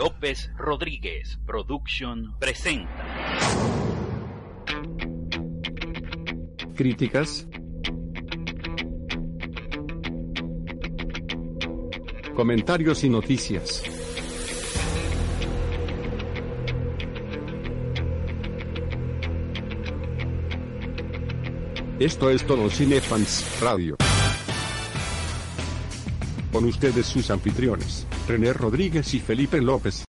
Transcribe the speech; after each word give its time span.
López 0.00 0.50
Rodríguez 0.56 1.38
Production 1.44 2.34
presenta. 2.38 2.88
Críticas. 6.74 7.46
Comentarios 12.34 13.04
y 13.04 13.10
noticias. 13.10 13.82
Esto 21.98 22.30
es 22.30 22.46
Todo 22.46 22.70
Cinefans 22.70 23.60
Radio. 23.60 23.98
Con 26.50 26.64
ustedes 26.64 27.04
sus 27.04 27.30
anfitriones, 27.30 28.06
René 28.30 28.52
Rodríguez 28.52 29.12
y 29.14 29.18
Felipe 29.18 29.60
López. 29.60 30.04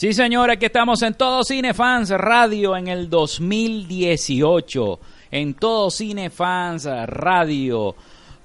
Sí, 0.00 0.14
señora, 0.14 0.54
aquí 0.54 0.64
estamos 0.64 1.02
en 1.02 1.12
Todo 1.12 1.44
Cinefans 1.44 2.08
Radio 2.08 2.74
en 2.74 2.88
el 2.88 3.10
2018. 3.10 4.98
En 5.30 5.52
Todo 5.52 5.90
Cinefans 5.90 6.88
Radio. 7.04 7.94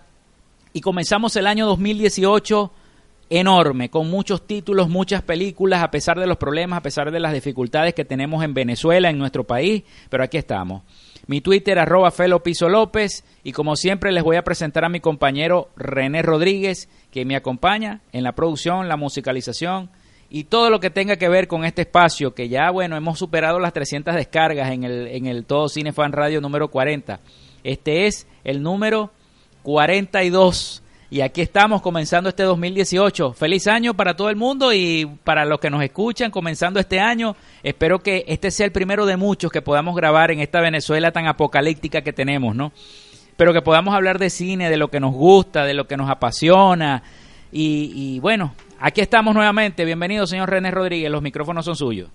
Y 0.73 0.81
comenzamos 0.81 1.35
el 1.35 1.47
año 1.47 1.65
2018 1.65 2.71
enorme, 3.29 3.89
con 3.89 4.09
muchos 4.09 4.45
títulos, 4.45 4.89
muchas 4.89 5.21
películas, 5.21 5.83
a 5.83 5.91
pesar 5.91 6.19
de 6.19 6.27
los 6.27 6.37
problemas, 6.37 6.77
a 6.77 6.83
pesar 6.83 7.11
de 7.11 7.19
las 7.19 7.33
dificultades 7.33 7.93
que 7.93 8.05
tenemos 8.05 8.43
en 8.43 8.53
Venezuela, 8.53 9.09
en 9.09 9.17
nuestro 9.17 9.45
país, 9.45 9.83
pero 10.09 10.23
aquí 10.23 10.37
estamos. 10.37 10.83
Mi 11.27 11.41
Twitter, 11.41 11.79
arroba 11.79 12.11
Felo 12.11 12.43
Piso 12.43 12.69
López. 12.69 13.23
Y 13.43 13.51
como 13.51 13.75
siempre, 13.75 14.11
les 14.11 14.23
voy 14.23 14.37
a 14.37 14.43
presentar 14.43 14.85
a 14.85 14.89
mi 14.89 14.99
compañero 14.99 15.69
René 15.75 16.21
Rodríguez, 16.21 16.89
que 17.11 17.25
me 17.25 17.35
acompaña 17.35 18.01
en 18.11 18.23
la 18.23 18.33
producción, 18.33 18.87
la 18.87 18.97
musicalización 18.97 19.89
y 20.33 20.45
todo 20.45 20.69
lo 20.69 20.79
que 20.79 20.89
tenga 20.89 21.17
que 21.17 21.27
ver 21.27 21.49
con 21.49 21.65
este 21.65 21.81
espacio, 21.81 22.33
que 22.33 22.47
ya, 22.47 22.71
bueno, 22.71 22.95
hemos 22.95 23.19
superado 23.19 23.59
las 23.59 23.73
300 23.73 24.15
descargas 24.15 24.71
en 24.71 24.85
el, 24.85 25.07
en 25.07 25.25
el 25.25 25.43
Todo 25.43 25.67
Cine 25.67 25.91
Fan 25.91 26.13
Radio 26.13 26.39
número 26.39 26.69
40. 26.69 27.19
Este 27.65 28.07
es 28.07 28.27
el 28.45 28.63
número 28.63 29.11
42 29.63 30.81
y 31.11 31.19
aquí 31.19 31.41
estamos 31.41 31.81
comenzando 31.81 32.29
este 32.29 32.43
2018. 32.43 33.33
Feliz 33.33 33.67
año 33.67 33.93
para 33.93 34.15
todo 34.15 34.29
el 34.29 34.37
mundo 34.37 34.71
y 34.71 35.05
para 35.25 35.43
los 35.43 35.59
que 35.59 35.69
nos 35.69 35.83
escuchan 35.83 36.31
comenzando 36.31 36.79
este 36.79 37.01
año. 37.01 37.35
Espero 37.63 37.99
que 37.99 38.23
este 38.29 38.49
sea 38.49 38.65
el 38.65 38.71
primero 38.71 39.05
de 39.05 39.17
muchos 39.17 39.51
que 39.51 39.61
podamos 39.61 39.93
grabar 39.93 40.31
en 40.31 40.39
esta 40.39 40.61
Venezuela 40.61 41.11
tan 41.11 41.27
apocalíptica 41.27 42.01
que 42.01 42.13
tenemos, 42.13 42.55
¿no? 42.55 42.71
Pero 43.35 43.51
que 43.51 43.61
podamos 43.61 43.93
hablar 43.93 44.19
de 44.19 44.29
cine, 44.29 44.69
de 44.69 44.77
lo 44.77 44.87
que 44.87 45.01
nos 45.01 45.13
gusta, 45.13 45.65
de 45.65 45.73
lo 45.73 45.85
que 45.85 45.97
nos 45.97 46.09
apasiona. 46.09 47.03
Y, 47.51 47.91
y 47.93 48.19
bueno, 48.21 48.55
aquí 48.79 49.01
estamos 49.01 49.35
nuevamente. 49.35 49.83
Bienvenido, 49.83 50.25
señor 50.25 50.49
René 50.49 50.71
Rodríguez. 50.71 51.11
Los 51.11 51.21
micrófonos 51.21 51.65
son 51.65 51.75
suyos. 51.75 52.09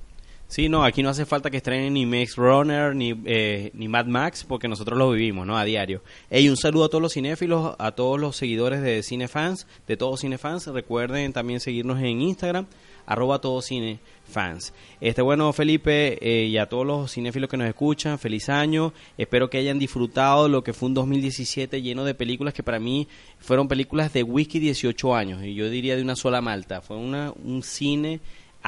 Sí, 0.49 0.69
no, 0.69 0.85
aquí 0.85 1.03
no 1.03 1.09
hace 1.11 1.27
falta 1.27 1.51
que 1.51 1.57
estrenen 1.57 1.95
ni 1.95 2.07
Max 2.07 2.37
Runner 2.37 2.95
ni, 2.95 3.15
eh, 3.25 3.71
ni 3.75 3.89
Mad 3.89 4.07
Max 4.07 4.45
porque 4.47 4.69
nosotros 4.69 4.97
lo 4.97 5.11
vivimos, 5.11 5.45
¿no? 5.45 5.59
A 5.59 5.65
diario. 5.65 6.03
Y 6.31 6.49
un 6.49 6.57
saludo 6.57 6.85
a 6.85 6.89
todos 6.89 7.03
los 7.03 7.15
cinéfilos, 7.15 7.75
a 7.79 7.93
todos 7.93 8.21
los 8.21 8.37
seguidores 8.37 8.81
de 8.81 9.03
Cinefans, 9.03 9.67
de 9.89 9.97
todos 9.97 10.21
Cinefans. 10.21 10.69
Recuerden 10.69 11.33
también 11.33 11.59
seguirnos 11.59 11.99
en 11.99 12.23
Instagram, 12.23 12.67
arroba 13.07 13.41
todos 13.41 13.67
cinefans. 13.67 14.73
Este, 15.01 15.21
bueno, 15.21 15.53
Felipe, 15.53 16.19
eh, 16.21 16.47
y 16.47 16.59
a 16.59 16.69
todos 16.69 16.87
los 16.87 17.13
cinéfilos 17.13 17.51
que 17.51 17.57
nos 17.57 17.67
escuchan, 17.69 18.19
feliz 18.19 18.49
año. 18.49 18.93
Espero 19.19 19.51
que 19.51 19.59
hayan 19.59 19.81
disfrutado 19.81 20.49
lo 20.49 20.63
que 20.63 20.73
fue 20.73 20.89
un 20.89 20.95
2017 20.95 21.83
lleno 21.83 22.05
de 22.05 22.15
películas 22.15 22.55
que 22.55 22.63
para 22.63 22.79
mí 22.79 23.09
fueron 23.41 23.67
películas 23.67 24.13
de 24.13 24.23
whisky 24.23 24.61
18 24.61 25.15
años, 25.15 25.43
y 25.45 25.55
yo 25.55 25.69
diría 25.71 25.97
de 25.97 26.03
una 26.03 26.17
sola 26.17 26.41
malta. 26.41 26.83
Fue 26.83 26.97
una, 26.97 27.33
un 27.33 27.65
cine 27.65 28.21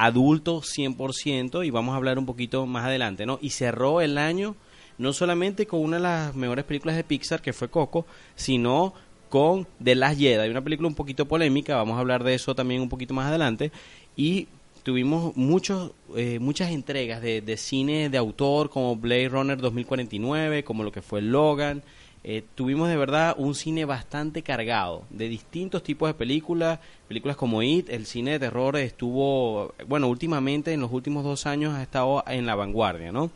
adulto 0.05 0.61
100% 0.61 1.65
y 1.65 1.69
vamos 1.69 1.93
a 1.93 1.97
hablar 1.97 2.19
un 2.19 2.25
poquito 2.25 2.65
más 2.65 2.85
adelante, 2.85 3.25
¿no? 3.25 3.39
Y 3.41 3.51
cerró 3.51 4.01
el 4.01 4.17
año 4.17 4.55
no 4.97 5.13
solamente 5.13 5.65
con 5.65 5.81
una 5.81 5.97
de 5.97 6.03
las 6.03 6.35
mejores 6.35 6.65
películas 6.65 6.95
de 6.95 7.03
Pixar 7.03 7.41
que 7.41 7.53
fue 7.53 7.69
Coco, 7.69 8.05
sino 8.35 8.93
con 9.29 9.67
The 9.81 9.95
Last 9.95 10.19
Jedi, 10.19 10.49
una 10.49 10.63
película 10.63 10.89
un 10.89 10.95
poquito 10.95 11.27
polémica, 11.27 11.75
vamos 11.75 11.97
a 11.97 11.99
hablar 11.99 12.23
de 12.23 12.33
eso 12.33 12.55
también 12.55 12.81
un 12.81 12.89
poquito 12.89 13.13
más 13.13 13.27
adelante 13.27 13.71
y 14.15 14.47
tuvimos 14.83 15.35
muchos 15.37 15.91
eh, 16.15 16.39
muchas 16.39 16.71
entregas 16.71 17.21
de, 17.21 17.41
de 17.41 17.57
cine 17.57 18.09
de 18.09 18.17
autor 18.17 18.69
como 18.69 18.95
Blade 18.95 19.29
Runner 19.29 19.57
2049, 19.57 20.63
como 20.63 20.83
lo 20.83 20.91
que 20.91 21.01
fue 21.01 21.21
Logan, 21.21 21.83
eh, 22.31 22.43
tuvimos 22.53 22.89
de 22.89 22.95
verdad 22.95 23.33
un 23.39 23.55
cine 23.55 23.85
bastante 23.85 24.43
cargado 24.43 25.03
de 25.09 25.27
distintos 25.27 25.81
tipos 25.81 26.07
de 26.07 26.13
películas, 26.13 26.79
películas 27.07 27.35
como 27.35 27.63
It, 27.63 27.89
el 27.89 28.05
cine 28.05 28.33
de 28.33 28.39
terror 28.39 28.77
estuvo, 28.77 29.73
bueno, 29.87 30.07
últimamente 30.07 30.71
en 30.71 30.81
los 30.81 30.91
últimos 30.91 31.23
dos 31.23 31.47
años 31.47 31.73
ha 31.73 31.81
estado 31.81 32.23
en 32.27 32.45
la 32.45 32.53
vanguardia, 32.53 33.11
¿no? 33.11 33.31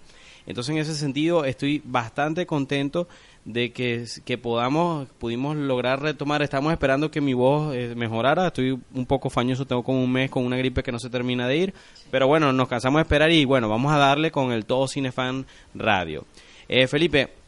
Entonces 0.45 0.75
en 0.75 0.77
ese 0.77 0.93
sentido 0.93 1.43
estoy 1.43 1.81
bastante 1.83 2.45
contento 2.45 3.07
de 3.45 3.71
que, 3.71 4.05
que 4.25 4.37
podamos, 4.37 5.07
pudimos 5.17 5.55
lograr 5.55 5.99
retomar, 5.99 6.43
estamos 6.43 6.71
esperando 6.71 7.09
que 7.09 7.19
mi 7.19 7.33
voz 7.33 7.73
eh, 7.73 7.95
mejorara, 7.95 8.45
estoy 8.45 8.79
un 8.93 9.05
poco 9.07 9.31
fañoso, 9.31 9.65
tengo 9.65 9.83
como 9.83 10.03
un 10.03 10.11
mes 10.11 10.29
con 10.29 10.45
una 10.45 10.57
gripe 10.57 10.83
que 10.83 10.91
no 10.91 10.99
se 10.99 11.09
termina 11.09 11.47
de 11.47 11.57
ir, 11.57 11.73
pero 12.11 12.27
bueno, 12.27 12.53
nos 12.53 12.67
cansamos 12.67 12.99
de 12.99 13.03
esperar 13.03 13.31
y 13.31 13.43
bueno, 13.43 13.67
vamos 13.67 13.91
a 13.91 13.97
darle 13.97 14.29
con 14.29 14.51
el 14.51 14.65
Todo 14.65 14.87
Cinefan 14.87 15.47
Radio. 15.73 16.25
Eh, 16.69 16.85
Felipe, 16.87 17.42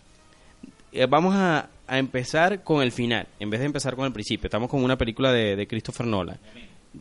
eh, 0.96 1.06
vamos 1.08 1.36
a, 1.36 1.70
empezar 1.88 2.64
con 2.64 2.82
el 2.82 2.92
final, 2.92 3.28
en 3.40 3.52
vez 3.52 3.60
de 3.60 3.68
empezar 3.68 3.96
con 3.96 4.06
el 4.06 4.12
principio. 4.12 4.48
Estamos 4.48 4.70
con 4.70 4.84
una 4.84 4.98
película 4.98 5.32
de, 5.32 5.68
Christopher 5.68 6.08
Nolan, 6.08 6.40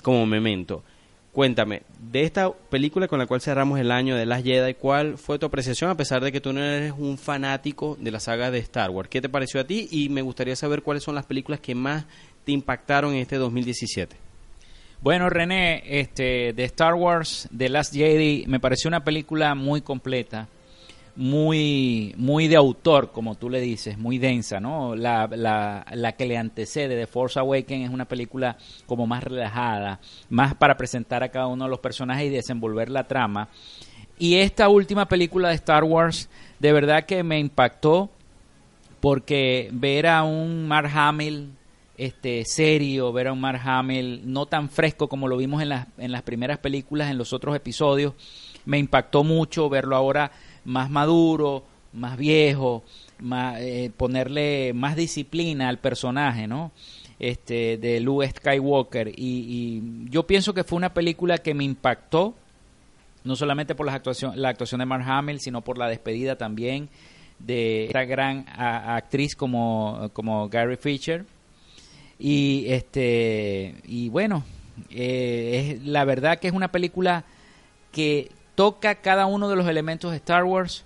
como 0.03 0.27
Memento. 0.27 0.83
Cuéntame, 1.33 1.83
de 1.99 2.23
esta 2.23 2.53
película 2.53 3.09
con 3.09 3.19
la 3.19 3.27
cual 3.27 3.41
cerramos 3.41 3.81
el 3.81 3.91
año 3.91 4.15
de 4.15 4.27
Las 4.27 4.45
Jedi, 4.45 4.75
¿cuál 4.75 5.17
fue 5.17 5.39
tu 5.39 5.47
apreciación 5.47 5.91
a 5.91 5.97
pesar 5.97 6.23
de 6.23 6.31
que 6.31 6.41
tú 6.41 6.53
no 6.53 6.63
eres 6.63 6.93
un 6.97 7.17
fanático 7.19 7.97
de 7.99 8.11
la 8.11 8.21
saga 8.21 8.51
de 8.51 8.59
Star 8.59 8.91
Wars? 8.91 9.09
¿Qué 9.09 9.21
te 9.21 9.29
pareció 9.29 9.61
a 9.61 9.65
ti? 9.65 9.89
Y 9.91 10.11
me 10.11 10.23
gustaría 10.23 10.55
saber 10.55 10.83
cuáles 10.83 11.03
son 11.03 11.15
las 11.15 11.27
películas 11.27 11.61
que 11.61 11.75
más 11.75 12.05
te 12.45 12.53
impactaron 12.53 13.15
en 13.15 13.21
este 13.21 13.37
2017. 13.37 14.17
Bueno, 15.01 15.29
René, 15.29 15.83
este, 15.87 16.53
de 16.53 16.65
Star 16.65 16.95
Wars, 16.95 17.49
The 17.57 17.69
Last 17.69 17.95
Jedi, 17.95 18.45
me 18.47 18.61
pareció 18.61 18.89
una 18.89 19.03
película 19.03 19.55
muy 19.55 19.81
completa 19.81 20.49
muy, 21.17 22.15
muy 22.17 22.49
de 22.49 22.57
autor, 22.57 23.13
como 23.13 23.37
tú 23.37 23.49
le 23.49 23.61
dices, 23.61 23.99
muy 23.99 24.19
densa, 24.19 24.59
¿no? 24.59 24.97
La, 24.97 25.29
la, 25.29 25.87
la 25.93 26.13
que 26.13 26.27
le 26.27 26.37
antecede 26.37 26.97
The 26.97 27.07
Force 27.07 27.39
Awakens 27.39 27.87
es 27.87 27.91
una 27.91 28.07
película 28.07 28.57
como 28.87 29.07
más 29.07 29.23
relajada, 29.23 30.01
más 30.29 30.55
para 30.55 30.77
presentar 30.77 31.23
a 31.23 31.29
cada 31.29 31.47
uno 31.47 31.65
de 31.65 31.71
los 31.71 31.81
personajes 31.81 32.27
y 32.27 32.31
desenvolver 32.31 32.91
la 32.91 33.07
trama. 33.07 33.49
Y 34.19 34.37
esta 34.37 34.69
última 34.69 35.07
película 35.07 35.49
de 35.49 35.55
Star 35.57 35.85
Wars, 35.85 36.29
de 36.59 36.73
verdad 36.73 37.05
que 37.05 37.23
me 37.23 37.39
impactó 37.39 38.11
porque 39.01 39.69
ver 39.73 40.07
a 40.07 40.23
un 40.23 40.67
Mark 40.67 40.91
Hamill 40.95 41.51
este 41.97 42.45
serio, 42.45 43.13
ver 43.13 43.29
a 43.29 43.33
un 43.33 43.41
Mark 43.41 43.61
Hamill 43.65 44.23
no 44.25 44.47
tan 44.47 44.69
fresco 44.69 45.09
como 45.09 45.29
lo 45.29 45.37
vimos 45.37 45.63
en 45.63 45.69
las, 45.69 45.87
en 45.99 46.11
las 46.11 46.23
primeras 46.23 46.59
películas, 46.59 47.11
en 47.11 47.19
los 47.19 47.33
otros 47.33 47.55
episodios, 47.55 48.15
me 48.65 48.79
impactó 48.79 49.23
mucho 49.23 49.69
verlo 49.69 49.95
ahora 49.95 50.33
más 50.65 50.91
maduro, 50.91 51.65
más 51.93 52.17
viejo, 52.17 52.83
eh, 53.59 53.91
ponerle 53.97 54.73
más 54.75 54.97
disciplina 54.97 55.69
al 55.69 55.79
personaje, 55.79 56.47
¿no? 56.47 56.73
Este, 57.19 57.79
de 57.79 58.01
Luke 58.01 58.29
Skywalker. 58.29 59.09
Y, 59.09 59.13
y 59.17 60.11
yo 60.11 60.27
pienso 60.27 60.53
que 60.55 60.65
fue 60.65 60.77
una 60.77 60.93
película 60.93 61.39
que 61.39 61.55
me 61.55 61.65
impactó, 61.65 62.35
no 63.23 63.37
solamente 63.37 63.75
por 63.75 63.87
la 63.87 63.95
actuación, 63.95 64.33
la 64.41 64.49
actuación 64.51 64.81
de 64.81 64.87
Mark 64.87 65.05
Hamill, 65.07 65.41
sino 65.41 65.63
por 65.63 65.79
la 65.79 65.89
despedida 65.89 66.37
también 66.37 66.89
de 67.39 67.87
esta 67.87 68.05
gran 68.05 68.47
a- 68.49 68.97
actriz 68.97 69.35
como, 69.37 70.11
como 70.13 70.49
Gary 70.49 70.77
Fisher. 70.77 71.25
Y 72.19 72.67
este 72.69 73.77
y 73.85 74.09
bueno, 74.09 74.45
eh, 74.91 75.77
es 75.79 75.87
la 75.87 76.05
verdad 76.05 76.39
que 76.39 76.49
es 76.49 76.55
una 76.55 76.71
película 76.71 77.25
que 77.93 78.31
toca 78.55 78.97
cada 78.97 79.27
uno 79.27 79.49
de 79.49 79.57
los 79.57 79.67
elementos 79.67 80.11
de 80.11 80.19
Star 80.19 80.45
Wars. 80.45 80.85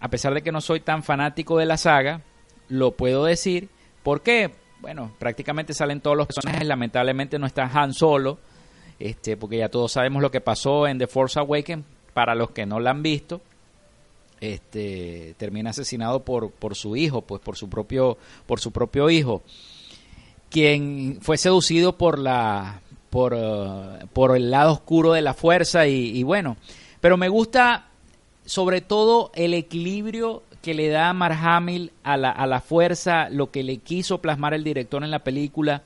A 0.00 0.08
pesar 0.08 0.34
de 0.34 0.42
que 0.42 0.52
no 0.52 0.60
soy 0.60 0.80
tan 0.80 1.02
fanático 1.02 1.58
de 1.58 1.66
la 1.66 1.76
saga, 1.76 2.22
lo 2.68 2.92
puedo 2.92 3.24
decir. 3.24 3.68
¿Por 4.02 4.22
qué? 4.22 4.50
Bueno, 4.80 5.12
prácticamente 5.18 5.74
salen 5.74 6.00
todos 6.00 6.16
los 6.16 6.26
personajes. 6.26 6.66
Lamentablemente 6.66 7.38
no 7.38 7.46
está 7.46 7.64
Han 7.64 7.94
Solo, 7.94 8.38
este, 8.98 9.36
porque 9.36 9.58
ya 9.58 9.68
todos 9.68 9.92
sabemos 9.92 10.22
lo 10.22 10.30
que 10.30 10.40
pasó 10.40 10.86
en 10.86 10.98
The 10.98 11.06
Force 11.06 11.38
Awakens. 11.38 11.84
Para 12.14 12.34
los 12.34 12.50
que 12.50 12.66
no 12.66 12.78
la 12.78 12.90
han 12.90 13.02
visto, 13.02 13.40
este, 14.40 15.34
termina 15.38 15.70
asesinado 15.70 16.24
por, 16.24 16.50
por 16.50 16.74
su 16.74 16.94
hijo, 16.94 17.22
pues 17.22 17.40
por 17.40 17.56
su 17.56 17.70
propio, 17.70 18.18
por 18.46 18.60
su 18.60 18.70
propio 18.70 19.08
hijo 19.08 19.42
quien 20.52 21.18
fue 21.22 21.38
seducido 21.38 21.96
por 21.96 22.18
la 22.18 22.82
por, 23.12 23.34
eh, 23.36 24.06
por 24.14 24.34
el 24.34 24.50
lado 24.50 24.72
oscuro 24.72 25.12
de 25.12 25.20
la 25.20 25.34
fuerza 25.34 25.86
y, 25.86 26.16
y 26.16 26.22
bueno. 26.22 26.56
Pero 27.02 27.18
me 27.18 27.28
gusta 27.28 27.88
sobre 28.46 28.80
todo 28.80 29.30
el 29.34 29.52
equilibrio 29.52 30.42
que 30.62 30.72
le 30.72 30.88
da 30.88 31.12
Mark 31.12 31.36
Hamill 31.38 31.92
a 32.04 32.16
la, 32.16 32.30
a 32.30 32.46
la 32.46 32.62
fuerza 32.62 33.28
lo 33.28 33.50
que 33.50 33.64
le 33.64 33.76
quiso 33.76 34.22
plasmar 34.22 34.54
el 34.54 34.64
director 34.64 35.04
en 35.04 35.10
la 35.10 35.18
película. 35.18 35.82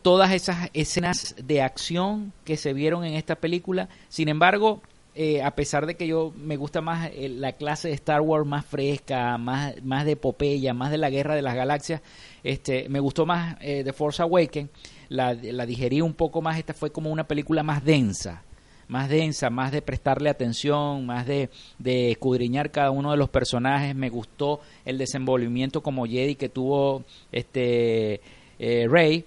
Todas 0.00 0.32
esas 0.32 0.70
escenas 0.72 1.34
de 1.44 1.60
acción 1.60 2.32
que 2.46 2.56
se 2.56 2.72
vieron 2.72 3.04
en 3.04 3.14
esta 3.14 3.34
película. 3.34 3.90
Sin 4.08 4.30
embargo 4.30 4.80
eh, 5.16 5.42
a 5.42 5.54
pesar 5.54 5.86
de 5.86 5.94
que 5.94 6.08
yo 6.08 6.32
me 6.36 6.56
gusta 6.56 6.80
más 6.80 7.10
eh, 7.14 7.28
la 7.28 7.52
clase 7.52 7.88
de 7.88 7.94
Star 7.94 8.20
Wars 8.20 8.46
más 8.46 8.66
fresca, 8.66 9.38
más, 9.38 9.74
más 9.84 10.04
de 10.04 10.12
epopeya, 10.12 10.74
más 10.74 10.90
de 10.90 10.98
la 10.98 11.08
guerra 11.08 11.36
de 11.36 11.42
las 11.42 11.54
galaxias, 11.54 12.02
este, 12.42 12.88
me 12.88 12.98
gustó 12.98 13.24
más 13.24 13.56
eh, 13.60 13.82
The 13.84 13.92
Force 13.92 14.20
Awakens, 14.22 14.70
la, 15.08 15.34
la 15.34 15.66
digerí 15.66 16.00
un 16.00 16.14
poco 16.14 16.42
más, 16.42 16.58
esta 16.58 16.74
fue 16.74 16.90
como 16.90 17.10
una 17.10 17.28
película 17.28 17.62
más 17.62 17.84
densa, 17.84 18.42
más 18.88 19.08
densa, 19.08 19.50
más 19.50 19.70
de 19.70 19.82
prestarle 19.82 20.30
atención, 20.30 21.06
más 21.06 21.26
de, 21.26 21.48
de 21.78 22.10
escudriñar 22.10 22.72
cada 22.72 22.90
uno 22.90 23.12
de 23.12 23.16
los 23.16 23.28
personajes, 23.28 23.94
me 23.94 24.10
gustó 24.10 24.60
el 24.84 24.98
desenvolvimiento 24.98 25.80
como 25.80 26.06
Jedi 26.06 26.34
que 26.34 26.48
tuvo 26.48 27.04
este 27.30 28.20
eh, 28.58 28.86
Rey, 28.88 29.24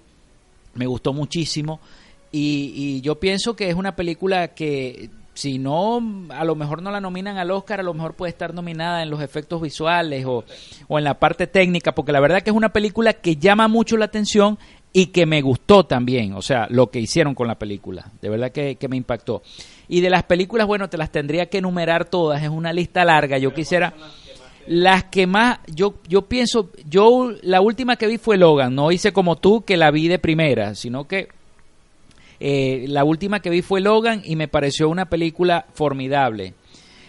me 0.73 0.85
gustó 0.85 1.13
muchísimo. 1.13 1.79
Y, 2.29 2.73
y 2.75 3.01
yo 3.01 3.21
pienso 3.21 3.55
que 3.55 3.69
es 3.69 3.75
una 3.75 3.95
película 3.95 4.49
que 4.49 5.09
si 5.37 5.59
no, 5.59 6.01
a 6.29 6.43
lo 6.43 6.55
mejor 6.55 6.81
no 6.81 6.89
la 6.89 6.99
nominan 6.99 7.37
al 7.37 7.51
Oscar, 7.51 7.79
a 7.79 7.83
lo 7.83 7.93
mejor 7.93 8.15
puede 8.15 8.31
estar 8.31 8.55
nominada 8.55 9.03
en 9.03 9.11
los 9.11 9.21
efectos 9.21 9.61
visuales 9.61 10.25
o, 10.25 10.43
o 10.87 10.97
en 10.97 11.03
la 11.03 11.19
parte 11.19 11.45
técnica, 11.45 11.93
porque 11.93 12.11
la 12.11 12.19
verdad 12.19 12.41
que 12.41 12.49
es 12.49 12.55
una 12.55 12.69
película 12.69 13.13
que 13.13 13.35
llama 13.35 13.67
mucho 13.67 13.97
la 13.97 14.05
atención 14.05 14.57
y 14.93 15.07
que 15.07 15.27
me 15.27 15.43
gustó 15.43 15.85
también, 15.85 16.33
o 16.33 16.41
sea, 16.41 16.65
lo 16.71 16.89
que 16.89 16.99
hicieron 16.99 17.35
con 17.35 17.47
la 17.47 17.53
película, 17.53 18.11
de 18.19 18.29
verdad 18.29 18.51
que, 18.51 18.77
que 18.77 18.87
me 18.87 18.97
impactó. 18.97 19.43
Y 19.87 20.01
de 20.01 20.09
las 20.09 20.23
películas, 20.23 20.65
bueno, 20.65 20.89
te 20.89 20.97
las 20.97 21.11
tendría 21.11 21.45
que 21.45 21.59
enumerar 21.59 22.05
todas, 22.05 22.41
es 22.41 22.49
una 22.49 22.73
lista 22.73 23.05
larga, 23.05 23.37
yo 23.37 23.53
quisiera... 23.53 23.93
Las 24.65 25.05
que 25.05 25.27
más, 25.27 25.59
yo, 25.73 25.93
yo 26.09 26.23
pienso, 26.23 26.71
yo 26.89 27.31
la 27.41 27.61
última 27.61 27.95
que 27.95 28.05
vi 28.05 28.17
fue 28.17 28.35
Logan, 28.35 28.75
no 28.75 28.91
hice 28.91 29.13
como 29.13 29.37
tú 29.37 29.63
que 29.63 29.77
la 29.77 29.91
vi 29.91 30.09
de 30.09 30.19
primera, 30.19 30.75
sino 30.75 31.07
que 31.07 31.29
eh, 32.39 32.85
la 32.87 33.03
última 33.03 33.39
que 33.39 33.49
vi 33.49 33.61
fue 33.61 33.81
Logan 33.81 34.21
y 34.23 34.35
me 34.35 34.47
pareció 34.47 34.89
una 34.89 35.05
película 35.05 35.65
formidable. 35.73 36.53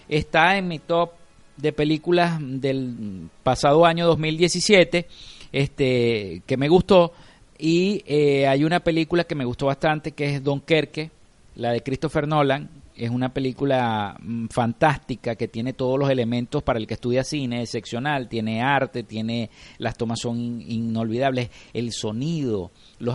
Está 0.09 0.57
en 0.57 0.69
mi 0.69 0.79
top 0.79 1.11
de 1.57 1.73
películas 1.73 2.39
del 2.41 3.29
pasado 3.43 3.85
año 3.85 4.07
2017, 4.07 5.07
este, 5.53 6.43
que 6.47 6.57
me 6.57 6.69
gustó. 6.69 7.13
Y 7.59 8.03
eh, 8.07 8.47
hay 8.47 8.65
una 8.65 8.81
película 8.81 9.25
que 9.25 9.35
me 9.35 9.45
gustó 9.45 9.67
bastante, 9.67 10.13
que 10.13 10.37
es 10.37 10.43
Dunkerque, 10.43 11.11
la 11.57 11.73
de 11.73 11.83
Christopher 11.83 12.27
Nolan. 12.27 12.69
Es 12.99 13.11
una 13.11 13.33
película 13.33 14.17
mm, 14.21 14.47
fantástica 14.49 15.37
que 15.37 15.49
tiene 15.49 15.73
todos 15.73 15.99
los 15.99 16.11
elementos 16.11 16.63
para 16.63 16.79
el 16.79 16.87
que 16.87 16.95
estudia 16.95 17.25
cine, 17.25 17.63
excepcional, 17.63 18.29
tiene 18.29 18.61
arte, 18.63 19.03
tiene 19.05 19.51
las 19.79 19.97
tomas 19.97 20.21
son 20.21 20.39
in- 20.39 20.63
inolvidables, 20.67 21.51
el 21.73 21.93
sonido, 21.93 22.71
los 22.99 23.15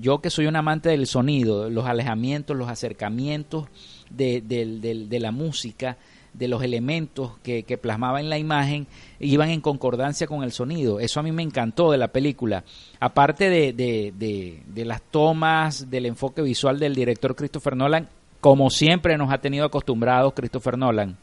yo 0.00 0.20
que 0.20 0.30
soy 0.30 0.46
un 0.46 0.56
amante 0.56 0.88
del 0.88 1.06
sonido, 1.06 1.68
los 1.70 1.86
alejamientos, 1.86 2.56
los 2.56 2.68
acercamientos 2.68 3.66
de, 4.10 4.40
del- 4.40 4.80
del- 4.80 5.08
de 5.08 5.20
la 5.20 5.32
música, 5.32 5.98
de 6.32 6.48
los 6.48 6.62
elementos 6.64 7.38
que, 7.44 7.62
que 7.62 7.78
plasmaba 7.78 8.18
en 8.20 8.28
la 8.28 8.38
imagen, 8.38 8.88
iban 9.20 9.50
en 9.50 9.60
concordancia 9.60 10.26
con 10.26 10.42
el 10.42 10.50
sonido. 10.50 10.98
Eso 10.98 11.20
a 11.20 11.22
mí 11.22 11.30
me 11.30 11.44
encantó 11.44 11.92
de 11.92 11.98
la 11.98 12.08
película. 12.08 12.64
Aparte 12.98 13.48
de, 13.50 13.72
de, 13.72 14.12
de- 14.18 14.62
de 14.66 14.84
las 14.84 15.00
tomas, 15.02 15.90
del 15.90 16.06
enfoque 16.06 16.42
visual 16.42 16.80
del 16.80 16.94
director 16.96 17.36
Christopher 17.36 17.76
Nolan, 17.76 18.08
como 18.44 18.68
siempre 18.68 19.16
nos 19.16 19.32
ha 19.32 19.38
tenido 19.38 19.64
acostumbrados 19.64 20.34
Christopher 20.34 20.76
Nolan. 20.76 21.16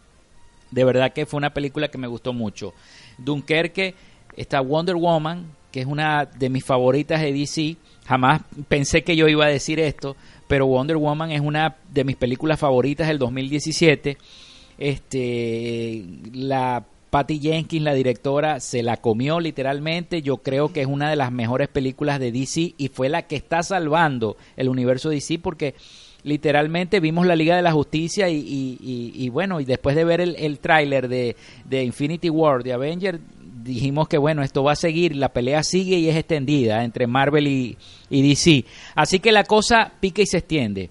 De 0.72 0.84
verdad 0.84 1.14
que 1.14 1.28
fue 1.28 1.38
una 1.38 1.54
película 1.54 1.88
que 1.90 2.00
me 2.00 2.08
gustó 2.08 2.34
mucho. 2.34 2.74
Dunkerque 3.20 3.94
está 4.36 4.60
Wonder 4.60 4.96
Woman, 4.96 5.46
que 5.72 5.82
es 5.82 5.86
una 5.86 6.26
de 6.26 6.50
mis 6.50 6.66
favoritas 6.66 7.22
de 7.22 7.32
DC. 7.32 7.78
Jamás 8.08 8.42
pensé 8.68 9.04
que 9.04 9.16
yo 9.16 9.28
iba 9.28 9.46
a 9.46 9.50
decir 9.50 9.80
esto, 9.80 10.16
pero 10.48 10.66
Wonder 10.66 10.98
Woman 10.98 11.30
es 11.30 11.42
una 11.42 11.76
de 11.94 12.04
mis 12.06 12.16
películas 12.16 12.60
favoritas 12.60 13.08
del 13.08 13.20
2017. 13.20 14.18
Este, 14.80 16.04
la 16.34 16.84
Patty 17.12 17.40
Jenkins, 17.40 17.84
la 17.84 17.94
directora, 17.94 18.60
se 18.60 18.82
la 18.82 18.98
comió 18.98 19.40
literalmente. 19.40 20.24
Yo 20.24 20.38
creo 20.38 20.74
que 20.74 20.82
es 20.82 20.88
una 20.88 21.08
de 21.08 21.18
las 21.18 21.32
mejores 21.32 21.68
películas 21.68 22.20
de 22.20 22.32
DC 22.32 22.74
y 22.78 22.88
fue 22.88 23.10
la 23.10 23.28
que 23.28 23.36
está 23.36 23.62
salvando 23.62 24.38
el 24.58 24.70
universo 24.70 25.10
DC 25.10 25.38
porque 25.38 25.76
literalmente 26.24 27.00
vimos 27.00 27.26
la 27.26 27.36
Liga 27.36 27.56
de 27.56 27.62
la 27.62 27.72
Justicia 27.72 28.30
y, 28.30 28.38
y- 28.80 29.30
bueno, 29.30 29.60
y 29.60 29.66
después 29.66 29.96
de 29.96 30.04
ver 30.06 30.22
el, 30.22 30.36
el 30.38 30.60
tráiler 30.60 31.08
de, 31.08 31.36
de 31.66 31.84
Infinity 31.84 32.30
War, 32.30 32.64
de 32.64 32.74
Avenger, 32.74 33.20
dijimos 33.64 34.08
que 34.08 34.18
bueno, 34.18 34.42
esto 34.44 34.64
va 34.64 34.72
a 34.74 34.76
seguir, 34.76 35.16
la 35.16 35.30
pelea 35.30 35.64
sigue 35.64 35.98
y 35.98 36.10
es 36.10 36.16
extendida 36.16 36.84
entre 36.84 37.08
Marvel 37.08 37.48
y, 37.48 37.78
y 38.10 38.28
DC. 38.28 38.66
Así 38.96 39.20
que 39.20 39.32
la 39.32 39.44
cosa 39.44 39.94
pica 40.00 40.22
y 40.22 40.26
se 40.26 40.40
extiende. 40.40 40.90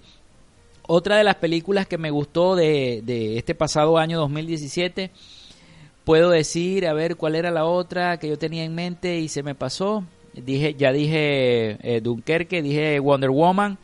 Otra 0.87 1.17
de 1.17 1.23
las 1.23 1.35
películas 1.35 1.87
que 1.87 1.97
me 1.97 2.09
gustó 2.11 2.55
de, 2.55 3.01
de 3.05 3.37
este 3.37 3.55
pasado 3.55 3.97
año 3.97 4.19
2017, 4.19 5.11
puedo 6.03 6.29
decir, 6.31 6.87
a 6.87 6.93
ver 6.93 7.15
cuál 7.15 7.35
era 7.35 7.51
la 7.51 7.65
otra 7.65 8.17
que 8.17 8.27
yo 8.27 8.37
tenía 8.37 8.63
en 8.63 8.75
mente 8.75 9.19
y 9.19 9.27
se 9.29 9.43
me 9.43 9.55
pasó. 9.55 10.03
Dije, 10.33 10.75
ya 10.77 10.91
dije 10.91 11.77
eh, 11.81 12.01
Dunkerque, 12.01 12.61
dije 12.61 12.99
Wonder 12.99 13.29
Woman, 13.29 13.77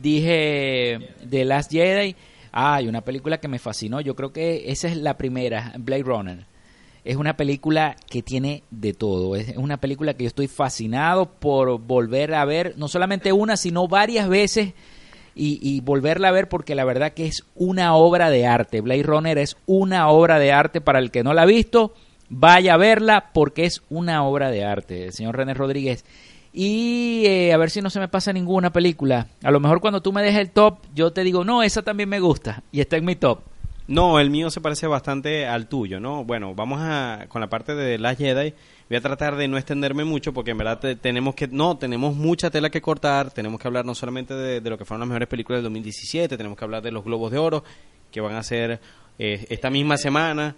dije 0.00 1.14
The 1.28 1.44
Last 1.44 1.70
Jedi. 1.70 2.16
Hay 2.52 2.88
una 2.88 3.02
película 3.02 3.38
que 3.38 3.48
me 3.48 3.58
fascinó. 3.58 4.00
Yo 4.00 4.14
creo 4.14 4.32
que 4.32 4.70
esa 4.70 4.88
es 4.88 4.96
la 4.96 5.18
primera, 5.18 5.74
Blade 5.78 6.02
Runner. 6.02 6.46
Es 7.04 7.16
una 7.16 7.36
película 7.36 7.96
que 8.10 8.22
tiene 8.22 8.64
de 8.70 8.92
todo. 8.92 9.36
Es 9.36 9.56
una 9.56 9.76
película 9.76 10.14
que 10.14 10.24
yo 10.24 10.28
estoy 10.28 10.48
fascinado 10.48 11.30
por 11.30 11.78
volver 11.78 12.34
a 12.34 12.44
ver, 12.44 12.74
no 12.76 12.88
solamente 12.88 13.32
una, 13.32 13.56
sino 13.56 13.86
varias 13.86 14.28
veces 14.28 14.72
y, 15.34 15.60
y 15.62 15.80
volverla 15.82 16.28
a 16.28 16.32
ver 16.32 16.48
porque 16.48 16.74
la 16.74 16.84
verdad 16.84 17.12
que 17.12 17.26
es 17.26 17.44
una 17.54 17.94
obra 17.94 18.30
de 18.30 18.46
arte. 18.46 18.80
Blade 18.80 19.02
Runner 19.02 19.38
es 19.38 19.56
una 19.66 20.08
obra 20.08 20.38
de 20.38 20.50
arte 20.50 20.80
para 20.80 20.98
el 20.98 21.10
que 21.10 21.22
no 21.22 21.34
la 21.34 21.42
ha 21.42 21.46
visto. 21.46 21.92
Vaya 22.28 22.74
a 22.74 22.78
verla 22.78 23.30
porque 23.32 23.66
es 23.66 23.82
una 23.88 24.24
obra 24.24 24.50
de 24.50 24.64
arte, 24.64 25.12
señor 25.12 25.36
René 25.36 25.54
Rodríguez. 25.54 26.04
Y 26.58 27.24
eh, 27.26 27.52
a 27.52 27.58
ver 27.58 27.68
si 27.68 27.82
no 27.82 27.90
se 27.90 28.00
me 28.00 28.08
pasa 28.08 28.32
ninguna 28.32 28.72
película. 28.72 29.26
A 29.42 29.50
lo 29.50 29.60
mejor 29.60 29.82
cuando 29.82 30.00
tú 30.00 30.10
me 30.10 30.22
dejes 30.22 30.40
el 30.40 30.50
top, 30.50 30.78
yo 30.94 31.12
te 31.12 31.22
digo, 31.22 31.44
no, 31.44 31.62
esa 31.62 31.82
también 31.82 32.08
me 32.08 32.18
gusta 32.18 32.62
y 32.72 32.80
está 32.80 32.96
en 32.96 33.04
mi 33.04 33.14
top. 33.14 33.40
No, 33.88 34.18
el 34.18 34.30
mío 34.30 34.48
se 34.50 34.62
parece 34.62 34.86
bastante 34.86 35.46
al 35.46 35.68
tuyo, 35.68 36.00
¿no? 36.00 36.24
Bueno, 36.24 36.54
vamos 36.54 36.80
a 36.82 37.26
con 37.28 37.42
la 37.42 37.48
parte 37.48 37.74
de 37.74 37.98
las 37.98 38.16
Jedi. 38.16 38.54
Voy 38.88 38.96
a 38.96 39.00
tratar 39.02 39.36
de 39.36 39.48
no 39.48 39.58
extenderme 39.58 40.04
mucho 40.04 40.32
porque 40.32 40.52
en 40.52 40.58
verdad 40.58 40.80
te- 40.80 40.96
tenemos 40.96 41.34
que 41.34 41.46
no 41.46 41.76
tenemos 41.76 42.16
mucha 42.16 42.48
tela 42.50 42.70
que 42.70 42.80
cortar. 42.80 43.30
Tenemos 43.32 43.60
que 43.60 43.68
hablar 43.68 43.84
no 43.84 43.94
solamente 43.94 44.32
de, 44.34 44.60
de 44.62 44.70
lo 44.70 44.78
que 44.78 44.86
fueron 44.86 45.00
las 45.00 45.08
mejores 45.10 45.28
películas 45.28 45.58
del 45.58 45.64
2017, 45.64 46.36
tenemos 46.38 46.56
que 46.58 46.64
hablar 46.64 46.82
de 46.82 46.90
los 46.90 47.04
Globos 47.04 47.30
de 47.30 47.38
Oro 47.38 47.62
que 48.10 48.20
van 48.22 48.34
a 48.34 48.42
ser 48.42 48.80
eh, 49.18 49.46
esta 49.50 49.68
misma 49.70 49.98
semana. 49.98 50.56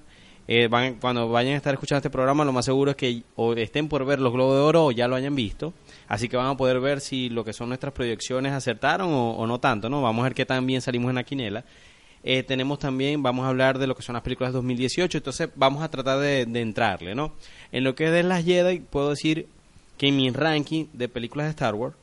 Eh, 0.50 0.66
van, 0.66 0.94
cuando 0.94 1.28
vayan 1.28 1.52
a 1.52 1.56
estar 1.58 1.74
escuchando 1.74 1.98
este 1.98 2.08
programa, 2.08 2.42
lo 2.42 2.54
más 2.54 2.64
seguro 2.64 2.92
es 2.92 2.96
que 2.96 3.22
o 3.36 3.52
estén 3.52 3.86
por 3.86 4.06
ver 4.06 4.18
los 4.18 4.32
Globos 4.32 4.54
de 4.54 4.62
Oro 4.62 4.86
o 4.86 4.92
ya 4.92 5.06
lo 5.06 5.14
hayan 5.14 5.34
visto. 5.34 5.74
Así 6.08 6.26
que 6.26 6.38
van 6.38 6.46
a 6.46 6.56
poder 6.56 6.80
ver 6.80 7.02
si 7.02 7.28
lo 7.28 7.44
que 7.44 7.52
son 7.52 7.68
nuestras 7.68 7.92
proyecciones 7.92 8.52
acertaron 8.52 9.10
o, 9.12 9.46
no 9.46 9.60
tanto, 9.60 9.90
¿no? 9.90 10.00
Vamos 10.00 10.22
a 10.22 10.24
ver 10.24 10.34
qué 10.34 10.46
tan 10.46 10.66
bien 10.66 10.80
salimos 10.80 11.10
en 11.10 11.16
la 11.16 11.24
quinela. 11.24 11.66
Eh, 12.24 12.42
tenemos 12.42 12.78
también, 12.78 13.22
vamos 13.22 13.44
a 13.44 13.48
hablar 13.48 13.78
de 13.78 13.86
lo 13.86 13.94
que 13.94 14.02
son 14.02 14.14
las 14.14 14.22
películas 14.22 14.52
de 14.52 14.56
2018, 14.56 15.18
entonces 15.18 15.50
vamos 15.54 15.82
a 15.82 15.90
tratar 15.90 16.18
de, 16.18 16.46
de 16.46 16.60
entrarle, 16.62 17.14
¿no? 17.14 17.34
En 17.70 17.84
lo 17.84 17.94
que 17.94 18.06
es 18.06 18.12
de 18.12 18.22
las 18.22 18.44
Jedi, 18.44 18.80
puedo 18.80 19.10
decir 19.10 19.46
que 19.98 20.10
mi 20.10 20.30
ranking 20.30 20.86
de 20.94 21.08
películas 21.08 21.46
de 21.46 21.50
Star 21.50 21.74
Wars 21.74 21.94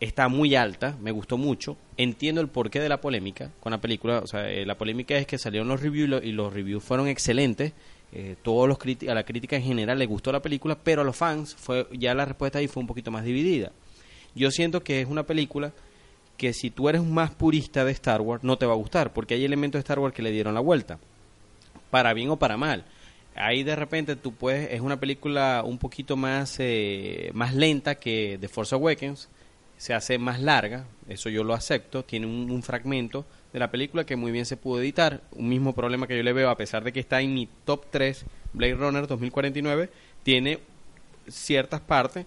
está 0.00 0.28
muy 0.28 0.54
alta, 0.54 0.96
me 1.00 1.10
gustó 1.10 1.38
mucho. 1.38 1.76
Entiendo 1.96 2.40
el 2.40 2.48
porqué 2.48 2.80
de 2.80 2.88
la 2.88 3.00
polémica 3.00 3.50
con 3.60 3.72
la 3.72 3.80
película. 3.80 4.18
O 4.20 4.26
sea, 4.26 4.48
eh, 4.50 4.66
la 4.66 4.76
polémica 4.76 5.16
es 5.16 5.26
que 5.26 5.38
salieron 5.38 5.68
los 5.68 5.80
reviews 5.80 6.06
y, 6.06 6.10
lo- 6.10 6.22
y 6.22 6.32
los 6.32 6.52
reviews 6.52 6.82
fueron 6.84 7.08
excelentes. 7.08 7.72
Eh, 8.12 8.36
todos 8.42 8.68
los 8.68 8.78
a 9.08 9.14
la 9.14 9.24
crítica 9.24 9.56
en 9.56 9.62
general 9.62 9.98
le 9.98 10.06
gustó 10.06 10.30
la 10.32 10.40
película, 10.40 10.78
pero 10.82 11.02
a 11.02 11.04
los 11.04 11.16
fans 11.16 11.54
fue 11.56 11.86
ya 11.92 12.14
la 12.14 12.24
respuesta 12.24 12.58
ahí 12.58 12.68
fue 12.68 12.80
un 12.82 12.86
poquito 12.86 13.10
más 13.10 13.24
dividida. 13.24 13.72
Yo 14.34 14.50
siento 14.50 14.82
que 14.82 15.00
es 15.00 15.08
una 15.08 15.24
película 15.24 15.72
que 16.36 16.52
si 16.52 16.70
tú 16.70 16.88
eres 16.88 17.02
más 17.02 17.30
purista 17.30 17.84
de 17.84 17.92
Star 17.92 18.20
Wars 18.20 18.44
no 18.44 18.58
te 18.58 18.66
va 18.66 18.74
a 18.74 18.76
gustar, 18.76 19.12
porque 19.12 19.34
hay 19.34 19.44
elementos 19.44 19.78
de 19.78 19.80
Star 19.80 19.98
Wars 19.98 20.14
que 20.14 20.22
le 20.22 20.30
dieron 20.30 20.54
la 20.54 20.60
vuelta, 20.60 20.98
para 21.90 22.12
bien 22.12 22.30
o 22.30 22.36
para 22.36 22.56
mal. 22.56 22.84
Ahí 23.34 23.62
de 23.64 23.74
repente 23.76 24.16
tú 24.16 24.32
puedes, 24.32 24.70
es 24.72 24.80
una 24.80 24.98
película 25.00 25.62
un 25.64 25.78
poquito 25.78 26.16
más, 26.16 26.56
eh, 26.58 27.30
más 27.34 27.54
lenta 27.54 27.94
que 27.96 28.38
The 28.40 28.48
Force 28.48 28.74
Awakens, 28.74 29.28
se 29.76 29.94
hace 29.94 30.18
más 30.18 30.40
larga, 30.40 30.86
eso 31.08 31.28
yo 31.28 31.44
lo 31.44 31.54
acepto, 31.54 32.02
tiene 32.04 32.26
un, 32.26 32.62
fragmento 32.62 33.26
de 33.52 33.58
la 33.58 33.70
película 33.70 34.04
que 34.04 34.16
muy 34.16 34.32
bien 34.32 34.46
se 34.46 34.56
pudo 34.56 34.80
editar, 34.80 35.22
un 35.32 35.48
mismo 35.48 35.74
problema 35.74 36.06
que 36.06 36.16
yo 36.16 36.22
le 36.22 36.32
veo, 36.32 36.50
a 36.50 36.56
pesar 36.56 36.82
de 36.84 36.92
que 36.92 37.00
está 37.00 37.20
en 37.20 37.34
mi 37.34 37.48
top 37.64 37.84
3, 37.90 38.24
Blade 38.52 38.74
Runner 38.74 39.06
2049, 39.06 39.90
tiene 40.22 40.58
ciertas 41.28 41.80
partes 41.80 42.26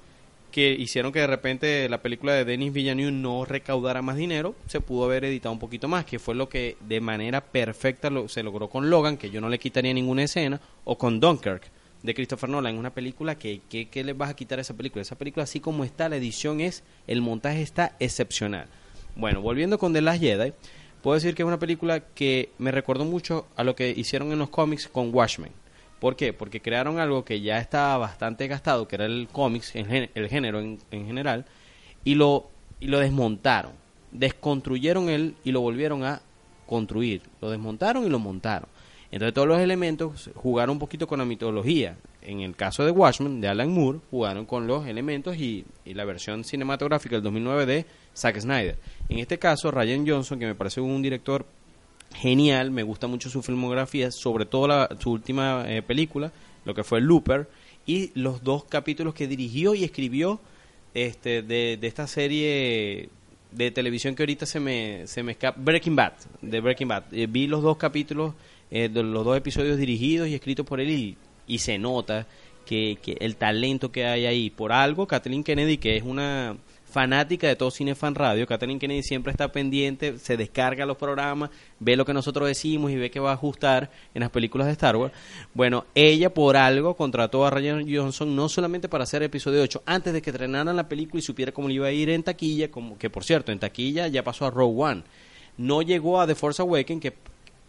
que 0.52 0.72
hicieron 0.72 1.12
que 1.12 1.20
de 1.20 1.28
repente 1.28 1.88
la 1.90 2.02
película 2.02 2.34
de 2.34 2.44
Denis 2.44 2.74
Villeneuve 2.74 3.12
no 3.12 3.46
recaudara 3.46 4.02
más 4.02 4.16
dinero, 4.16 4.56
se 4.68 4.82
pudo 4.82 5.06
haber 5.06 5.26
editado 5.26 5.54
un 5.54 5.60
poquito 5.60 5.88
más, 5.88 6.06
que 6.06 6.18
fue 6.18 6.34
lo 6.34 6.50
que 6.50 6.76
de 6.82 7.02
manera 7.02 7.42
perfecta 7.42 8.10
lo- 8.10 8.28
se 8.28 8.42
logró 8.42 8.68
con 8.68 8.90
Logan, 8.90 9.18
que 9.18 9.30
yo 9.30 9.42
no 9.42 9.50
le 9.50 9.60
quitaría 9.60 9.94
ninguna 9.94 10.24
escena, 10.24 10.60
o 10.86 10.98
con 10.98 11.20
Dunkirk 11.20 11.64
de 12.04 12.14
Christopher 12.14 12.50
Nolan, 12.50 12.78
una 12.78 12.94
película 12.94 13.36
que, 13.36 13.62
que, 13.70 14.04
le 14.04 14.14
vas 14.14 14.30
a 14.30 14.36
quitar 14.36 14.60
a 14.60 14.62
esa 14.62 14.76
película. 14.76 15.02
Esa 15.02 15.18
película 15.18 15.44
así 15.44 15.60
como 15.60 15.84
está, 15.84 16.10
la 16.10 16.16
edición 16.16 16.62
es, 16.62 16.84
el 17.08 17.22
montaje 17.22 17.62
está 17.62 17.96
excepcional. 18.00 18.68
Bueno, 19.16 19.42
volviendo 19.42 19.78
con 19.78 19.94
The 19.94 20.02
Last 20.02 20.22
Jedi, 20.22 20.54
puedo 21.02 21.16
decir 21.16 21.36
que 21.36 21.44
es 21.44 21.48
una 21.48 21.60
película 21.60 22.00
que 22.00 22.52
me 22.58 22.72
recordó 22.72 23.06
mucho 23.06 23.48
a 23.56 23.64
lo 23.64 23.76
que 23.76 23.90
hicieron 23.90 24.32
en 24.32 24.40
los 24.40 24.50
cómics 24.50 24.88
con 24.88 25.14
Watchmen. 25.14 25.52
¿Por 26.00 26.16
qué? 26.16 26.32
Porque 26.32 26.62
crearon 26.62 27.00
algo 27.00 27.26
que 27.26 27.42
ya 27.42 27.60
estaba 27.60 27.98
bastante 27.98 28.48
gastado, 28.48 28.88
que 28.88 28.96
era 28.96 29.06
el 29.06 29.28
cómics, 29.30 29.76
el 29.76 30.30
género 30.30 30.62
en, 30.62 30.80
en 30.92 31.06
general, 31.06 31.46
y 32.06 32.16
lo, 32.16 32.50
y 32.80 32.88
lo 32.88 33.00
desmontaron. 33.00 33.74
Desconstruyeron 34.12 35.10
él 35.10 35.36
y 35.44 35.52
lo 35.52 35.60
volvieron 35.60 36.06
a 36.06 36.22
construir. 36.66 37.24
Lo 37.42 37.50
desmontaron 37.50 38.06
y 38.06 38.10
lo 38.10 38.20
montaron. 38.20 38.70
Entonces 39.12 39.34
todos 39.34 39.48
los 39.48 39.60
elementos 39.60 40.30
jugaron 40.36 40.74
un 40.74 40.80
poquito 40.80 41.08
con 41.08 41.20
la 41.20 41.26
mitología. 41.26 41.98
En 42.22 42.42
el 42.42 42.56
caso 42.56 42.86
de 42.86 42.92
Watchmen, 42.92 43.42
de 43.42 43.48
Alan 43.48 43.72
Moore, 43.74 44.00
jugaron 44.12 44.46
con 44.46 44.68
los 44.68 44.86
elementos 44.88 45.36
y, 45.38 45.66
y 45.86 45.94
la 45.96 46.06
versión 46.06 46.44
cinematográfica 46.44 47.16
del 47.16 47.24
2009 47.24 47.66
de 47.66 47.86
Zack 48.16 48.40
Snyder. 48.40 48.78
En 49.08 49.18
este 49.20 49.40
caso, 49.40 49.72
Ryan 49.72 50.08
Johnson, 50.08 50.38
que 50.38 50.46
me 50.46 50.54
parece 50.56 50.80
un 50.82 51.02
director 51.02 51.46
genial, 52.14 52.72
me 52.72 52.84
gusta 52.84 53.08
mucho 53.08 53.30
su 53.30 53.42
filmografía, 53.42 54.12
sobre 54.12 54.46
todo 54.46 54.68
la- 54.68 54.90
su 55.00 55.12
última 55.12 55.66
eh, 55.68 55.82
película, 55.82 56.32
lo 56.66 56.74
que 56.74 56.84
fue 56.84 57.02
Looper, 57.02 57.48
y 57.86 58.12
los 58.14 58.44
dos 58.44 58.66
capítulos 58.66 59.14
que 59.14 59.28
dirigió 59.28 59.74
y 59.74 59.84
escribió 59.84 60.40
este, 60.94 61.42
de, 61.42 61.78
de 61.80 61.88
esta 61.88 62.08
serie 62.08 63.10
de 63.52 63.72
televisión 63.72 64.14
que 64.16 64.24
ahorita 64.24 64.46
se 64.46 64.60
me, 64.60 65.08
se 65.08 65.24
me 65.24 65.32
escapa, 65.32 65.60
Breaking 65.60 65.96
Bad, 65.96 66.14
de 66.42 66.60
Breaking 66.62 66.88
Bad. 66.88 67.04
Eh, 67.12 67.28
vi 67.28 67.48
los 67.48 67.64
dos 67.64 67.78
capítulos, 67.78 68.34
eh, 68.72 68.90
los 68.90 69.26
dos 69.26 69.38
episodios 69.38 69.78
dirigidos 69.78 70.28
y 70.28 70.36
escritos 70.36 70.66
por 70.66 70.80
él 70.80 70.90
y, 70.90 71.18
y 71.48 71.60
se 71.60 71.78
nota 71.78 72.28
que, 72.70 73.18
el 73.20 73.36
talento 73.36 73.92
que 73.92 74.06
hay 74.06 74.26
ahí. 74.26 74.50
Por 74.50 74.72
algo, 74.72 75.08
Kathleen 75.08 75.44
Kennedy, 75.44 75.78
que 75.78 75.98
es 75.98 76.04
una 76.04 76.58
fanática 76.86 77.48
de 77.48 77.56
todo 77.56 77.70
Cinefan 77.70 78.16
Radio, 78.16 78.48
Kathleen 78.48 78.80
Kennedy 78.80 79.04
siempre 79.04 79.32
está 79.32 79.52
pendiente, 79.52 80.18
se 80.18 80.38
descarga 80.38 80.88
los 80.88 80.98
programas, 80.98 81.52
ve 81.80 81.96
lo 81.96 82.04
que 82.04 82.14
nosotros 82.14 82.48
decimos 82.48 82.90
y 82.90 82.96
ve 82.96 83.12
que 83.12 83.20
va 83.20 83.30
a 83.30 83.34
ajustar 83.36 83.92
en 84.16 84.22
las 84.22 84.32
películas 84.32 84.68
de 84.68 84.74
Star 84.74 84.96
Wars. 84.96 85.14
Bueno, 85.54 85.86
ella 85.94 86.34
por 86.34 86.58
algo 86.58 86.96
contrató 86.96 87.46
a 87.46 87.52
Ryan 87.52 87.86
Johnson 87.88 88.36
no 88.36 88.50
solamente 88.50 88.90
para 88.90 89.04
hacer 89.04 89.22
episodio 89.22 89.62
8, 89.62 89.84
antes 89.86 90.14
de 90.14 90.22
que 90.22 90.32
estrenaran 90.32 90.76
la 90.76 90.90
película 90.90 91.20
y 91.20 91.24
supiera 91.24 91.52
cómo 91.52 91.68
le 91.68 91.76
iba 91.76 91.88
a 91.88 91.92
ir 91.92 92.10
en 92.10 92.24
taquilla, 92.24 92.72
como 92.72 92.98
que 92.98 93.10
por 93.10 93.24
cierto, 93.24 93.52
en 93.52 93.60
taquilla 93.60 94.08
ya 94.08 94.24
pasó 94.24 94.46
a 94.46 94.52
Rogue 94.52 94.82
One. 94.82 95.04
No 95.58 95.82
llegó 95.82 96.22
a 96.22 96.26
The 96.26 96.36
Force 96.36 96.62
Awakens, 96.62 97.02
que, 97.02 97.14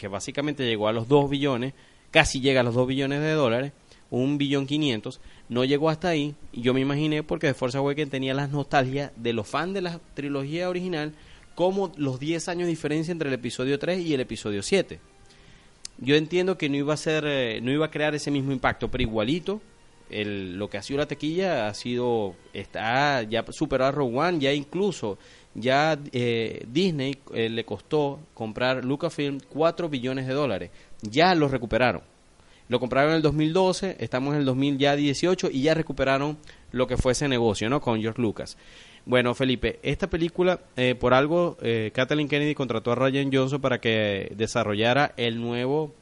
que 0.00 0.08
básicamente 0.08 0.64
llegó 0.64 0.88
a 0.88 0.92
los 0.92 1.08
2 1.08 1.28
billones, 1.28 1.74
casi 2.10 2.40
llega 2.40 2.62
a 2.62 2.64
los 2.64 2.74
2 2.74 2.88
billones 2.88 3.20
de 3.20 3.32
dólares, 3.32 3.72
un 4.08 4.38
billón 4.38 4.66
quinientos, 4.66 5.20
no 5.50 5.62
llegó 5.62 5.90
hasta 5.90 6.08
ahí, 6.08 6.34
y 6.52 6.62
yo 6.62 6.72
me 6.72 6.80
imaginé 6.80 7.22
porque 7.22 7.48
The 7.48 7.54
Force 7.54 7.76
Awakens 7.76 8.10
tenía 8.10 8.32
las 8.32 8.50
nostalgias 8.50 9.12
de 9.16 9.34
los 9.34 9.46
fans 9.46 9.74
de 9.74 9.82
la 9.82 10.00
trilogía 10.14 10.70
original, 10.70 11.12
como 11.54 11.92
los 11.98 12.18
10 12.18 12.48
años 12.48 12.62
de 12.64 12.70
diferencia 12.70 13.12
entre 13.12 13.28
el 13.28 13.34
episodio 13.34 13.78
3 13.78 14.00
y 14.00 14.14
el 14.14 14.20
episodio 14.20 14.62
7. 14.62 15.00
Yo 15.98 16.16
entiendo 16.16 16.56
que 16.56 16.70
no 16.70 16.76
iba 16.76 16.94
a 16.94 16.96
ser, 16.96 17.24
eh, 17.26 17.60
no 17.60 17.70
iba 17.70 17.84
a 17.84 17.90
crear 17.90 18.14
ese 18.14 18.30
mismo 18.30 18.52
impacto, 18.52 18.90
pero 18.90 19.02
igualito, 19.02 19.60
el, 20.08 20.56
lo 20.56 20.70
que 20.70 20.78
ha 20.78 20.82
sido 20.82 20.98
la 20.98 21.06
tequilla 21.06 21.68
ha 21.68 21.74
sido, 21.74 22.34
está 22.54 23.22
ya 23.24 23.44
superó 23.50 23.84
a 23.84 23.92
Rogue 23.92 24.16
One, 24.16 24.38
ya 24.38 24.52
incluso, 24.54 25.18
ya 25.54 25.98
eh, 26.12 26.64
Disney 26.68 27.18
eh, 27.34 27.48
le 27.48 27.64
costó 27.64 28.20
comprar 28.34 28.84
Lucasfilm 28.84 29.40
4 29.48 29.88
billones 29.88 30.26
de 30.26 30.34
dólares, 30.34 30.70
ya 31.02 31.34
lo 31.34 31.48
recuperaron. 31.48 32.02
Lo 32.68 32.78
compraron 32.78 33.10
en 33.10 33.16
el 33.16 33.22
2012, 33.22 33.96
estamos 33.98 34.32
en 34.32 34.40
el 34.40 34.46
2018 34.46 35.48
y 35.50 35.62
ya 35.62 35.74
recuperaron 35.74 36.38
lo 36.70 36.86
que 36.86 36.96
fue 36.96 37.12
ese 37.12 37.26
negocio, 37.26 37.68
¿no? 37.68 37.80
Con 37.80 38.00
George 38.00 38.22
Lucas. 38.22 38.56
Bueno, 39.06 39.34
Felipe, 39.34 39.80
esta 39.82 40.08
película, 40.08 40.60
eh, 40.76 40.94
por 40.94 41.12
algo, 41.12 41.56
eh, 41.62 41.90
Kathleen 41.92 42.28
Kennedy 42.28 42.54
contrató 42.54 42.92
a 42.92 42.94
Ryan 42.94 43.30
Johnson 43.32 43.60
para 43.60 43.80
que 43.80 44.32
desarrollara 44.36 45.14
el 45.16 45.40
nuevo, 45.40 45.92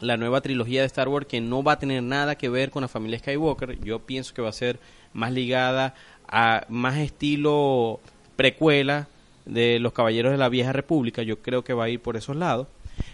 la 0.00 0.16
nueva 0.16 0.42
trilogía 0.42 0.82
de 0.82 0.86
Star 0.86 1.08
Wars 1.08 1.26
que 1.26 1.40
no 1.40 1.64
va 1.64 1.72
a 1.72 1.78
tener 1.80 2.04
nada 2.04 2.36
que 2.36 2.48
ver 2.48 2.70
con 2.70 2.82
la 2.82 2.88
familia 2.88 3.18
Skywalker. 3.18 3.80
Yo 3.80 3.98
pienso 4.00 4.32
que 4.32 4.42
va 4.42 4.50
a 4.50 4.52
ser 4.52 4.78
más 5.12 5.32
ligada 5.32 5.94
a 6.28 6.66
más 6.68 6.98
estilo 6.98 8.00
precuela 8.36 9.08
de 9.44 9.78
los 9.78 9.92
Caballeros 9.92 10.32
de 10.32 10.38
la 10.38 10.48
Vieja 10.48 10.72
República. 10.72 11.22
Yo 11.22 11.40
creo 11.40 11.64
que 11.64 11.72
va 11.72 11.84
a 11.84 11.88
ir 11.88 12.00
por 12.00 12.16
esos 12.16 12.36
lados. 12.36 12.68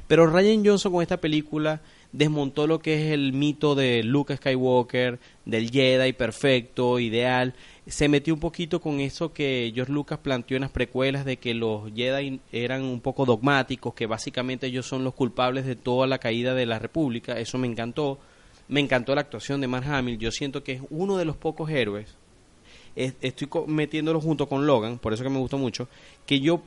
Pero 0.06 0.26
Ryan 0.26 0.64
Johnson 0.64 0.92
con 0.92 1.02
esta 1.02 1.20
película 1.20 1.80
desmontó 2.12 2.66
lo 2.66 2.80
que 2.80 2.94
es 2.94 3.12
el 3.12 3.32
mito 3.32 3.74
de 3.74 4.02
Luke 4.02 4.36
Skywalker, 4.36 5.18
del 5.44 5.70
Jedi 5.70 6.12
perfecto, 6.12 6.98
ideal. 6.98 7.54
Se 7.86 8.08
metió 8.08 8.34
un 8.34 8.40
poquito 8.40 8.80
con 8.80 9.00
eso 9.00 9.32
que 9.32 9.72
George 9.74 9.92
Lucas 9.92 10.18
planteó 10.18 10.56
en 10.56 10.62
las 10.62 10.70
precuelas 10.70 11.24
de 11.24 11.38
que 11.38 11.54
los 11.54 11.90
Jedi 11.94 12.40
eran 12.52 12.82
un 12.82 13.00
poco 13.00 13.24
dogmáticos, 13.24 13.94
que 13.94 14.06
básicamente 14.06 14.66
ellos 14.66 14.86
son 14.86 15.04
los 15.04 15.14
culpables 15.14 15.66
de 15.66 15.76
toda 15.76 16.06
la 16.06 16.18
caída 16.18 16.54
de 16.54 16.66
la 16.66 16.78
República. 16.78 17.38
Eso 17.38 17.58
me 17.58 17.66
encantó. 17.66 18.18
Me 18.68 18.80
encantó 18.80 19.14
la 19.14 19.22
actuación 19.22 19.60
de 19.60 19.66
Mark 19.66 19.86
Hamill. 19.86 20.18
Yo 20.18 20.30
siento 20.30 20.62
que 20.62 20.72
es 20.72 20.82
uno 20.90 21.16
de 21.16 21.24
los 21.24 21.36
pocos 21.36 21.68
héroes. 21.70 22.16
Es- 22.96 23.14
Estoy 23.20 23.48
metiéndolo 23.66 24.20
junto 24.20 24.48
con 24.48 24.66
Logan, 24.66 24.98
por 24.98 25.12
eso 25.12 25.22
que 25.22 25.30
me 25.30 25.38
gustó 25.38 25.58
mucho, 25.58 25.88
que 26.26 26.40
yo 26.40 26.60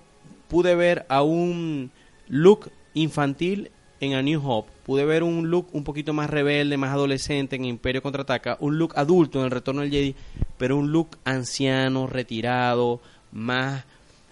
pude 0.47 0.75
ver 0.75 1.05
a 1.09 1.21
un 1.23 1.91
Luke 2.27 2.69
infantil 2.93 3.71
en 4.01 4.13
A 4.13 4.21
New 4.21 4.41
Hope, 4.47 4.71
pude 4.85 5.05
ver 5.05 5.23
un 5.23 5.49
look 5.49 5.67
un 5.71 5.83
poquito 5.83 6.13
más 6.13 6.29
rebelde, 6.29 6.77
más 6.77 6.91
adolescente 6.91 7.55
en 7.55 7.65
Imperio 7.65 8.01
Contraataca, 8.03 8.57
un 8.59 8.77
look 8.77 8.93
adulto 8.97 9.39
en 9.39 9.45
El 9.45 9.51
Retorno 9.51 9.81
del 9.81 9.89
Jedi, 9.91 10.15
pero 10.57 10.77
un 10.77 10.91
look 10.91 11.17
anciano, 11.23 12.05
retirado, 12.05 12.99
más 13.31 13.85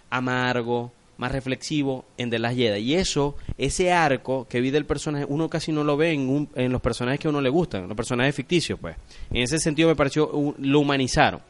amargo, 0.10 0.92
más 1.18 1.32
reflexivo 1.32 2.06
en 2.18 2.30
The 2.30 2.40
Last 2.40 2.58
Jedi. 2.58 2.80
Y 2.82 2.96
eso, 2.96 3.36
ese 3.58 3.92
arco 3.92 4.48
que 4.50 4.62
vi 4.62 4.70
del 4.70 4.86
personaje, 4.86 5.26
uno 5.28 5.50
casi 5.50 5.72
no 5.72 5.84
lo 5.84 5.96
ve 5.98 6.12
en, 6.12 6.30
un- 6.30 6.50
en 6.56 6.72
los 6.72 6.82
personajes 6.82 7.20
que 7.20 7.28
a 7.28 7.32
uno 7.32 7.42
le 7.42 7.50
gustan, 7.50 7.88
los 7.88 7.96
personajes 7.98 8.36
ficticios, 8.36 8.78
pues. 8.80 8.96
En 9.32 9.44
ese 9.44 9.60
sentido 9.60 9.88
me 9.90 9.96
pareció, 9.96 10.30
lo 10.58 10.80
humanizaron. 10.80 11.42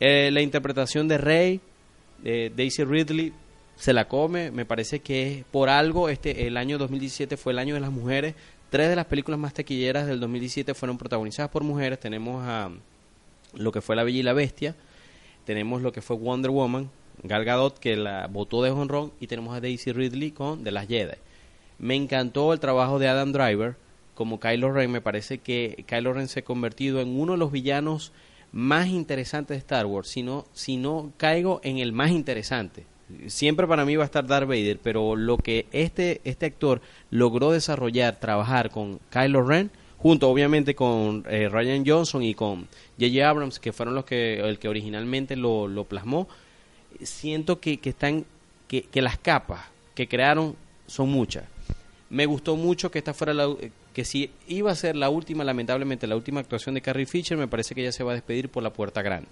Eh, 0.00 0.30
la 0.32 0.40
interpretación 0.40 1.08
de 1.08 1.18
Rey, 1.18 1.60
de 2.22 2.52
Daisy 2.54 2.84
Ridley, 2.84 3.32
se 3.76 3.92
la 3.92 4.06
come. 4.06 4.50
Me 4.50 4.64
parece 4.64 5.00
que 5.00 5.44
por 5.50 5.68
algo 5.68 6.08
este 6.08 6.46
el 6.46 6.56
año 6.56 6.78
2017 6.78 7.36
fue 7.36 7.52
el 7.52 7.58
año 7.58 7.74
de 7.74 7.80
las 7.80 7.90
mujeres. 7.90 8.34
Tres 8.70 8.88
de 8.88 8.96
las 8.96 9.06
películas 9.06 9.40
más 9.40 9.54
taquilleras 9.54 10.06
del 10.06 10.20
2017 10.20 10.74
fueron 10.74 10.98
protagonizadas 10.98 11.50
por 11.50 11.64
mujeres. 11.64 11.98
Tenemos 11.98 12.44
a 12.46 12.70
lo 13.54 13.72
que 13.72 13.80
fue 13.80 13.96
La 13.96 14.04
Bella 14.04 14.18
y 14.18 14.22
la 14.22 14.34
Bestia. 14.34 14.74
Tenemos 15.44 15.80
lo 15.80 15.92
que 15.92 16.02
fue 16.02 16.16
Wonder 16.16 16.50
Woman, 16.50 16.90
Gal 17.22 17.44
Gadot, 17.44 17.78
que 17.78 17.96
la 17.96 18.26
votó 18.26 18.62
de 18.62 18.70
honrón. 18.70 19.12
Y 19.20 19.26
tenemos 19.26 19.56
a 19.56 19.60
Daisy 19.60 19.92
Ridley 19.92 20.32
con 20.32 20.64
The 20.64 20.70
Last 20.70 20.88
Jedi. 20.88 21.16
Me 21.78 21.94
encantó 21.94 22.52
el 22.52 22.60
trabajo 22.60 22.98
de 22.98 23.08
Adam 23.08 23.32
Driver 23.32 23.76
como 24.14 24.38
Kylo 24.38 24.72
Ren. 24.72 24.90
Me 24.90 25.00
parece 25.00 25.38
que 25.38 25.84
Kylo 25.86 26.12
Ren 26.12 26.28
se 26.28 26.40
ha 26.40 26.44
convertido 26.44 27.00
en 27.00 27.18
uno 27.18 27.32
de 27.32 27.38
los 27.38 27.52
villanos 27.52 28.12
más 28.52 28.88
interesantes 28.88 29.56
de 29.56 29.58
Star 29.58 29.86
Wars. 29.86 30.08
Si 30.08 30.22
no, 30.22 30.46
si 30.52 30.76
no 30.76 31.12
caigo 31.16 31.60
en 31.62 31.78
el 31.78 31.92
más 31.92 32.10
interesante. 32.10 32.84
Siempre 33.26 33.66
para 33.66 33.84
mí 33.84 33.96
va 33.96 34.02
a 34.02 34.06
estar 34.06 34.26
Darth 34.26 34.48
Vader, 34.48 34.78
pero 34.82 35.16
lo 35.16 35.38
que 35.38 35.66
este, 35.72 36.20
este 36.24 36.46
actor 36.46 36.82
logró 37.10 37.52
desarrollar, 37.52 38.20
trabajar 38.20 38.70
con 38.70 39.00
Kylo 39.10 39.42
Ren, 39.42 39.70
junto 39.96 40.28
obviamente 40.28 40.74
con 40.74 41.24
eh, 41.28 41.48
Ryan 41.48 41.84
Johnson 41.86 42.22
y 42.22 42.34
con 42.34 42.68
J.J. 42.98 43.28
Abrams, 43.28 43.58
que 43.58 43.72
fueron 43.72 43.94
los 43.94 44.04
que, 44.04 44.40
el 44.40 44.58
que 44.58 44.68
originalmente 44.68 45.36
lo, 45.36 45.68
lo 45.68 45.84
plasmó, 45.84 46.28
siento 47.02 47.60
que, 47.60 47.78
que 47.78 47.90
están, 47.90 48.26
que, 48.66 48.82
que 48.82 49.00
las 49.00 49.18
capas 49.18 49.62
que 49.94 50.06
crearon 50.06 50.54
son 50.86 51.08
muchas. 51.08 51.44
Me 52.10 52.26
gustó 52.26 52.56
mucho 52.56 52.90
que 52.90 52.98
esta 52.98 53.14
fuera 53.14 53.32
la, 53.32 53.48
que 53.98 54.04
si 54.04 54.30
iba 54.46 54.70
a 54.70 54.76
ser 54.76 54.94
la 54.94 55.10
última, 55.10 55.42
lamentablemente 55.42 56.06
la 56.06 56.14
última 56.14 56.38
actuación 56.38 56.76
de 56.76 56.80
Carrie 56.80 57.04
Fisher, 57.04 57.36
me 57.36 57.48
parece 57.48 57.74
que 57.74 57.80
ella 57.80 57.90
se 57.90 58.04
va 58.04 58.12
a 58.12 58.14
despedir 58.14 58.48
por 58.48 58.62
la 58.62 58.72
puerta 58.72 59.02
grande. 59.02 59.28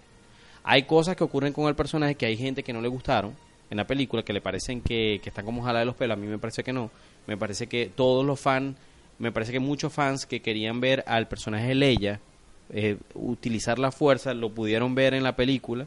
Hay 0.64 0.82
cosas 0.82 1.14
que 1.14 1.22
ocurren 1.22 1.52
con 1.52 1.68
el 1.68 1.76
personaje 1.76 2.16
que 2.16 2.26
hay 2.26 2.36
gente 2.36 2.64
que 2.64 2.72
no 2.72 2.80
le 2.80 2.88
gustaron 2.88 3.36
en 3.70 3.76
la 3.76 3.86
película, 3.86 4.24
que 4.24 4.32
le 4.32 4.40
parecen 4.40 4.80
que, 4.80 5.20
que 5.22 5.28
están 5.28 5.44
como 5.44 5.62
jala 5.62 5.78
de 5.78 5.84
los 5.84 5.94
pelos, 5.94 6.16
a 6.16 6.20
mí 6.20 6.26
me 6.26 6.38
parece 6.38 6.64
que 6.64 6.72
no. 6.72 6.90
Me 7.28 7.36
parece 7.36 7.68
que 7.68 7.92
todos 7.94 8.26
los 8.26 8.40
fans, 8.40 8.76
me 9.20 9.30
parece 9.30 9.52
que 9.52 9.60
muchos 9.60 9.92
fans 9.92 10.26
que 10.26 10.42
querían 10.42 10.80
ver 10.80 11.04
al 11.06 11.28
personaje 11.28 11.68
de 11.68 11.74
Leia 11.76 12.20
eh, 12.70 12.96
utilizar 13.14 13.78
la 13.78 13.92
fuerza, 13.92 14.34
lo 14.34 14.52
pudieron 14.52 14.96
ver 14.96 15.14
en 15.14 15.22
la 15.22 15.36
película. 15.36 15.86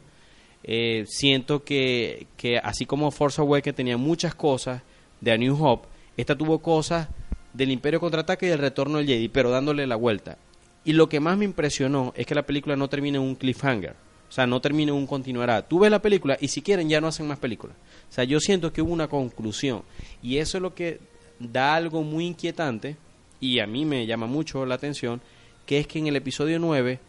Eh, 0.64 1.04
siento 1.06 1.64
que, 1.64 2.28
que 2.38 2.56
así 2.56 2.86
como 2.86 3.10
Force 3.10 3.42
Awakens 3.42 3.76
tenía 3.76 3.98
muchas 3.98 4.34
cosas 4.34 4.80
de 5.20 5.32
A 5.32 5.36
New 5.36 5.62
Hope, 5.62 5.86
esta 6.16 6.34
tuvo 6.34 6.60
cosas 6.60 7.08
del 7.52 7.70
Imperio 7.70 8.00
Contraataque 8.00 8.46
y 8.46 8.48
del 8.50 8.58
Retorno 8.58 8.98
del 8.98 9.06
Jedi, 9.06 9.28
pero 9.28 9.50
dándole 9.50 9.86
la 9.86 9.96
vuelta. 9.96 10.38
Y 10.84 10.92
lo 10.92 11.08
que 11.08 11.20
más 11.20 11.36
me 11.36 11.44
impresionó 11.44 12.12
es 12.16 12.26
que 12.26 12.34
la 12.34 12.46
película 12.46 12.76
no 12.76 12.88
termina 12.88 13.18
en 13.18 13.24
un 13.24 13.34
cliffhanger. 13.34 13.94
O 14.28 14.32
sea, 14.32 14.46
no 14.46 14.60
termina 14.60 14.92
en 14.92 14.98
un 14.98 15.06
continuará. 15.06 15.62
Tú 15.62 15.80
ves 15.80 15.90
la 15.90 16.00
película 16.00 16.38
y 16.40 16.48
si 16.48 16.62
quieren 16.62 16.88
ya 16.88 17.00
no 17.00 17.08
hacen 17.08 17.26
más 17.26 17.38
películas. 17.38 17.76
O 18.08 18.12
sea, 18.12 18.24
yo 18.24 18.38
siento 18.40 18.72
que 18.72 18.80
hubo 18.80 18.92
una 18.92 19.08
conclusión. 19.08 19.82
Y 20.22 20.38
eso 20.38 20.58
es 20.58 20.62
lo 20.62 20.74
que 20.74 21.00
da 21.38 21.74
algo 21.74 22.02
muy 22.02 22.26
inquietante 22.26 22.96
y 23.40 23.58
a 23.58 23.66
mí 23.66 23.84
me 23.84 24.06
llama 24.06 24.26
mucho 24.26 24.64
la 24.66 24.76
atención, 24.76 25.20
que 25.66 25.78
es 25.78 25.86
que 25.86 25.98
en 25.98 26.06
el 26.06 26.16
episodio 26.16 26.58
9 26.58 27.00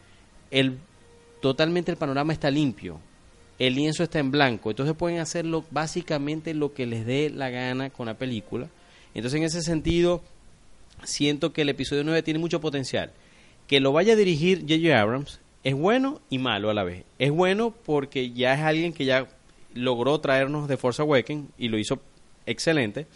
el, 0.49 0.77
totalmente 1.41 1.91
el 1.91 1.97
panorama 1.97 2.33
está 2.33 2.49
limpio. 2.49 2.99
El 3.59 3.75
lienzo 3.75 4.01
está 4.01 4.17
en 4.17 4.31
blanco. 4.31 4.71
Entonces 4.71 4.95
pueden 4.95 5.19
hacerlo 5.19 5.63
básicamente 5.69 6.53
lo 6.55 6.73
que 6.73 6.87
les 6.87 7.05
dé 7.05 7.29
la 7.29 7.51
gana 7.51 7.91
con 7.91 8.07
la 8.07 8.15
película. 8.15 8.67
Entonces 9.13 9.37
en 9.39 9.43
ese 9.43 9.61
sentido 9.61 10.21
siento 11.03 11.53
que 11.53 11.63
el 11.63 11.69
episodio 11.69 12.03
9 12.03 12.23
tiene 12.23 12.39
mucho 12.39 12.61
potencial. 12.61 13.11
Que 13.67 13.79
lo 13.79 13.91
vaya 13.91 14.13
a 14.13 14.17
dirigir 14.17 14.61
J.J. 14.61 14.99
Abrams 14.99 15.39
es 15.63 15.75
bueno 15.75 16.21
y 16.29 16.39
malo 16.39 16.69
a 16.69 16.73
la 16.73 16.83
vez. 16.83 17.03
Es 17.19 17.31
bueno 17.31 17.73
porque 17.85 18.31
ya 18.31 18.53
es 18.53 18.61
alguien 18.61 18.93
que 18.93 19.05
ya 19.05 19.27
logró 19.73 20.19
traernos 20.19 20.67
de 20.67 20.77
Force 20.77 21.01
Awakens 21.01 21.49
y 21.57 21.69
lo 21.69 21.77
hizo 21.77 21.99
excelente, 22.45 23.07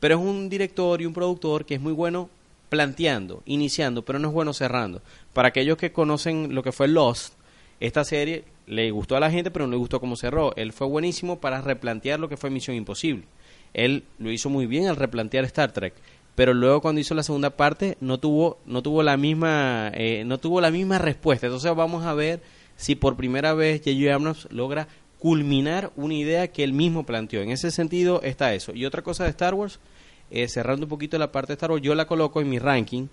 pero 0.00 0.16
es 0.16 0.20
un 0.20 0.48
director 0.48 1.00
y 1.00 1.06
un 1.06 1.14
productor 1.14 1.64
que 1.64 1.74
es 1.74 1.80
muy 1.80 1.92
bueno 1.92 2.28
planteando, 2.68 3.42
iniciando, 3.46 4.04
pero 4.04 4.18
no 4.18 4.28
es 4.28 4.34
bueno 4.34 4.52
cerrando. 4.52 5.02
Para 5.32 5.48
aquellos 5.48 5.78
que 5.78 5.92
conocen 5.92 6.54
lo 6.54 6.62
que 6.62 6.72
fue 6.72 6.88
Lost, 6.88 7.34
esta 7.80 8.04
serie 8.04 8.44
le 8.66 8.90
gustó 8.90 9.16
a 9.16 9.20
la 9.20 9.30
gente, 9.30 9.50
pero 9.50 9.66
no 9.66 9.72
le 9.72 9.78
gustó 9.78 10.00
cómo 10.00 10.16
cerró. 10.16 10.54
Él 10.56 10.72
fue 10.72 10.86
buenísimo 10.86 11.40
para 11.40 11.60
replantear 11.60 12.20
lo 12.20 12.28
que 12.28 12.36
fue 12.36 12.50
Misión 12.50 12.76
Imposible. 12.76 13.24
Él 13.74 14.04
lo 14.18 14.30
hizo 14.30 14.48
muy 14.48 14.66
bien 14.66 14.86
al 14.86 14.96
replantear 14.96 15.44
Star 15.44 15.72
Trek 15.72 15.94
pero 16.34 16.52
luego 16.52 16.80
cuando 16.80 17.00
hizo 17.00 17.14
la 17.14 17.22
segunda 17.22 17.50
parte 17.50 17.96
no 18.00 18.18
tuvo 18.18 18.58
no 18.66 18.82
tuvo 18.82 19.02
la 19.02 19.16
misma 19.16 19.90
eh, 19.94 20.24
no 20.26 20.38
tuvo 20.38 20.60
la 20.60 20.70
misma 20.70 20.98
respuesta. 20.98 21.46
Entonces 21.46 21.74
vamos 21.74 22.04
a 22.04 22.14
ver 22.14 22.42
si 22.76 22.94
por 22.94 23.16
primera 23.16 23.54
vez 23.54 23.80
J.J. 23.84 24.14
Abrams 24.14 24.48
logra 24.50 24.88
culminar 25.18 25.92
una 25.96 26.14
idea 26.14 26.48
que 26.48 26.64
él 26.64 26.72
mismo 26.72 27.06
planteó. 27.06 27.40
En 27.40 27.50
ese 27.50 27.70
sentido 27.70 28.20
está 28.22 28.52
eso. 28.52 28.72
Y 28.74 28.84
otra 28.84 29.02
cosa 29.02 29.24
de 29.24 29.30
Star 29.30 29.54
Wars 29.54 29.78
eh, 30.30 30.48
cerrando 30.48 30.86
un 30.86 30.90
poquito 30.90 31.18
la 31.18 31.30
parte 31.30 31.52
de 31.52 31.54
Star 31.54 31.70
Wars 31.70 31.82
yo 31.82 31.94
la 31.94 32.06
coloco 32.06 32.40
en 32.40 32.48
mi 32.48 32.58
ranking 32.58 33.06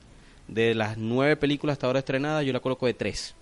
de 0.48 0.74
las 0.74 0.98
nueve 0.98 1.38
películas 1.38 1.76
hasta 1.76 1.88
ahora 1.88 2.00
estrenadas 2.00 2.44
yo 2.46 2.54
la 2.54 2.60
coloco 2.60 2.88
de 2.88 2.96
tres. 2.96 3.36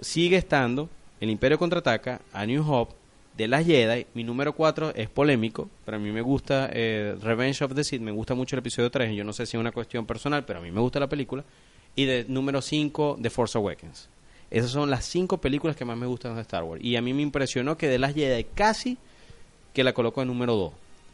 Sigue 0.00 0.36
estando 0.36 0.88
El 1.20 1.30
Imperio 1.30 1.58
contraataca 1.58 2.20
A 2.32 2.44
New 2.44 2.64
Hope 2.68 3.05
de 3.36 3.48
las 3.48 3.66
Jedi, 3.66 4.06
mi 4.14 4.24
número 4.24 4.54
4 4.54 4.94
es 4.94 5.08
polémico, 5.10 5.68
pero 5.84 5.98
a 5.98 6.00
mí 6.00 6.10
me 6.10 6.22
gusta 6.22 6.70
eh, 6.72 7.16
Revenge 7.20 7.62
of 7.62 7.74
the 7.74 7.84
Sith, 7.84 8.00
me 8.00 8.10
gusta 8.10 8.34
mucho 8.34 8.56
el 8.56 8.60
episodio 8.60 8.90
3, 8.90 9.14
yo 9.14 9.24
no 9.24 9.32
sé 9.32 9.44
si 9.44 9.56
es 9.56 9.60
una 9.60 9.72
cuestión 9.72 10.06
personal, 10.06 10.44
pero 10.44 10.60
a 10.60 10.62
mí 10.62 10.70
me 10.70 10.80
gusta 10.80 11.00
la 11.00 11.08
película, 11.08 11.44
y 11.94 12.06
de 12.06 12.24
número 12.28 12.62
5, 12.62 13.18
The 13.20 13.30
Force 13.30 13.58
Awakens. 13.58 14.08
Esas 14.50 14.70
son 14.70 14.90
las 14.90 15.04
cinco 15.04 15.38
películas 15.38 15.76
que 15.76 15.84
más 15.84 15.98
me 15.98 16.06
gustan 16.06 16.36
de 16.36 16.42
Star 16.42 16.62
Wars. 16.62 16.82
Y 16.84 16.96
a 16.96 17.02
mí 17.02 17.12
me 17.12 17.22
impresionó 17.22 17.76
que 17.76 17.88
de 17.88 17.98
las 17.98 18.14
Jedi 18.14 18.44
casi 18.44 18.96
que 19.72 19.82
la 19.82 19.92
coloco 19.92 20.22
en 20.22 20.28
número 20.28 20.54
2. 20.54 20.72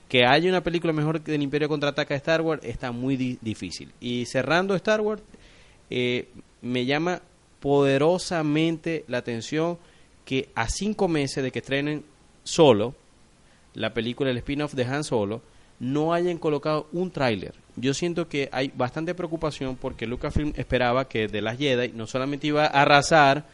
Que 0.09 0.27
haya 0.27 0.51
una 0.51 0.63
película 0.63 0.93
mejor 0.93 1.23
que 1.23 1.33
del 1.33 1.43
Imperio 1.43 1.69
Contraataca 1.69 2.13
de 2.13 2.19
Star 2.19 2.43
Wars 2.43 2.63
está 2.63 2.93
muy 2.93 3.17
difícil. 3.17 3.91
Y 4.01 4.27
cerrando 4.27 4.75
Star 4.75 5.01
Wars, 5.01 5.23
eh, 5.89 6.29
me 6.61 6.85
llama 6.85 7.23
poderosamente 7.61 9.05
la 9.09 9.19
atención 9.19 9.79
que 10.25 10.51
a 10.55 10.69
cinco 10.69 11.09
meses 11.09 11.43
de 11.43 11.51
que 11.51 11.61
estrenen 11.61 12.05
Solo, 12.45 12.95
la 13.75 13.95
película, 13.95 14.31
el 14.31 14.39
spin-off 14.39 14.75
de 14.75 14.85
Han 14.85 15.05
Solo, 15.05 15.43
no 15.81 16.13
hayan 16.13 16.39
colocado 16.39 16.89
un 16.93 17.11
tráiler. 17.11 17.55
Yo 17.77 17.95
siento 17.95 18.29
que 18.29 18.49
hay 18.53 18.73
bastante 18.75 19.15
preocupación 19.15 19.77
porque 19.77 20.07
Lucasfilm 20.07 20.53
esperaba 20.57 21.09
que 21.09 21.29
The 21.29 21.43
Last 21.43 21.59
Jedi 21.59 21.93
no 21.93 22.07
solamente 22.07 22.47
iba 22.47 22.65
a 22.65 22.83
arrasar 22.83 23.47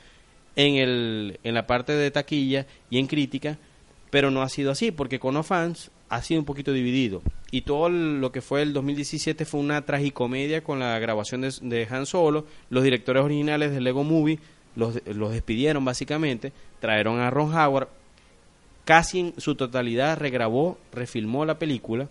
en, 0.56 0.74
el, 0.74 1.40
en 1.44 1.54
la 1.54 1.66
parte 1.66 1.92
de 1.92 2.10
taquilla 2.10 2.66
y 2.90 2.98
en 2.98 3.06
crítica, 3.06 3.58
pero 4.10 4.30
no 4.30 4.42
ha 4.42 4.48
sido 4.48 4.72
así, 4.72 4.90
porque 4.90 5.18
con 5.18 5.34
los 5.34 5.46
fans 5.46 5.90
ha 6.08 6.22
sido 6.22 6.40
un 6.40 6.46
poquito 6.46 6.72
dividido. 6.72 7.22
Y 7.50 7.62
todo 7.62 7.88
lo 7.88 8.32
que 8.32 8.42
fue 8.42 8.62
el 8.62 8.72
2017 8.72 9.44
fue 9.44 9.60
una 9.60 9.82
tragicomedia 9.82 10.62
con 10.62 10.80
la 10.80 10.98
grabación 10.98 11.42
de, 11.42 11.52
de 11.62 11.86
Han 11.90 12.06
Solo. 12.06 12.44
Los 12.70 12.84
directores 12.84 13.22
originales 13.22 13.70
de 13.70 13.80
Lego 13.80 14.04
Movie 14.04 14.38
los, 14.76 15.00
los 15.06 15.32
despidieron 15.32 15.84
básicamente, 15.84 16.52
trajeron 16.80 17.20
a 17.20 17.30
Ron 17.30 17.54
Howard, 17.54 17.88
casi 18.88 19.20
en 19.20 19.34
su 19.36 19.54
totalidad 19.54 20.16
regrabó, 20.16 20.78
refilmó 20.92 21.44
la 21.44 21.58
película 21.58 22.08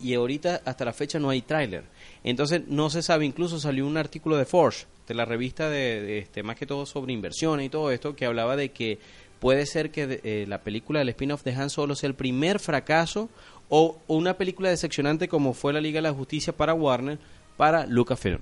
y 0.00 0.14
ahorita 0.14 0.60
hasta 0.64 0.84
la 0.84 0.92
fecha 0.92 1.20
no 1.20 1.30
hay 1.30 1.40
tráiler. 1.40 1.84
Entonces 2.24 2.62
no 2.66 2.90
se 2.90 3.00
sabe, 3.00 3.26
incluso 3.26 3.60
salió 3.60 3.86
un 3.86 3.96
artículo 3.96 4.36
de 4.36 4.44
Forge, 4.44 4.86
de 5.06 5.14
la 5.14 5.24
revista 5.24 5.70
de, 5.70 6.18
este 6.18 6.42
más 6.42 6.56
que 6.56 6.66
todo 6.66 6.84
sobre 6.84 7.12
inversiones 7.12 7.66
y 7.66 7.68
todo 7.68 7.92
esto, 7.92 8.16
que 8.16 8.26
hablaba 8.26 8.56
de 8.56 8.70
que 8.70 8.98
puede 9.38 9.66
ser 9.66 9.92
que 9.92 10.20
eh, 10.24 10.46
la 10.48 10.62
película 10.62 10.98
del 10.98 11.10
spin-off 11.10 11.44
de 11.44 11.54
Han 11.54 11.70
Solo 11.70 11.94
sea 11.94 12.08
el 12.08 12.14
primer 12.14 12.58
fracaso 12.58 13.28
o, 13.68 13.98
una 14.08 14.34
película 14.34 14.70
decepcionante 14.70 15.28
como 15.28 15.54
fue 15.54 15.72
la 15.72 15.80
Liga 15.80 15.98
de 15.98 16.08
la 16.08 16.12
Justicia 16.12 16.52
para 16.52 16.74
Warner 16.74 17.20
para 17.56 17.86
Lucasfilm. 17.86 18.40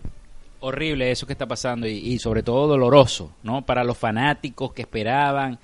Horrible 0.61 1.11
eso 1.11 1.27
que 1.27 1.35
está 1.35 1.44
pasando 1.44 1.87
y, 1.87 1.99
y 1.99 2.18
sobre 2.18 2.42
todo 2.42 2.66
doloroso, 2.66 3.31
¿no? 3.42 3.61
Para 3.61 3.85
los 3.85 3.99
fanáticos 3.99 4.72
que 4.72 4.81
esperaban 4.81 5.59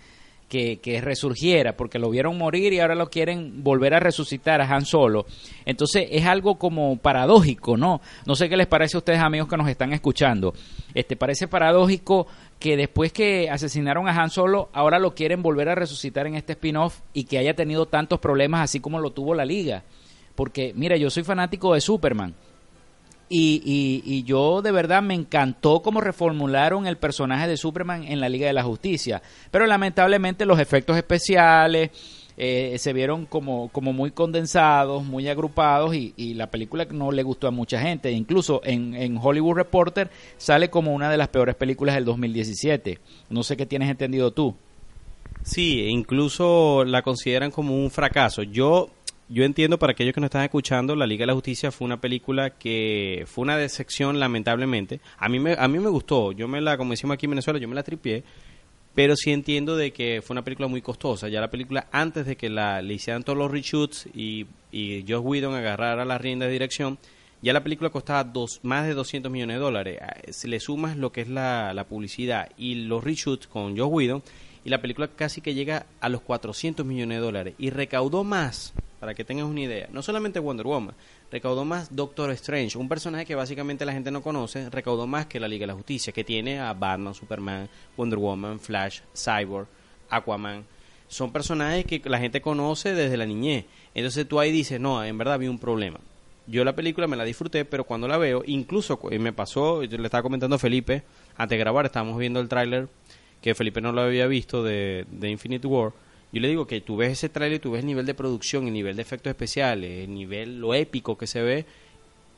que, 0.52 1.00
resurgiera, 1.00 1.78
porque 1.78 1.98
lo 1.98 2.10
vieron 2.10 2.36
morir 2.36 2.74
y 2.74 2.80
ahora 2.80 2.94
lo 2.94 3.08
quieren 3.08 3.62
volver 3.64 3.94
a 3.94 4.00
resucitar 4.00 4.60
a 4.60 4.66
Han 4.66 4.84
Solo. 4.84 5.24
Entonces 5.64 6.08
es 6.10 6.26
algo 6.26 6.58
como 6.58 6.98
paradójico, 6.98 7.78
¿no? 7.78 8.02
No 8.26 8.34
sé 8.34 8.50
qué 8.50 8.58
les 8.58 8.66
parece 8.66 8.96
a 8.96 8.98
ustedes, 8.98 9.20
amigos 9.20 9.48
que 9.48 9.56
nos 9.56 9.68
están 9.68 9.94
escuchando. 9.94 10.52
Este 10.94 11.16
parece 11.16 11.48
paradójico 11.48 12.26
que 12.58 12.76
después 12.76 13.14
que 13.14 13.48
asesinaron 13.48 14.08
a 14.08 14.12
Han 14.12 14.28
Solo, 14.28 14.68
ahora 14.74 14.98
lo 14.98 15.14
quieren 15.14 15.42
volver 15.42 15.70
a 15.70 15.74
resucitar 15.74 16.26
en 16.26 16.34
este 16.34 16.52
spin-off 16.52 17.00
y 17.14 17.24
que 17.24 17.38
haya 17.38 17.54
tenido 17.54 17.86
tantos 17.86 18.20
problemas 18.20 18.62
así 18.62 18.78
como 18.78 19.00
lo 19.00 19.10
tuvo 19.10 19.34
la 19.34 19.46
liga. 19.46 19.84
Porque, 20.34 20.72
mira, 20.74 20.96
yo 20.98 21.08
soy 21.08 21.24
fanático 21.24 21.72
de 21.72 21.80
Superman 21.80 22.34
y, 23.34 24.02
y, 24.04 24.22
yo 24.24 24.60
de 24.60 24.72
verdad 24.72 25.02
me 25.02 25.14
encantó 25.14 25.80
cómo 25.80 26.00
reformularon 26.00 26.86
el 26.86 26.98
personaje 26.98 27.48
de 27.48 27.56
Superman 27.56 28.04
en 28.04 28.20
la 28.20 28.28
Liga 28.28 28.46
de 28.46 28.52
la 28.52 28.62
Justicia. 28.62 29.22
Pero 29.50 29.66
lamentablemente 29.66 30.44
los 30.44 30.58
efectos 30.58 30.96
especiales 30.96 31.90
eh, 32.36 32.76
se 32.78 32.92
vieron 32.92 33.26
como, 33.26 33.70
muy 33.74 34.10
condensados, 34.10 35.04
muy 35.04 35.28
agrupados 35.28 35.94
y, 35.94 36.12
y, 36.16 36.34
la 36.34 36.50
película 36.50 36.86
no 36.90 37.10
le 37.12 37.22
gustó 37.22 37.46
a 37.46 37.50
mucha 37.50 37.80
gente. 37.80 38.10
Incluso 38.12 38.60
en, 38.64 38.94
en 38.94 39.18
Hollywood 39.20 39.56
Reporter 39.56 40.10
sale 40.36 40.68
como 40.68 40.92
una 40.92 41.10
de 41.10 41.16
las 41.16 41.28
peores 41.28 41.54
películas 41.54 41.94
del 41.94 42.04
2017. 42.04 42.98
No 43.30 43.42
sé 43.42 43.56
qué 43.56 43.64
tienes 43.66 43.90
entendido 43.90 44.30
tú. 44.32 44.54
Sí, 45.42 45.86
incluso 45.88 46.84
la 46.84 47.02
consideran 47.02 47.50
como 47.50 47.76
un 47.76 47.90
fracaso. 47.90 48.42
Yo 48.42 48.90
yo 49.32 49.44
entiendo 49.44 49.78
para 49.78 49.92
aquellos 49.92 50.12
que 50.12 50.20
nos 50.20 50.28
están 50.28 50.44
escuchando, 50.44 50.94
La 50.94 51.06
Liga 51.06 51.22
de 51.22 51.28
la 51.28 51.32
Justicia 51.32 51.72
fue 51.72 51.86
una 51.86 52.02
película 52.02 52.50
que 52.50 53.24
fue 53.26 53.42
una 53.42 53.56
decepción 53.56 54.20
lamentablemente. 54.20 55.00
A 55.16 55.30
mí 55.30 55.38
me, 55.38 55.54
a 55.58 55.68
mí 55.68 55.78
me 55.78 55.88
gustó, 55.88 56.32
yo 56.32 56.48
me 56.48 56.60
la, 56.60 56.76
como 56.76 56.90
decimos 56.90 57.14
aquí 57.14 57.24
en 57.24 57.30
Venezuela, 57.30 57.58
yo 57.58 57.66
me 57.66 57.74
la 57.74 57.82
tripié, 57.82 58.24
pero 58.94 59.16
sí 59.16 59.32
entiendo 59.32 59.74
de 59.74 59.90
que 59.90 60.20
fue 60.20 60.34
una 60.34 60.44
película 60.44 60.68
muy 60.68 60.82
costosa. 60.82 61.30
Ya 61.30 61.40
la 61.40 61.50
película, 61.50 61.88
antes 61.92 62.26
de 62.26 62.36
que 62.36 62.50
la, 62.50 62.82
le 62.82 62.92
hicieran 62.92 63.22
todos 63.22 63.38
los 63.38 63.50
reshoots 63.50 64.06
y, 64.14 64.46
y 64.70 65.02
Josh 65.08 65.22
Whedon 65.24 65.54
agarrara 65.54 66.04
la 66.04 66.18
rienda 66.18 66.44
de 66.44 66.52
dirección, 66.52 66.98
ya 67.40 67.54
la 67.54 67.62
película 67.62 67.88
costaba 67.88 68.24
dos, 68.24 68.60
más 68.62 68.86
de 68.86 68.92
200 68.92 69.32
millones 69.32 69.56
de 69.56 69.60
dólares. 69.60 69.98
Si 70.28 70.46
le 70.46 70.60
sumas 70.60 70.98
lo 70.98 71.10
que 71.10 71.22
es 71.22 71.28
la, 71.28 71.72
la 71.72 71.84
publicidad 71.84 72.50
y 72.58 72.74
los 72.74 73.02
reshoots 73.02 73.46
con 73.46 73.78
Josh 73.78 73.90
Whedon, 73.90 74.22
y 74.62 74.68
la 74.68 74.82
película 74.82 75.08
casi 75.08 75.40
que 75.40 75.54
llega 75.54 75.86
a 76.00 76.10
los 76.10 76.20
400 76.20 76.84
millones 76.84 77.16
de 77.16 77.24
dólares 77.24 77.54
y 77.58 77.70
recaudó 77.70 78.24
más, 78.24 78.74
para 79.02 79.14
que 79.14 79.24
tengas 79.24 79.46
una 79.46 79.60
idea, 79.60 79.88
no 79.90 80.00
solamente 80.00 80.38
Wonder 80.38 80.64
Woman, 80.64 80.94
recaudó 81.28 81.64
más 81.64 81.92
Doctor 81.92 82.30
Strange, 82.30 82.78
un 82.78 82.88
personaje 82.88 83.26
que 83.26 83.34
básicamente 83.34 83.84
la 83.84 83.92
gente 83.92 84.12
no 84.12 84.22
conoce, 84.22 84.70
recaudó 84.70 85.08
más 85.08 85.26
que 85.26 85.40
la 85.40 85.48
Liga 85.48 85.64
de 85.64 85.66
la 85.66 85.74
Justicia, 85.74 86.12
que 86.12 86.22
tiene 86.22 86.60
a 86.60 86.72
Batman, 86.72 87.12
Superman, 87.12 87.68
Wonder 87.96 88.20
Woman, 88.20 88.60
Flash, 88.60 89.00
Cyborg, 89.12 89.66
Aquaman. 90.08 90.64
Son 91.08 91.32
personajes 91.32 91.84
que 91.84 92.00
la 92.04 92.20
gente 92.20 92.40
conoce 92.40 92.94
desde 92.94 93.16
la 93.16 93.26
niñez. 93.26 93.64
Entonces 93.92 94.28
tú 94.28 94.38
ahí 94.38 94.52
dices, 94.52 94.78
no, 94.78 95.02
en 95.02 95.18
verdad 95.18 95.34
había 95.34 95.50
un 95.50 95.58
problema. 95.58 95.98
Yo 96.46 96.64
la 96.64 96.76
película 96.76 97.08
me 97.08 97.16
la 97.16 97.24
disfruté, 97.24 97.64
pero 97.64 97.82
cuando 97.82 98.06
la 98.06 98.18
veo, 98.18 98.44
incluso 98.46 99.00
me 99.18 99.32
pasó, 99.32 99.82
yo 99.82 99.98
le 99.98 100.04
estaba 100.04 100.22
comentando 100.22 100.54
a 100.54 100.60
Felipe, 100.60 101.02
antes 101.36 101.56
de 101.56 101.58
grabar, 101.58 101.86
estábamos 101.86 102.18
viendo 102.18 102.38
el 102.38 102.48
tráiler 102.48 102.88
que 103.40 103.56
Felipe 103.56 103.80
no 103.80 103.90
lo 103.90 104.02
había 104.02 104.28
visto 104.28 104.62
de, 104.62 105.06
de 105.10 105.28
Infinite 105.28 105.66
War. 105.66 105.92
Yo 106.32 106.40
le 106.40 106.48
digo 106.48 106.66
que 106.66 106.80
tú 106.80 106.96
ves 106.96 107.12
ese 107.12 107.28
tráiler 107.28 107.56
y 107.56 107.60
tú 107.60 107.72
ves 107.72 107.80
el 107.80 107.86
nivel 107.86 108.06
de 108.06 108.14
producción, 108.14 108.66
el 108.66 108.72
nivel 108.72 108.96
de 108.96 109.02
efectos 109.02 109.30
especiales, 109.30 110.04
el 110.04 110.14
nivel, 110.14 110.58
lo 110.58 110.74
épico 110.74 111.18
que 111.18 111.26
se 111.26 111.42
ve, 111.42 111.66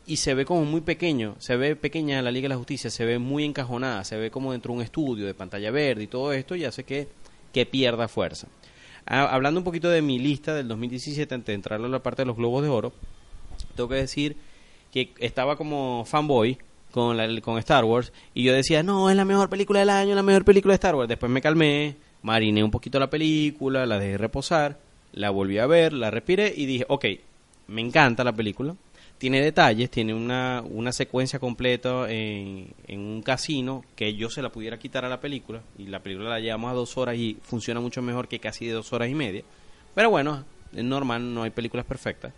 y 0.06 0.16
se 0.16 0.34
ve 0.34 0.44
como 0.44 0.64
muy 0.64 0.80
pequeño, 0.80 1.36
se 1.38 1.56
ve 1.56 1.76
pequeña 1.76 2.20
la 2.20 2.30
Liga 2.30 2.44
de 2.44 2.50
la 2.50 2.56
Justicia, 2.56 2.90
se 2.90 3.04
ve 3.04 3.18
muy 3.18 3.44
encajonada, 3.44 4.04
se 4.04 4.16
ve 4.16 4.30
como 4.30 4.52
dentro 4.52 4.72
de 4.72 4.78
un 4.78 4.82
estudio 4.82 5.26
de 5.26 5.34
pantalla 5.34 5.70
verde 5.70 6.02
y 6.02 6.06
todo 6.08 6.32
esto, 6.32 6.56
y 6.56 6.64
hace 6.64 6.84
que, 6.84 7.08
que 7.52 7.66
pierda 7.66 8.08
fuerza. 8.08 8.48
Ah, 9.06 9.26
hablando 9.26 9.60
un 9.60 9.64
poquito 9.64 9.88
de 9.88 10.02
mi 10.02 10.18
lista 10.18 10.54
del 10.54 10.68
2017, 10.68 11.34
antes 11.34 11.46
de 11.46 11.54
entrar 11.54 11.80
a 11.80 11.88
la 11.88 12.02
parte 12.02 12.22
de 12.22 12.26
los 12.26 12.36
Globos 12.36 12.62
de 12.62 12.68
Oro, 12.68 12.92
tengo 13.76 13.88
que 13.88 13.96
decir 13.96 14.36
que 14.92 15.12
estaba 15.18 15.56
como 15.56 16.04
fanboy 16.04 16.58
con, 16.90 17.16
la, 17.16 17.40
con 17.40 17.58
Star 17.58 17.84
Wars 17.84 18.12
y 18.34 18.44
yo 18.44 18.52
decía, 18.52 18.82
no, 18.82 19.10
es 19.10 19.16
la 19.16 19.24
mejor 19.24 19.50
película 19.50 19.80
del 19.80 19.90
año, 19.90 20.14
la 20.14 20.22
mejor 20.22 20.44
película 20.44 20.72
de 20.72 20.76
Star 20.76 20.94
Wars. 20.94 21.08
Después 21.08 21.30
me 21.30 21.42
calmé, 21.42 21.96
mariné 22.24 22.64
un 22.64 22.70
poquito 22.70 22.98
la 22.98 23.10
película, 23.10 23.86
la 23.86 23.98
dejé 23.98 24.18
reposar, 24.18 24.78
la 25.12 25.30
volví 25.30 25.58
a 25.58 25.66
ver, 25.66 25.92
la 25.92 26.10
respiré 26.10 26.52
y 26.56 26.66
dije, 26.66 26.86
ok, 26.88 27.04
me 27.68 27.82
encanta 27.82 28.24
la 28.24 28.32
película, 28.32 28.74
tiene 29.18 29.42
detalles, 29.42 29.90
tiene 29.90 30.14
una, 30.14 30.64
una 30.68 30.90
secuencia 30.90 31.38
completa 31.38 32.10
en, 32.10 32.68
en, 32.88 33.00
un 33.00 33.22
casino 33.22 33.84
que 33.94 34.14
yo 34.14 34.30
se 34.30 34.40
la 34.40 34.50
pudiera 34.50 34.78
quitar 34.78 35.04
a 35.04 35.10
la 35.10 35.20
película 35.20 35.62
y 35.78 35.86
la 35.86 36.00
película 36.02 36.30
la 36.30 36.40
llevamos 36.40 36.70
a 36.70 36.74
dos 36.74 36.96
horas 36.96 37.16
y 37.16 37.36
funciona 37.42 37.78
mucho 37.78 38.00
mejor 38.00 38.26
que 38.26 38.40
casi 38.40 38.66
de 38.66 38.72
dos 38.72 38.92
horas 38.94 39.10
y 39.10 39.14
media. 39.14 39.44
Pero 39.94 40.08
bueno, 40.08 40.44
es 40.74 40.82
normal, 40.82 41.32
no 41.32 41.42
hay 41.42 41.50
películas 41.50 41.84
perfectas. 41.84 42.32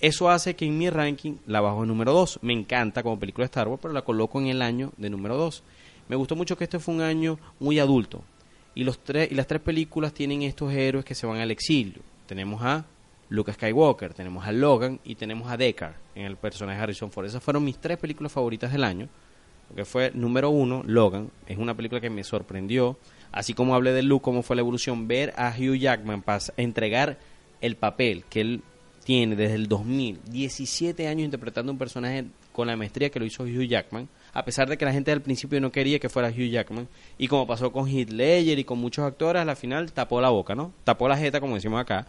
Eso 0.00 0.30
hace 0.30 0.54
que 0.54 0.64
en 0.64 0.78
mi 0.78 0.90
ranking 0.90 1.38
la 1.46 1.60
bajo 1.60 1.82
en 1.82 1.88
número 1.88 2.12
2. 2.12 2.38
Me 2.42 2.52
encanta 2.52 3.02
como 3.02 3.18
película 3.18 3.42
de 3.42 3.46
Star 3.46 3.66
Wars, 3.66 3.80
pero 3.82 3.92
la 3.92 4.02
coloco 4.02 4.38
en 4.40 4.46
el 4.46 4.62
año 4.62 4.92
de 4.96 5.10
número 5.10 5.36
2. 5.36 5.64
Me 6.08 6.14
gustó 6.14 6.36
mucho 6.36 6.56
que 6.56 6.64
este 6.64 6.78
fue 6.78 6.94
un 6.94 7.00
año 7.00 7.38
muy 7.58 7.80
adulto. 7.80 8.22
Y, 8.74 8.84
los 8.84 9.02
tres, 9.02 9.30
y 9.30 9.34
las 9.34 9.46
tres 9.46 9.60
películas 9.60 10.12
tienen 10.12 10.42
estos 10.42 10.72
héroes 10.72 11.04
que 11.04 11.14
se 11.14 11.26
van 11.26 11.38
al 11.40 11.50
exilio. 11.50 12.00
Tenemos 12.26 12.62
a 12.62 12.84
Luke 13.30 13.52
Skywalker, 13.52 14.14
tenemos 14.14 14.46
a 14.46 14.52
Logan 14.52 15.00
y 15.04 15.16
tenemos 15.16 15.50
a 15.50 15.56
Deckard 15.56 15.94
en 16.14 16.24
el 16.26 16.36
personaje 16.36 16.78
de 16.78 16.82
Harrison 16.84 17.10
Ford. 17.10 17.26
Esas 17.26 17.42
fueron 17.42 17.64
mis 17.64 17.78
tres 17.78 17.98
películas 17.98 18.32
favoritas 18.32 18.72
del 18.72 18.84
año. 18.84 19.08
Porque 19.68 19.84
fue 19.84 20.10
número 20.14 20.50
uno, 20.50 20.82
Logan. 20.86 21.30
Es 21.46 21.58
una 21.58 21.74
película 21.74 22.00
que 22.00 22.08
me 22.08 22.24
sorprendió. 22.24 22.96
Así 23.30 23.52
como 23.52 23.74
hablé 23.74 23.92
de 23.92 24.02
Luke, 24.02 24.24
cómo 24.24 24.42
fue 24.42 24.56
la 24.56 24.60
evolución, 24.60 25.06
ver 25.06 25.34
a 25.36 25.50
Hugh 25.50 25.76
Jackman 25.76 26.22
para 26.22 26.40
entregar 26.56 27.18
el 27.60 27.76
papel 27.76 28.24
que 28.30 28.40
él 28.40 28.62
tiene 29.04 29.36
desde 29.36 29.54
el 29.54 29.68
2000, 29.68 30.20
17 30.30 31.08
años 31.08 31.24
interpretando 31.24 31.72
un 31.72 31.78
personaje 31.78 32.26
con 32.52 32.66
la 32.66 32.76
maestría 32.76 33.10
que 33.10 33.18
lo 33.18 33.26
hizo 33.26 33.44
Hugh 33.44 33.66
Jackman, 33.66 34.08
a 34.32 34.44
pesar 34.44 34.68
de 34.68 34.76
que 34.76 34.84
la 34.84 34.92
gente 34.92 35.12
al 35.12 35.22
principio 35.22 35.60
no 35.60 35.72
quería 35.72 35.98
que 35.98 36.08
fuera 36.08 36.28
Hugh 36.28 36.50
Jackman, 36.50 36.88
y 37.18 37.28
como 37.28 37.46
pasó 37.46 37.72
con 37.72 37.88
Heath 37.88 38.10
Ledger 38.10 38.58
y 38.58 38.64
con 38.64 38.78
muchos 38.78 39.04
actores, 39.04 39.42
a 39.42 39.44
la 39.44 39.56
final 39.56 39.92
tapó 39.92 40.20
la 40.20 40.30
boca, 40.30 40.54
¿no? 40.54 40.72
Tapó 40.84 41.08
la 41.08 41.16
jeta, 41.16 41.40
como 41.40 41.54
decimos 41.54 41.80
acá. 41.80 42.06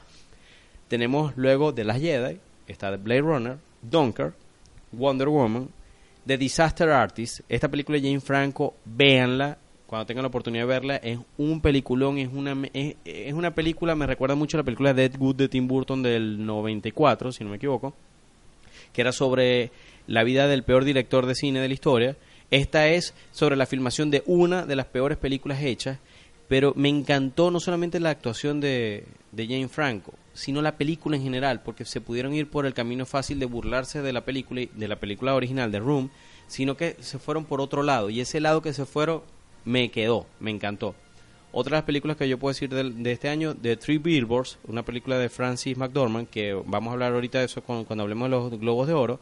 Tenemos 0.87 1.35
luego 1.37 1.71
de 1.71 1.83
las 1.83 1.99
Jedi, 1.99 2.39
está 2.67 2.95
Blade 2.97 3.21
Runner, 3.21 3.57
Dunkirk, 3.81 4.33
Wonder 4.91 5.27
Woman, 5.27 5.69
The 6.25 6.37
Disaster 6.37 6.89
Artist, 6.89 7.41
esta 7.49 7.67
película 7.67 7.97
de 7.97 8.07
Jane 8.07 8.19
Franco, 8.19 8.75
véanla, 8.85 9.57
cuando 9.89 10.05
tengan 10.05 10.21
la 10.21 10.27
oportunidad 10.27 10.63
de 10.63 10.67
verla, 10.67 10.95
es 10.97 11.17
un 11.39 11.61
peliculón, 11.61 12.19
es 12.19 12.29
una, 12.31 12.55
es, 12.73 13.33
una 13.33 13.55
película, 13.55 13.95
me 13.95 14.05
recuerda 14.05 14.35
mucho 14.35 14.55
a 14.55 14.59
la 14.59 14.63
película 14.63 14.93
Dead 14.93 15.11
Good 15.17 15.35
de 15.35 15.49
Tim 15.49 15.67
Burton 15.67 16.03
del 16.03 16.45
94, 16.45 17.31
si 17.31 17.43
no 17.43 17.49
me 17.49 17.55
equivoco, 17.55 17.95
que 18.93 19.01
era 19.01 19.11
sobre 19.11 19.71
la 20.09 20.23
vida 20.23 20.47
del 20.47 20.63
peor 20.63 20.85
director 20.85 21.27
de 21.27 21.35
cine 21.35 21.61
de 21.61 21.67
la 21.67 21.73
historia. 21.73 22.17
Esta 22.49 22.87
es 22.87 23.13
sobre 23.31 23.55
la 23.55 23.67
filmación 23.67 24.09
de 24.09 24.23
una 24.25 24.65
de 24.65 24.75
las 24.75 24.87
peores 24.87 25.19
películas 25.19 25.61
hechas, 25.61 25.99
pero 26.47 26.73
me 26.75 26.89
encantó 26.89 27.51
no 27.51 27.59
solamente 27.59 27.99
la 27.99 28.09
actuación 28.09 28.59
de, 28.59 29.05
de 29.31 29.45
Jane 29.45 29.67
Franco, 29.67 30.15
sino 30.33 30.63
la 30.63 30.77
película 30.77 31.15
en 31.15 31.21
general, 31.21 31.61
porque 31.61 31.85
se 31.85 32.01
pudieron 32.01 32.33
ir 32.33 32.49
por 32.49 32.65
el 32.65 32.73
camino 32.73 33.05
fácil 33.05 33.37
de 33.37 33.45
burlarse 33.45 34.01
de 34.01 34.11
la 34.11 34.25
película, 34.25 34.61
de 34.73 34.87
la 34.87 34.95
película 34.95 35.35
original 35.35 35.71
de 35.71 35.79
Room, 35.79 36.09
sino 36.47 36.75
que 36.75 36.95
se 37.01 37.19
fueron 37.19 37.45
por 37.45 37.61
otro 37.61 37.83
lado, 37.83 38.09
y 38.09 38.19
ese 38.19 38.39
lado 38.39 38.63
que 38.63 38.73
se 38.73 38.87
fueron 38.87 39.21
me 39.63 39.91
quedó, 39.91 40.25
me 40.39 40.49
encantó. 40.49 40.95
Otra 41.51 41.75
de 41.75 41.77
las 41.81 41.85
películas 41.85 42.17
que 42.17 42.27
yo 42.27 42.39
puedo 42.39 42.53
decir 42.53 42.69
de, 42.69 42.89
de, 42.89 43.11
este 43.11 43.29
año, 43.29 43.55
The 43.55 43.77
Three 43.77 43.99
Billboards, 43.99 44.57
una 44.67 44.81
película 44.81 45.19
de 45.19 45.29
Francis 45.29 45.77
McDormand, 45.77 46.29
que 46.29 46.53
vamos 46.65 46.89
a 46.89 46.93
hablar 46.93 47.13
ahorita 47.13 47.39
de 47.39 47.45
eso 47.45 47.61
cuando, 47.61 47.85
cuando 47.85 48.03
hablemos 48.03 48.25
de 48.25 48.29
los 48.29 48.59
Globos 48.59 48.87
de 48.87 48.93
Oro. 48.93 49.19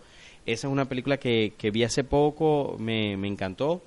Esa 0.47 0.67
es 0.67 0.73
una 0.73 0.85
película 0.85 1.17
que, 1.17 1.53
que 1.57 1.69
vi 1.69 1.83
hace 1.83 2.03
poco, 2.03 2.75
me, 2.79 3.15
me 3.17 3.27
encantó. 3.27 3.81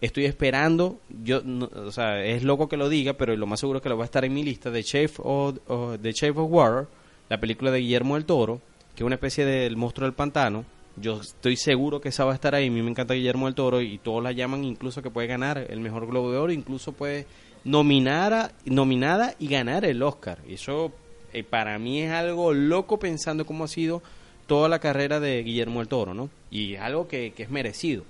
Estoy 0.00 0.24
esperando, 0.24 0.98
yo, 1.22 1.42
no, 1.44 1.70
o 1.72 1.92
sea, 1.92 2.24
es 2.24 2.42
loco 2.42 2.68
que 2.68 2.78
lo 2.78 2.88
diga, 2.88 3.12
pero 3.12 3.36
lo 3.36 3.46
más 3.46 3.60
seguro 3.60 3.78
es 3.78 3.82
que 3.82 3.90
lo 3.90 3.98
va 3.98 4.04
a 4.04 4.06
estar 4.06 4.24
en 4.24 4.32
mi 4.32 4.42
lista, 4.42 4.70
de 4.70 4.82
Chef 4.82 5.20
of, 5.22 5.58
The 6.00 6.12
Chef 6.14 6.36
of 6.38 6.50
Water, 6.50 6.88
la 7.28 7.38
película 7.38 7.70
de 7.70 7.80
Guillermo 7.80 8.14
del 8.14 8.24
Toro, 8.24 8.60
que 8.96 9.04
es 9.04 9.06
una 9.06 9.16
especie 9.16 9.44
del 9.44 9.76
monstruo 9.76 10.06
del 10.06 10.14
pantano, 10.14 10.64
yo 10.96 11.20
estoy 11.20 11.56
seguro 11.56 12.00
que 12.00 12.10
esa 12.10 12.24
va 12.24 12.32
a 12.32 12.34
estar 12.34 12.54
ahí. 12.54 12.66
A 12.66 12.70
mí 12.70 12.82
me 12.82 12.90
encanta 12.90 13.14
Guillermo 13.14 13.46
del 13.46 13.54
Toro 13.54 13.80
y 13.80 13.98
todos 13.98 14.22
la 14.22 14.32
llaman 14.32 14.64
incluso 14.64 15.02
que 15.02 15.10
puede 15.10 15.28
ganar 15.28 15.66
el 15.68 15.80
mejor 15.80 16.06
Globo 16.06 16.30
de 16.30 16.38
Oro, 16.38 16.52
incluso 16.52 16.92
puede 16.92 17.26
nominar 17.64 18.32
a, 18.32 18.52
nominada 18.64 19.34
y 19.38 19.48
ganar 19.48 19.84
el 19.84 20.02
Oscar. 20.02 20.38
Eso 20.48 20.92
eh, 21.32 21.42
para 21.42 21.78
mí 21.78 22.02
es 22.02 22.12
algo 22.12 22.52
loco 22.52 22.98
pensando 22.98 23.46
cómo 23.46 23.64
ha 23.64 23.68
sido 23.68 24.02
toda 24.50 24.68
la 24.68 24.80
carrera 24.80 25.20
de 25.20 25.44
Guillermo 25.44 25.78
del 25.78 25.86
Toro, 25.86 26.12
¿no? 26.12 26.28
Y 26.50 26.74
es 26.74 26.80
algo 26.80 27.06
que, 27.06 27.32
que 27.36 27.44
es 27.44 27.50
merecido. 27.50 28.02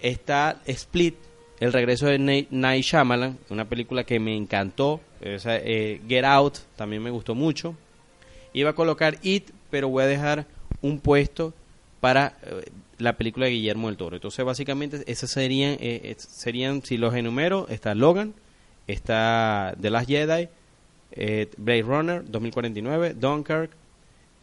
Está 0.00 0.60
Split, 0.64 1.16
el 1.58 1.72
regreso 1.72 2.06
de 2.06 2.46
Night 2.48 2.84
Shyamalan, 2.84 3.36
una 3.50 3.64
película 3.64 4.04
que 4.04 4.20
me 4.20 4.36
encantó. 4.36 5.00
Eh, 5.20 6.00
Get 6.06 6.24
Out 6.24 6.58
también 6.76 7.02
me 7.02 7.10
gustó 7.10 7.34
mucho. 7.34 7.74
Iba 8.52 8.70
a 8.70 8.74
colocar 8.74 9.18
It, 9.22 9.50
pero 9.70 9.88
voy 9.88 10.04
a 10.04 10.06
dejar 10.06 10.46
un 10.82 11.00
puesto 11.00 11.52
para 11.98 12.38
eh, 12.44 12.70
la 12.98 13.16
película 13.16 13.46
de 13.46 13.52
Guillermo 13.54 13.88
del 13.88 13.96
Toro. 13.96 14.14
Entonces, 14.14 14.44
básicamente, 14.44 15.02
esas 15.08 15.32
serían, 15.32 15.78
eh, 15.80 16.14
serían 16.16 16.80
si 16.84 16.96
los 16.96 17.12
enumero, 17.12 17.66
está 17.68 17.92
Logan, 17.96 18.34
está 18.86 19.74
The 19.80 19.90
Last 19.90 20.08
Jedi, 20.08 20.48
eh, 21.10 21.50
Blade 21.56 21.82
Runner 21.82 22.24
2049, 22.24 23.14
Dunkirk, 23.14 23.70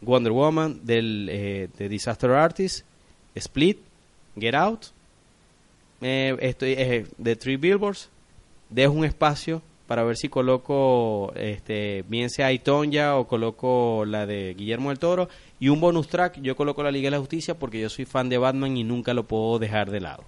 Wonder 0.02 0.32
Woman, 0.32 0.80
del 0.84 1.28
eh, 1.30 1.68
The 1.76 1.88
Disaster 1.88 2.30
Artist, 2.32 2.84
Split, 3.34 3.78
Get 4.38 4.54
Out, 4.54 4.86
estoy, 6.00 7.06
The 7.22 7.36
Three 7.36 7.56
Billboards, 7.56 8.10
dejo 8.68 8.92
un 8.92 9.04
espacio 9.04 9.62
para 9.86 10.04
ver 10.04 10.16
si 10.16 10.28
coloco 10.30 11.32
este 11.36 12.02
bien 12.08 12.30
sea 12.30 12.50
ya 12.52 13.16
o 13.16 13.26
coloco 13.26 14.04
la 14.06 14.24
de 14.24 14.54
Guillermo 14.54 14.88
del 14.88 14.98
Toro 14.98 15.28
y 15.60 15.68
un 15.68 15.80
bonus 15.80 16.08
track 16.08 16.40
yo 16.40 16.56
coloco 16.56 16.82
la 16.82 16.90
Liga 16.90 17.08
de 17.08 17.10
la 17.10 17.18
Justicia 17.18 17.58
porque 17.58 17.78
yo 17.78 17.90
soy 17.90 18.06
fan 18.06 18.28
de 18.28 18.38
Batman 18.38 18.76
y 18.76 18.84
nunca 18.84 19.12
lo 19.12 19.24
puedo 19.24 19.58
dejar 19.58 19.90
de 19.90 20.00
lado. 20.00 20.24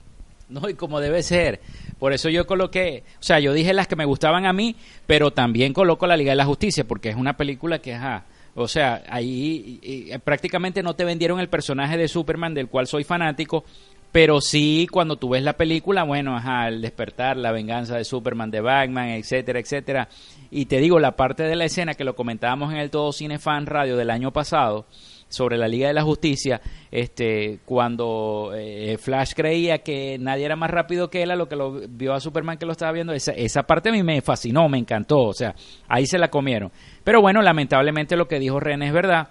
No, 0.51 0.69
y 0.69 0.75
como 0.75 1.01
debe 1.01 1.23
ser. 1.23 1.61
Por 1.99 2.13
eso 2.13 2.29
yo 2.29 2.47
coloqué, 2.47 3.05
o 3.19 3.23
sea, 3.23 3.41
yo 3.41 3.55
dije 3.55 3.73
las 3.73 3.89
que 3.89 3.97
me 3.97 4.05
gustaban 4.05 4.45
a 4.45 4.53
mí, 4.53 4.77
pero 5.07 5.31
también 5.31 5.73
coloco 5.73 6.07
la 6.07 6.19
Liga 6.19 6.33
de 6.33 6.37
la 6.37 6.45
Justicia 6.45 6.85
porque 6.85 7.09
es 7.09 7.17
una 7.17 7.39
película 7.39 7.79
que, 7.79 7.95
ajá, 7.95 8.25
o 8.55 8.69
sea, 8.69 9.03
ahí 9.09 9.81
y, 9.83 10.19
prácticamente 10.19 10.83
no 10.83 10.95
te 10.95 11.05
vendieron 11.05 11.41
el 11.41 11.49
personaje 11.49 11.97
de 11.97 12.09
Superman 12.09 12.55
del 12.55 12.69
cual 12.69 12.87
soy 12.87 13.05
fanático, 13.05 13.65
pero 14.13 14.41
sí 14.41 14.87
cuando 14.91 15.17
tú 15.17 15.31
ves 15.31 15.43
la 15.43 15.57
película, 15.57 16.05
bueno, 16.05 16.37
ajá, 16.37 16.69
el 16.69 16.81
despertar, 16.81 17.37
la 17.37 17.51
venganza 17.51 17.97
de 17.97 18.05
Superman, 18.05 18.51
de 18.51 18.61
Batman, 18.61 19.09
etcétera, 19.09 19.59
etcétera. 19.59 20.09
Y 20.51 20.67
te 20.67 20.79
digo, 20.79 21.01
la 21.01 21.17
parte 21.17 21.43
de 21.43 21.57
la 21.57 21.65
escena 21.65 21.95
que 21.95 22.05
lo 22.05 22.15
comentábamos 22.15 22.73
en 22.73 22.79
el 22.79 22.91
Todo 22.91 23.13
Cine 23.13 23.41
Fan 23.41 23.67
Radio 23.67 23.97
del 23.97 24.11
año 24.11 24.33
pasado, 24.33 24.87
sobre 25.35 25.59
la 25.59 25.69
Liga 25.69 25.89
de 25.89 25.95
la 25.95 26.03
Justicia, 26.03 26.61
este, 26.91 27.59
cuando 27.65 28.53
eh, 28.55 28.97
Flash 28.99 29.33
creía 29.35 29.79
que 29.79 30.17
nadie 30.19 30.47
era 30.47 30.57
más 30.57 30.71
rápido 30.71 31.11
que 31.11 31.23
él, 31.23 31.31
a 31.31 31.37
lo 31.37 31.49
que 31.49 31.57
lo 31.57 31.73
vio 31.89 32.15
a 32.15 32.21
Superman 32.21 32.57
que 32.57 32.67
lo 32.67 32.73
estaba 32.73 32.93
viendo, 32.93 33.13
esa, 33.13 33.33
esa 33.33 33.65
parte 33.65 33.91
a 33.91 33.93
mí 33.93 34.03
me 34.03 34.21
fascinó, 34.23 34.69
me 34.69 34.79
encantó, 34.79 35.21
o 35.21 35.35
sea, 35.35 35.55
ahí 35.89 36.07
se 36.07 36.19
la 36.19 36.29
comieron. 36.29 36.71
Pero 37.03 37.21
bueno, 37.21 37.43
lamentablemente 37.43 38.17
lo 38.17 38.29
que 38.29 38.39
dijo 38.39 38.61
René 38.61 38.87
es 38.87 38.93
verdad, 38.93 39.29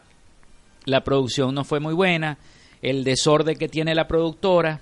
la 0.86 1.04
producción 1.04 1.56
no 1.56 1.64
fue 1.64 1.80
muy 1.80 1.94
buena, 1.94 2.38
el 2.82 3.04
desorden 3.04 3.58
que 3.58 3.70
tiene 3.70 3.96
la 3.96 4.08
productora, 4.08 4.82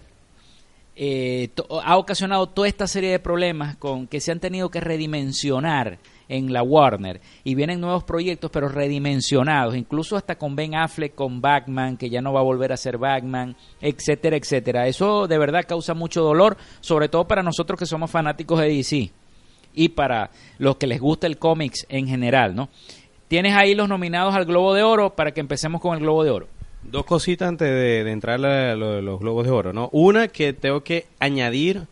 eh, 0.95 1.49
ha 1.83 1.97
ocasionado 1.97 2.47
toda 2.47 2.67
esta 2.67 2.85
serie 2.85 3.11
de 3.11 3.19
problemas 3.19 3.77
con 3.77 4.07
que 4.07 4.19
se 4.19 4.31
han 4.31 4.39
tenido 4.39 4.69
que 4.69 4.81
redimensionar 4.81 5.99
en 6.31 6.53
la 6.53 6.63
Warner 6.63 7.19
y 7.43 7.55
vienen 7.55 7.81
nuevos 7.81 8.05
proyectos 8.05 8.49
pero 8.51 8.69
redimensionados, 8.69 9.75
incluso 9.75 10.15
hasta 10.15 10.37
con 10.37 10.55
Ben 10.55 10.75
Affleck, 10.75 11.13
con 11.13 11.41
Batman, 11.41 11.97
que 11.97 12.09
ya 12.09 12.21
no 12.21 12.31
va 12.31 12.39
a 12.39 12.43
volver 12.43 12.71
a 12.71 12.77
ser 12.77 12.97
Batman, 12.97 13.55
etcétera, 13.81 14.37
etcétera. 14.37 14.87
Eso 14.87 15.27
de 15.27 15.37
verdad 15.37 15.65
causa 15.67 15.93
mucho 15.93 16.23
dolor, 16.23 16.57
sobre 16.79 17.09
todo 17.09 17.27
para 17.27 17.43
nosotros 17.43 17.77
que 17.77 17.85
somos 17.85 18.09
fanáticos 18.09 18.59
de 18.61 18.69
DC 18.69 19.11
y 19.73 19.89
para 19.89 20.31
los 20.57 20.77
que 20.77 20.87
les 20.87 21.01
gusta 21.01 21.27
el 21.27 21.37
cómics 21.37 21.85
en 21.89 22.07
general, 22.07 22.55
¿no? 22.55 22.69
Tienes 23.27 23.53
ahí 23.53 23.75
los 23.75 23.89
nominados 23.89 24.33
al 24.33 24.45
Globo 24.45 24.73
de 24.73 24.83
Oro 24.83 25.15
para 25.15 25.31
que 25.31 25.41
empecemos 25.41 25.81
con 25.81 25.95
el 25.95 26.01
Globo 26.01 26.23
de 26.23 26.31
Oro. 26.31 26.47
Dos 26.83 27.05
cositas 27.05 27.47
antes 27.47 27.69
de, 27.69 28.09
entrar 28.09 28.43
a 28.43 28.75
lo 28.75 29.01
los 29.01 29.19
Globos 29.19 29.45
de 29.45 29.51
Oro, 29.51 29.73
¿no? 29.73 29.89
Una 29.91 30.29
que 30.29 30.53
tengo 30.53 30.81
que 30.83 31.05
añadir 31.19 31.87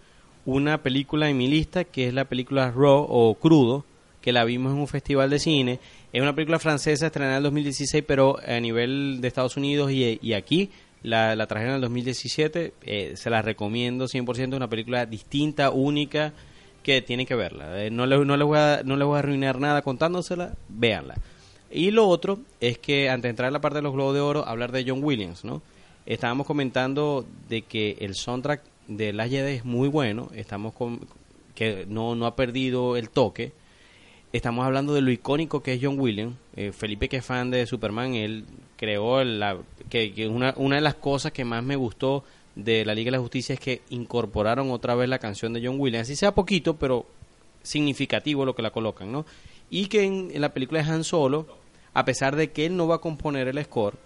una 0.46 0.80
película 0.80 1.30
en 1.30 1.38
mi 1.38 1.48
lista, 1.48 1.84
que 1.84 2.08
es 2.08 2.14
la 2.14 2.26
película 2.26 2.72
Raw 2.72 3.06
o 3.08 3.36
Crudo, 3.36 3.86
que 4.22 4.32
la 4.34 4.44
vimos 4.44 4.74
en 4.74 4.80
un 4.80 4.88
festival 4.88 5.30
de 5.30 5.40
cine. 5.40 5.80
Es 6.12 6.22
una 6.22 6.34
película 6.36 6.60
francesa 6.60 7.06
estrenada 7.08 7.36
en 7.36 7.38
el 7.38 7.44
2016, 7.44 8.04
pero 8.08 8.38
a 8.46 8.60
nivel 8.60 9.20
de 9.22 9.28
Estados 9.28 9.58
Unidos 9.58 9.92
y, 9.92 10.20
y 10.22 10.34
aquí 10.34 10.70
la, 11.04 11.36
la 11.36 11.48
trajeron 11.48 11.72
en 11.72 11.76
el 11.78 11.82
2017. 11.82 12.74
Eh, 12.82 13.14
se 13.16 13.30
la 13.30 13.42
recomiendo 13.42 14.06
100%, 14.08 14.56
una 14.56 14.70
película 14.70 15.06
distinta, 15.06 15.70
única, 15.70 16.34
que 16.84 17.02
tienen 17.02 17.26
que 17.26 17.36
verla. 17.36 17.84
Eh, 17.84 17.92
no, 17.92 18.06
le- 18.06 18.26
no, 18.26 18.36
les 18.38 18.48
voy 18.48 18.58
a, 18.58 18.82
no 18.84 18.96
les 18.98 19.06
voy 19.08 19.16
a 19.16 19.20
arruinar 19.20 19.60
nada 19.60 19.82
contándosela, 19.82 20.54
véanla. 20.68 21.16
Y 21.72 21.92
lo 21.92 22.08
otro 22.08 22.40
es 22.60 22.80
que 22.80 23.10
antes 23.10 23.24
de 23.24 23.30
entrar 23.30 23.48
en 23.48 23.54
la 23.54 23.62
parte 23.62 23.78
de 23.78 23.84
los 23.84 23.94
Globos 23.94 24.16
de 24.16 24.22
Oro, 24.22 24.48
hablar 24.48 24.72
de 24.72 24.84
John 24.88 25.04
Williams, 25.04 25.46
¿no? 25.46 25.62
Estábamos 26.08 26.48
comentando 26.48 27.26
de 27.48 27.62
que 27.62 27.96
el 28.00 28.16
soundtrack 28.16 28.62
de 28.88 29.14
Las 29.14 29.30
Jedi 29.30 29.58
es 29.58 29.66
muy 29.66 29.88
bueno, 29.88 30.30
estamos 30.34 30.74
con 30.74 31.02
que 31.54 31.86
no, 31.88 32.16
no 32.16 32.26
ha 32.26 32.36
perdido 32.36 32.98
el 32.98 33.10
toque. 33.12 33.52
Estamos 34.32 34.64
hablando 34.64 34.94
de 34.94 35.02
lo 35.02 35.10
icónico 35.10 35.64
que 35.64 35.74
es 35.74 35.80
John 35.82 36.00
Williams. 36.00 36.36
Eh, 36.56 36.72
Felipe, 36.72 37.10
que 37.10 37.18
es 37.18 37.26
fan 37.26 37.50
de 37.50 37.66
Superman, 37.66 38.14
él 38.14 38.46
creó 38.78 39.24
la, 39.24 39.58
que, 39.90 40.28
una, 40.28 40.54
una 40.56 40.76
de 40.76 40.82
las 40.82 40.96
cosas 40.96 41.32
que 41.32 41.44
más 41.46 41.64
me 41.64 41.76
gustó 41.76 42.24
de 42.56 42.86
la 42.86 42.94
Liga 42.94 43.08
de 43.08 43.18
la 43.18 43.22
Justicia 43.22 43.54
es 43.54 43.60
que 43.60 43.82
incorporaron 43.90 44.70
otra 44.70 44.94
vez 44.94 45.10
la 45.10 45.18
canción 45.18 45.52
de 45.54 45.66
John 45.66 45.80
Williams. 45.80 46.08
Así 46.08 46.16
sea 46.16 46.36
poquito, 46.36 46.78
pero 46.78 47.08
significativo 47.64 48.46
lo 48.46 48.54
que 48.54 48.62
la 48.62 48.70
colocan, 48.70 49.12
¿no? 49.12 49.26
Y 49.72 49.88
que 49.88 50.04
en, 50.04 50.40
la 50.40 50.54
película 50.54 50.84
de 50.84 50.92
Han 50.92 51.04
Solo, 51.04 51.48
a 51.96 52.06
pesar 52.06 52.36
de 52.36 52.52
que 52.52 52.68
él 52.68 52.78
no 52.78 52.88
va 52.88 52.96
a 52.96 53.02
componer 53.02 53.48
el 53.48 53.64
score, 53.64 53.98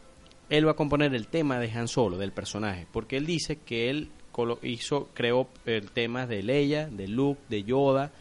él 0.50 0.66
va 0.66 0.72
a 0.72 0.76
componer 0.76 1.14
el 1.14 1.28
tema 1.28 1.60
de 1.60 1.70
Han 1.72 1.90
Solo, 1.90 2.18
del 2.18 2.32
personaje, 2.32 2.88
porque 2.94 3.18
él 3.18 3.26
dice 3.26 3.58
que 3.58 3.90
él 3.90 4.10
hizo, 4.62 5.10
creó 5.14 5.50
el 5.66 5.92
tema 5.92 6.28
de 6.28 6.44
Leia, 6.44 6.88
de 6.88 7.10
Luke, 7.10 7.42
de 7.50 7.64
Yoda, 7.64 8.12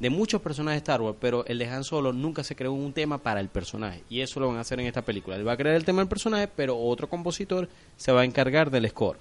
de 0.00 0.10
muchos 0.10 0.40
personajes 0.40 0.80
de 0.80 0.84
Star 0.84 1.02
Wars, 1.02 1.18
pero 1.20 1.44
el 1.46 1.58
de 1.58 1.68
Han 1.68 1.84
Solo 1.84 2.12
nunca 2.12 2.42
se 2.42 2.56
creó 2.56 2.72
un 2.72 2.92
tema 2.92 3.18
para 3.18 3.40
el 3.40 3.48
personaje, 3.48 4.02
y 4.08 4.22
eso 4.22 4.40
lo 4.40 4.48
van 4.48 4.56
a 4.56 4.60
hacer 4.60 4.80
en 4.80 4.86
esta 4.86 5.02
película. 5.02 5.36
Él 5.36 5.46
va 5.46 5.52
a 5.52 5.56
crear 5.56 5.76
el 5.76 5.84
tema 5.84 6.00
del 6.00 6.08
personaje, 6.08 6.48
pero 6.48 6.78
otro 6.78 7.08
compositor 7.08 7.68
se 7.96 8.10
va 8.10 8.22
a 8.22 8.24
encargar 8.24 8.70
del 8.70 8.88
score. 8.88 9.18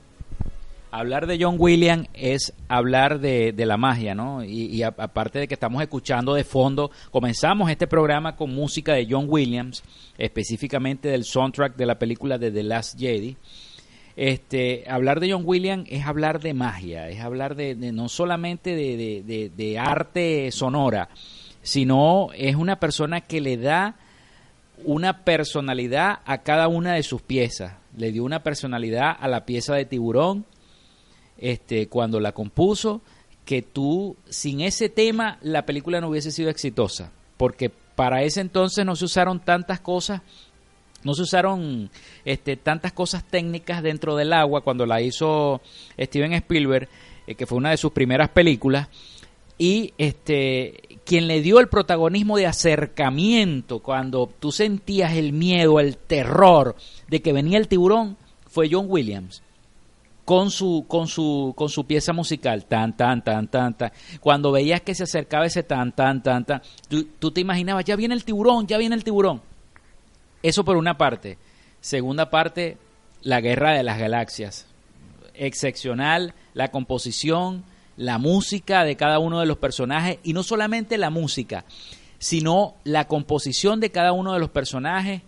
Hablar 0.92 1.28
de 1.28 1.38
John 1.40 1.58
Williams 1.60 2.08
es 2.16 2.52
hablar 2.68 3.20
de, 3.20 3.52
de 3.52 3.66
la 3.68 3.78
magia, 3.78 4.16
¿no? 4.16 4.44
Y, 4.44 4.66
y 4.66 4.82
aparte 4.82 5.38
de 5.38 5.48
que 5.48 5.54
estamos 5.54 5.84
escuchando 5.84 6.34
de 6.34 6.44
fondo, 6.44 6.90
comenzamos 7.12 7.70
este 7.70 7.86
programa 7.86 8.36
con 8.36 8.56
música 8.56 8.94
de 8.94 9.06
John 9.08 9.26
Williams, 9.28 9.84
específicamente 10.18 11.10
del 11.10 11.26
soundtrack 11.26 11.76
de 11.76 11.86
la 11.86 12.00
película 12.00 12.40
de 12.40 12.50
The 12.50 12.64
Last 12.64 12.98
Jedi. 12.98 13.38
Este, 14.22 14.84
hablar 14.90 15.22
de 15.22 15.32
John 15.32 15.44
Williams 15.46 15.88
es 15.90 16.06
hablar 16.06 16.42
de 16.42 16.54
magia, 16.54 17.08
es 17.08 17.22
hablar 17.22 17.56
de, 17.56 17.74
no 17.76 18.10
solamente 18.10 18.76
de- 18.76 19.50
de 19.56 19.80
arte 19.80 20.52
sonora, 20.52 21.08
sino 21.62 22.28
es 22.36 22.58
una 22.58 22.82
persona 22.82 23.22
que 23.22 23.40
le 23.40 23.56
da 23.56 23.96
una 24.84 25.24
personalidad 25.24 26.20
a 26.26 26.40
cada 26.40 26.68
una 26.68 26.96
de 26.96 27.04
sus 27.04 27.22
piezas. 27.22 27.76
Le 27.96 28.12
dio 28.12 28.26
una 28.26 28.44
personalidad 28.44 29.16
a 29.18 29.30
la 29.30 29.46
pieza 29.46 29.74
de 29.76 29.86
tiburón 29.86 30.46
este, 31.38 31.88
cuando 31.88 32.20
la 32.20 32.34
compuso, 32.34 33.02
que 33.46 33.62
tú, 33.62 34.18
sin 34.28 34.60
ese 34.60 34.90
tema, 34.90 35.38
la 35.42 35.66
película 35.66 36.02
no 36.02 36.10
hubiese 36.10 36.32
sido 36.32 36.50
exitosa. 36.50 37.14
Porque 37.38 37.70
para 37.70 38.24
ese 38.24 38.42
entonces 38.42 38.86
no 38.86 38.98
se 38.98 39.06
usaron 39.06 39.40
tantas 39.40 39.80
cosas, 39.80 40.22
no 41.04 41.14
se 41.14 41.22
usaron 41.22 41.90
este, 42.26 42.58
tantas 42.58 42.94
cosas 42.94 43.24
técnicas 43.24 43.82
dentro 43.82 44.16
del 44.16 44.34
agua 44.34 44.62
cuando 44.62 44.86
la 44.86 45.02
hizo 45.02 45.62
Steven 46.00 46.34
Spielberg, 46.34 46.90
eh, 47.28 47.36
que 47.36 47.46
fue 47.46 47.58
una 47.58 47.72
de 47.72 47.78
sus 47.78 47.92
primeras 47.92 48.30
películas. 48.30 48.88
Y 49.58 49.94
este, 49.98 51.00
quien 51.06 51.28
le 51.28 51.42
dio 51.42 51.60
el 51.60 51.68
protagonismo 51.68 52.38
de 52.38 52.48
acercamiento 52.48 53.80
cuando 53.80 54.30
tú 54.40 54.52
sentías 54.52 55.14
el 55.14 55.34
miedo, 55.34 55.80
el 55.80 55.98
terror 55.98 56.76
de 57.10 57.22
que 57.22 57.34
venía 57.34 57.58
el 57.58 57.68
tiburón, 57.68 58.18
fue 58.48 58.70
John 58.72 58.86
Williams 58.90 59.44
con 60.30 60.52
su 60.52 60.86
con 60.88 61.08
su 61.08 61.54
con 61.56 61.70
su 61.70 61.86
pieza 61.86 62.14
musical 62.14 62.66
tan 62.66 62.96
tan 62.96 63.24
tan 63.24 63.48
tan 63.48 63.74
tan 63.76 63.92
cuando 64.20 64.52
veías 64.52 64.82
que 64.82 64.94
se 64.94 65.02
acercaba 65.02 65.48
ese 65.48 65.64
tan 65.64 65.92
tan 65.92 66.22
tan 66.22 66.46
tan 66.46 66.62
tú, 66.88 67.08
tú 67.18 67.32
te 67.32 67.42
imaginabas 67.42 67.84
ya 67.84 67.96
viene 67.96 68.14
el 68.14 68.24
tiburón 68.24 68.68
ya 68.68 68.78
viene 68.78 68.96
el 68.96 69.04
tiburón 69.04 69.42
eso 70.44 70.64
por 70.64 70.78
una 70.78 70.98
parte. 70.98 71.38
Segunda 71.82 72.30
parte 72.30 72.78
la 73.22 73.42
guerra 73.42 73.74
de 73.74 73.84
las 73.84 74.00
galaxias. 74.00 74.66
Excepcional 75.34 76.34
la 76.54 76.70
composición 76.70 77.64
la 77.96 78.18
música 78.18 78.86
de 78.86 78.96
cada 78.96 79.20
uno 79.20 79.42
de 79.42 79.46
los 79.46 79.58
personajes 79.58 80.20
y 80.24 80.32
no 80.32 80.42
solamente 80.42 80.98
la 80.98 81.10
música 81.10 81.66
sino 82.20 82.76
la 82.84 83.08
composición 83.08 83.80
de 83.80 83.92
cada 83.92 84.12
uno 84.12 84.34
de 84.34 84.40
los 84.40 84.50
personajes 84.50 85.22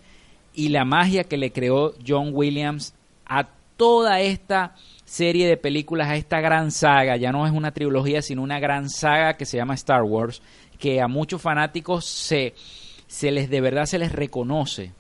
y 0.54 0.70
la 0.70 0.86
magia 0.86 1.24
que 1.24 1.38
le 1.38 1.52
creó 1.52 1.94
John 2.06 2.32
Williams 2.34 2.94
a 3.26 3.48
toda 3.78 4.20
esta 4.20 4.76
serie 5.06 5.48
de 5.48 5.58
películas, 5.58 6.10
a 6.10 6.18
esta 6.18 6.42
gran 6.42 6.72
saga, 6.72 7.16
ya 7.16 7.32
no 7.32 7.48
es 7.48 7.54
una 7.54 7.72
trilogía, 7.72 8.22
sino 8.22 8.44
una 8.44 8.60
gran 8.60 8.90
saga 8.90 9.38
que 9.38 9.46
se 9.46 9.58
llama 9.58 9.74
Star 9.74 10.04
Wars, 10.04 10.42
que 10.78 11.02
a 11.02 11.08
muchos 11.08 11.42
fanáticos 11.42 12.06
se, 12.06 12.54
se 13.08 13.32
les 13.32 13.50
de 13.50 13.62
verdad 13.62 13.86
se 13.86 13.98
les 13.98 14.12
reconoce, 14.12 14.92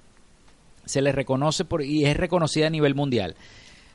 se 0.85 1.01
les 1.01 1.13
reconoce 1.15 1.65
por, 1.65 1.83
y 1.83 2.05
es 2.05 2.17
reconocida 2.17 2.67
a 2.67 2.69
nivel 2.71 2.95
mundial. 2.95 3.35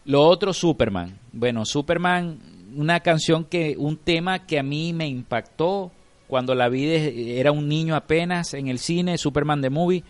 Lo 0.05 0.23
otro, 0.23 0.53
Superman. 0.53 1.19
Bueno, 1.33 1.65
Superman, 1.65 2.39
una 2.75 3.01
canción 3.01 3.45
que, 3.45 3.75
un 3.77 3.97
tema 3.97 4.47
que 4.47 4.59
a 4.59 4.63
mí 4.63 4.93
me 4.93 5.07
impactó 5.09 5.91
cuando 6.29 6.55
la 6.55 6.69
vi, 6.69 6.87
de- 6.87 7.41
era 7.41 7.53
un 7.53 7.69
niño 7.69 7.95
apenas 7.97 8.55
en 8.55 8.69
el 8.69 8.79
cine, 8.79 9.19
Superman 9.19 9.63
the 9.63 9.71
Movie, 9.71 10.05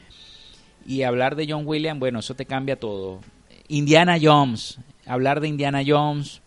y 0.87 1.03
hablar 1.03 1.35
de 1.37 1.47
John 1.49 1.62
Williams, 1.67 1.99
bueno, 1.99 2.21
eso 2.21 2.35
te 2.35 2.47
cambia 2.47 2.77
todo. 2.77 3.21
Indiana 3.69 4.19
Jones, 4.21 4.79
hablar 5.07 5.41
de 5.41 5.49
Indiana 5.49 5.83
Jones. 5.87 6.41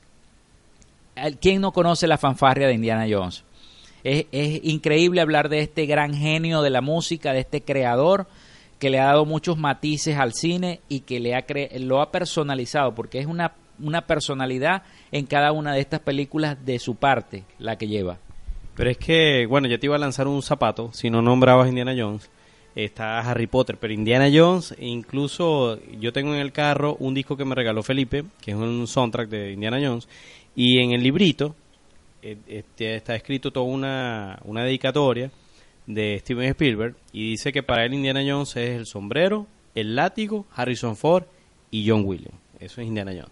¿Quién 1.42 1.60
no 1.60 1.74
conoce 1.74 2.08
la 2.08 2.18
fanfarria 2.18 2.68
de 2.68 2.74
Indiana 2.76 3.06
Jones? 3.10 3.44
Es, 4.04 4.28
es 4.32 4.62
increíble 4.64 5.20
hablar 5.20 5.50
de 5.50 5.60
este 5.60 5.86
gran 5.86 6.14
genio 6.14 6.62
de 6.62 6.70
la 6.70 6.80
música, 6.82 7.34
de 7.34 7.40
este 7.42 7.62
creador 7.62 8.28
que 8.80 8.90
le 8.90 9.00
ha 9.00 9.06
dado 9.06 9.26
muchos 9.26 9.58
matices 9.58 10.18
al 10.18 10.34
cine 10.34 10.80
y 10.88 11.02
que 11.02 11.20
le 11.20 11.36
ha 11.36 11.46
cre- 11.46 11.78
lo 11.80 12.02
ha 12.02 12.12
personalizado, 12.12 12.96
porque 12.96 13.20
es 13.20 13.26
una, 13.26 13.54
una 13.80 14.08
personalidad 14.08 14.84
en 15.12 15.26
cada 15.26 15.52
una 15.52 15.74
de 15.74 15.82
estas 15.82 16.00
películas 16.00 16.58
de 16.66 16.80
su 16.80 16.96
parte 16.96 17.44
la 17.60 17.78
que 17.78 17.88
lleva. 17.88 18.18
Pero 18.76 18.90
es 18.90 18.98
que, 18.98 19.46
bueno, 19.46 19.68
yo 19.68 19.78
te 19.80 19.88
iba 19.88 19.98
a 19.98 20.00
lanzar 20.00 20.28
un 20.28 20.42
zapato 20.42 20.92
si 20.94 21.10
no 21.10 21.22
nombrabas 21.22 21.68
Indiana 21.68 21.94
Jones. 21.98 22.30
Está 22.76 23.20
Harry 23.20 23.48
Potter, 23.48 23.78
pero 23.78 23.92
Indiana 23.92 24.30
Jones, 24.32 24.74
incluso 24.80 25.80
yo 26.00 26.14
tengo 26.14 26.34
en 26.34 26.40
el 26.40 26.52
carro 26.54 26.96
un 27.00 27.14
disco 27.14 27.36
que 27.36 27.44
me 27.44 27.56
regaló 27.56 27.84
Felipe, 27.84 28.24
que 28.42 28.52
es 28.52 28.58
un 28.58 28.88
soundtrack 28.88 29.28
de 29.28 29.52
Indiana 29.52 29.80
Jones, 29.84 30.08
y 30.56 30.80
en 30.80 30.92
el 30.92 31.02
librito 31.04 31.56
eh, 32.22 32.38
este, 32.48 32.96
está 32.96 33.16
escrito 33.16 33.52
toda 33.52 33.66
una, 33.66 34.40
una 34.46 34.64
dedicatoria 34.64 35.32
de 35.90 36.20
Steven 36.20 36.46
Spielberg 36.50 36.96
y 37.12 37.32
dice 37.32 37.52
que 37.52 37.64
para 37.64 37.84
él 37.84 37.96
Indiana 37.96 38.22
Jones 38.26 38.56
es 38.56 38.78
el 38.78 38.86
sombrero, 38.86 39.48
el 39.74 39.96
látigo, 39.96 40.46
Harrison 40.56 40.96
Ford 40.96 41.24
y 41.72 41.90
John 41.90 42.06
Williams. 42.06 42.38
Eso 42.60 42.80
es 42.80 42.88
Indiana 42.88 43.12
Jones. 43.12 43.32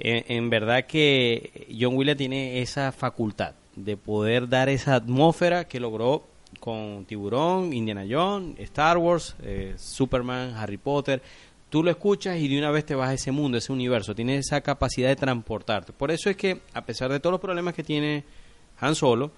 En, 0.00 0.50
verdad 0.50 0.86
que 0.86 1.68
John 1.78 1.96
Williams 1.96 2.18
tiene 2.18 2.60
esa 2.60 2.92
facultad 2.92 3.54
de 3.76 3.96
poder 3.96 4.48
dar 4.48 4.68
esa 4.68 4.96
atmósfera 4.96 5.66
que 5.66 5.78
logró 5.78 6.24
con 6.58 7.04
Tiburón, 7.04 7.72
Indiana 7.72 8.04
Jones, 8.08 8.58
Star 8.58 8.98
Wars, 8.98 9.36
eh, 9.42 9.74
Superman, 9.76 10.54
Harry 10.56 10.78
Potter. 10.78 11.22
Tú 11.68 11.84
lo 11.84 11.90
escuchas 11.90 12.38
y 12.38 12.48
de 12.48 12.58
una 12.58 12.70
vez 12.72 12.86
te 12.86 12.96
vas 12.96 13.10
a 13.10 13.14
ese 13.14 13.30
mundo, 13.30 13.58
ese 13.58 13.72
universo. 13.72 14.14
Tiene 14.14 14.36
esa 14.36 14.60
capacidad 14.62 15.08
de 15.08 15.16
transportarte. 15.16 15.92
Por 15.92 16.10
eso 16.10 16.28
es 16.28 16.36
que, 16.36 16.60
a 16.74 16.84
pesar 16.84 17.10
de 17.12 17.20
todos 17.20 17.32
los 17.32 17.40
problemas 17.40 17.74
que 17.74 17.84
tiene 17.84 18.24
Han 18.80 18.94
Solo, 18.94 19.30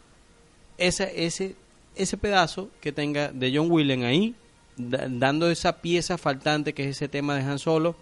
ese, 0.79 1.27
ese, 1.27 1.57
ese 2.03 2.17
pedazo 2.17 2.71
que 2.81 2.93
tenga 2.93 3.29
de 3.33 3.53
John 3.55 3.71
Williams 3.71 4.05
ahí, 4.05 4.35
da- 4.77 5.07
dando 5.09 5.51
esa 5.51 5.81
pieza 5.81 6.19
faltante 6.19 6.73
que 6.73 6.85
es 6.85 6.97
ese 6.97 7.09
tema 7.09 7.35
de 7.35 7.43
Han 7.43 7.59
Solo, 7.59 7.97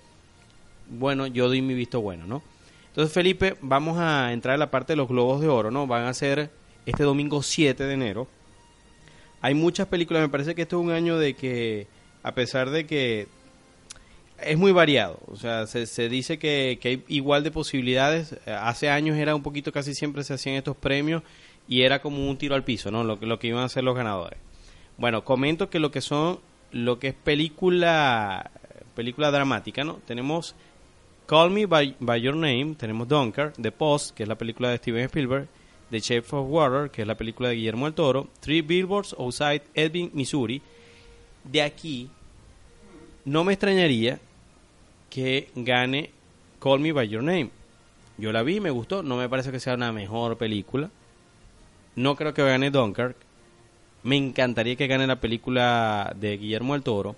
bueno, 0.91 1.27
yo 1.27 1.49
doy 1.49 1.61
mi 1.63 1.75
visto 1.75 2.01
bueno, 2.01 2.27
¿no? 2.27 2.43
Entonces, 2.89 3.13
Felipe, 3.13 3.57
vamos 3.61 3.99
a 3.99 4.33
entrar 4.33 4.55
en 4.55 4.61
la 4.61 4.71
parte 4.71 4.93
de 4.95 4.97
los 4.97 5.09
globos 5.09 5.41
de 5.41 5.49
oro, 5.49 5.71
¿no? 5.71 5.87
Van 5.87 6.07
a 6.07 6.15
ser 6.15 6.51
este 6.87 7.05
domingo 7.05 7.43
7 7.43 7.85
de 7.85 7.95
enero. 7.95 8.27
Hay 9.41 9.55
muchas 9.55 9.87
películas, 9.87 10.23
me 10.23 10.29
parece 10.29 10.55
que 10.55 10.63
este 10.63 10.75
es 10.75 10.81
un 10.83 10.91
año 10.91 11.17
de 11.19 11.35
que, 11.35 11.87
a 12.23 12.33
pesar 12.35 12.71
de 12.71 12.87
que 12.87 13.29
es 14.41 14.57
muy 14.57 14.73
variado, 14.73 15.21
o 15.27 15.37
sea, 15.37 15.67
se, 15.67 15.87
se 15.87 16.09
dice 16.09 16.39
que, 16.39 16.79
que 16.81 16.89
hay 16.89 17.05
igual 17.09 17.45
de 17.45 17.51
posibilidades. 17.51 18.35
Hace 18.47 18.89
años 18.91 19.17
era 19.17 19.35
un 19.35 19.43
poquito, 19.43 19.71
casi 19.73 19.95
siempre 19.95 20.25
se 20.25 20.35
hacían 20.35 20.57
estos 20.57 20.77
premios 20.77 21.23
y 21.69 21.83
era 21.83 22.01
como 22.01 22.29
un 22.29 22.37
tiro 22.39 22.55
al 22.55 22.65
piso, 22.65 22.91
¿no? 22.91 23.05
Lo, 23.05 23.19
que- 23.21 23.27
lo 23.27 23.39
que 23.39 23.49
iban 23.49 23.63
a 23.63 23.67
hacer 23.67 23.85
los 23.85 23.95
ganadores. 23.97 24.39
Bueno, 24.97 25.25
comento 25.25 25.71
que 25.71 25.79
lo 25.79 25.91
que 25.91 26.01
son, 26.01 26.41
lo 26.73 26.99
que 26.99 27.09
es 27.09 27.15
película, 27.15 28.51
película 28.95 29.31
dramática, 29.31 29.85
¿no? 29.85 30.01
Tenemos 30.07 30.55
Call 31.27 31.51
Me 31.51 31.67
by, 31.67 31.95
Your 32.21 32.35
Name, 32.35 32.75
tenemos 32.77 33.07
Dunkirk, 33.07 33.55
The 33.61 33.71
Post, 33.71 34.15
que 34.17 34.23
es 34.25 34.29
la 34.29 34.37
película 34.39 34.71
de 34.71 34.79
Steven 34.79 35.05
Spielberg, 35.05 35.47
The 35.91 36.01
Shape 36.01 36.27
of 36.37 36.47
Water, 36.49 36.91
que 36.91 37.03
es 37.03 37.09
la 37.09 37.17
película 37.17 37.49
de 37.51 37.57
Guillermo 37.57 37.85
del 37.85 37.95
Toro, 37.95 38.29
Three 38.41 38.63
Billboards 38.63 39.15
Outside 39.19 39.63
Ebbing, 39.75 40.11
Missouri. 40.15 40.61
De 41.45 41.63
aquí, 41.63 42.09
no 43.25 43.45
me 43.45 43.53
extrañaría 43.53 44.19
que 45.11 45.51
gane 45.55 46.11
Call 46.61 46.81
Me 46.81 46.93
by 46.93 47.09
Your 47.09 47.23
Name. 47.23 47.51
Yo 48.17 48.33
la 48.33 48.43
vi, 48.43 48.59
me 48.61 48.71
gustó, 48.71 49.03
no 49.03 49.17
me 49.17 49.29
parece 49.29 49.53
que 49.53 49.61
sea 49.61 49.75
una 49.75 49.93
mejor 49.93 50.37
película. 50.39 50.91
No 51.99 52.15
creo 52.15 52.33
que 52.33 52.45
gane 52.45 52.71
Dunkirk. 52.71 53.17
Me 54.05 54.17
encantaría 54.17 54.77
que 54.77 54.87
gane 54.87 55.09
la 55.09 55.21
película 55.21 56.15
de 56.17 56.37
Guillermo 56.37 56.75
del 56.75 56.85
Toro. 56.85 57.17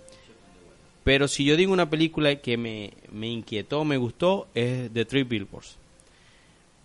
Pero 1.04 1.28
si 1.28 1.44
yo 1.44 1.54
digo 1.56 1.70
una 1.74 1.90
película 1.90 2.34
que 2.36 2.56
me, 2.56 2.94
me 3.12 3.28
inquietó, 3.28 3.84
me 3.84 3.98
gustó, 3.98 4.48
es 4.54 4.90
The 4.90 5.04
Three 5.04 5.24
Billboards. 5.24 5.76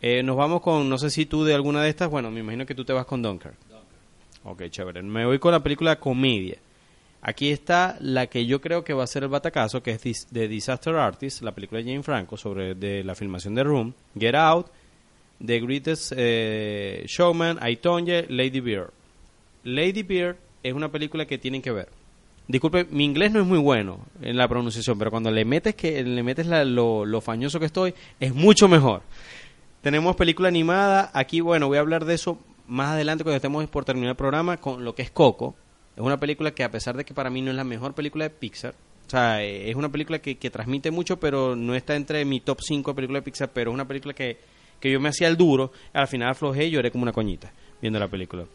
Eh, 0.01 0.23
nos 0.23 0.35
vamos 0.35 0.61
con, 0.61 0.89
no 0.89 0.97
sé 0.97 1.09
si 1.09 1.25
tú 1.25 1.45
de 1.45 1.53
alguna 1.53 1.81
de 1.81 1.89
estas, 1.89 2.09
bueno, 2.09 2.29
me 2.31 2.41
imagino 2.41 2.65
que 2.65 2.75
tú 2.75 2.83
te 2.83 2.91
vas 2.91 3.05
con 3.05 3.21
Dunkirk. 3.21 3.55
Ok, 4.43 4.63
chévere. 4.69 5.01
Me 5.01 5.25
voy 5.25 5.39
con 5.39 5.53
la 5.53 5.63
película 5.63 5.97
comedia. 5.97 6.57
Aquí 7.21 7.49
está 7.49 7.97
la 8.01 8.27
que 8.27 8.45
yo 8.45 8.59
creo 8.59 8.83
que 8.83 8.93
va 8.93 9.05
a 9.05 9.07
ser 9.07 9.23
el 9.23 9.29
batacazo, 9.29 9.81
que 9.81 9.91
es 9.91 10.27
The 10.33 10.49
Disaster 10.49 10.95
Artist, 10.95 11.43
la 11.43 11.55
película 11.55 11.81
de 11.81 11.85
Jane 11.89 12.03
Franco 12.03 12.35
sobre 12.35 12.75
de 12.75 13.05
la 13.05 13.15
filmación 13.15 13.55
de 13.55 13.63
Room, 13.63 13.93
Get 14.19 14.35
Out, 14.35 14.67
The 15.43 15.59
Greatest 15.59 16.13
eh, 16.15 17.03
Showman, 17.07 17.59
I, 17.67 17.75
Tonya, 17.77 18.23
Lady 18.29 18.59
Bird. 18.59 18.89
Lady 19.63 20.03
Bird 20.03 20.37
es 20.63 20.73
una 20.73 20.91
película 20.91 21.25
que 21.25 21.37
tienen 21.37 21.61
que 21.61 21.71
ver. 21.71 21.89
Disculpe, 22.47 22.85
mi 22.91 23.03
inglés 23.05 23.31
no 23.31 23.39
es 23.41 23.45
muy 23.47 23.57
bueno 23.57 23.99
en 24.21 24.37
la 24.37 24.47
pronunciación, 24.47 24.99
pero 24.99 25.09
cuando 25.09 25.31
le 25.31 25.45
metes 25.45 25.73
que 25.75 26.03
le 26.03 26.21
metes 26.23 26.45
la- 26.45 26.63
lo, 26.63 27.03
lo 27.05 27.19
fañoso 27.21 27.59
que 27.59 27.65
estoy, 27.65 27.93
es 28.19 28.33
mucho 28.35 28.67
mejor. 28.67 29.01
Tenemos 29.81 30.15
película 30.15 30.47
animada. 30.47 31.11
Aquí, 31.13 31.41
bueno, 31.41 31.67
voy 31.67 31.77
a 31.77 31.81
hablar 31.81 32.05
de 32.05 32.13
eso 32.15 32.39
más 32.67 32.89
adelante 32.89 33.23
cuando 33.23 33.37
estemos 33.37 33.67
por 33.67 33.85
terminar 33.85 34.11
el 34.11 34.15
programa 34.15 34.57
con 34.57 34.83
lo 34.83 34.93
que 34.95 35.01
es 35.03 35.11
Coco. 35.11 35.55
Es 35.95 36.01
una 36.03 36.19
película 36.19 36.51
que 36.51 36.63
a 36.63 36.71
pesar 36.71 36.95
de 36.97 37.05
que 37.05 37.13
para 37.13 37.29
mí 37.29 37.41
no 37.41 37.51
es 37.51 37.57
la 37.57 37.63
mejor 37.63 37.93
película 37.93 38.25
de 38.25 38.29
Pixar, 38.31 38.73
o 39.07 39.09
sea, 39.09 39.41
es 39.43 39.75
una 39.75 39.89
película 39.89 40.19
que, 40.19 40.35
que 40.37 40.49
transmite 40.49 40.91
mucho, 40.91 41.19
pero 41.19 41.55
no 41.55 41.73
está 41.75 41.95
entre 41.95 42.25
mi 42.25 42.39
top 42.41 42.59
5 42.61 42.91
de 42.91 42.95
películas 42.95 43.21
de 43.21 43.25
Pixar, 43.25 43.49
pero 43.53 43.71
es 43.71 43.73
una 43.75 43.87
película 43.87 44.13
que, 44.13 44.37
que 44.79 44.91
yo 44.91 44.99
me 44.99 45.09
hacía 45.09 45.27
el 45.27 45.37
duro, 45.37 45.71
al 45.93 46.07
final 46.07 46.29
aflojé 46.29 46.65
y 46.65 46.71
lloré 46.71 46.91
como 46.91 47.03
una 47.03 47.13
coñita 47.13 47.51
viendo 47.81 47.99
la 47.99 48.07
película. 48.07 48.45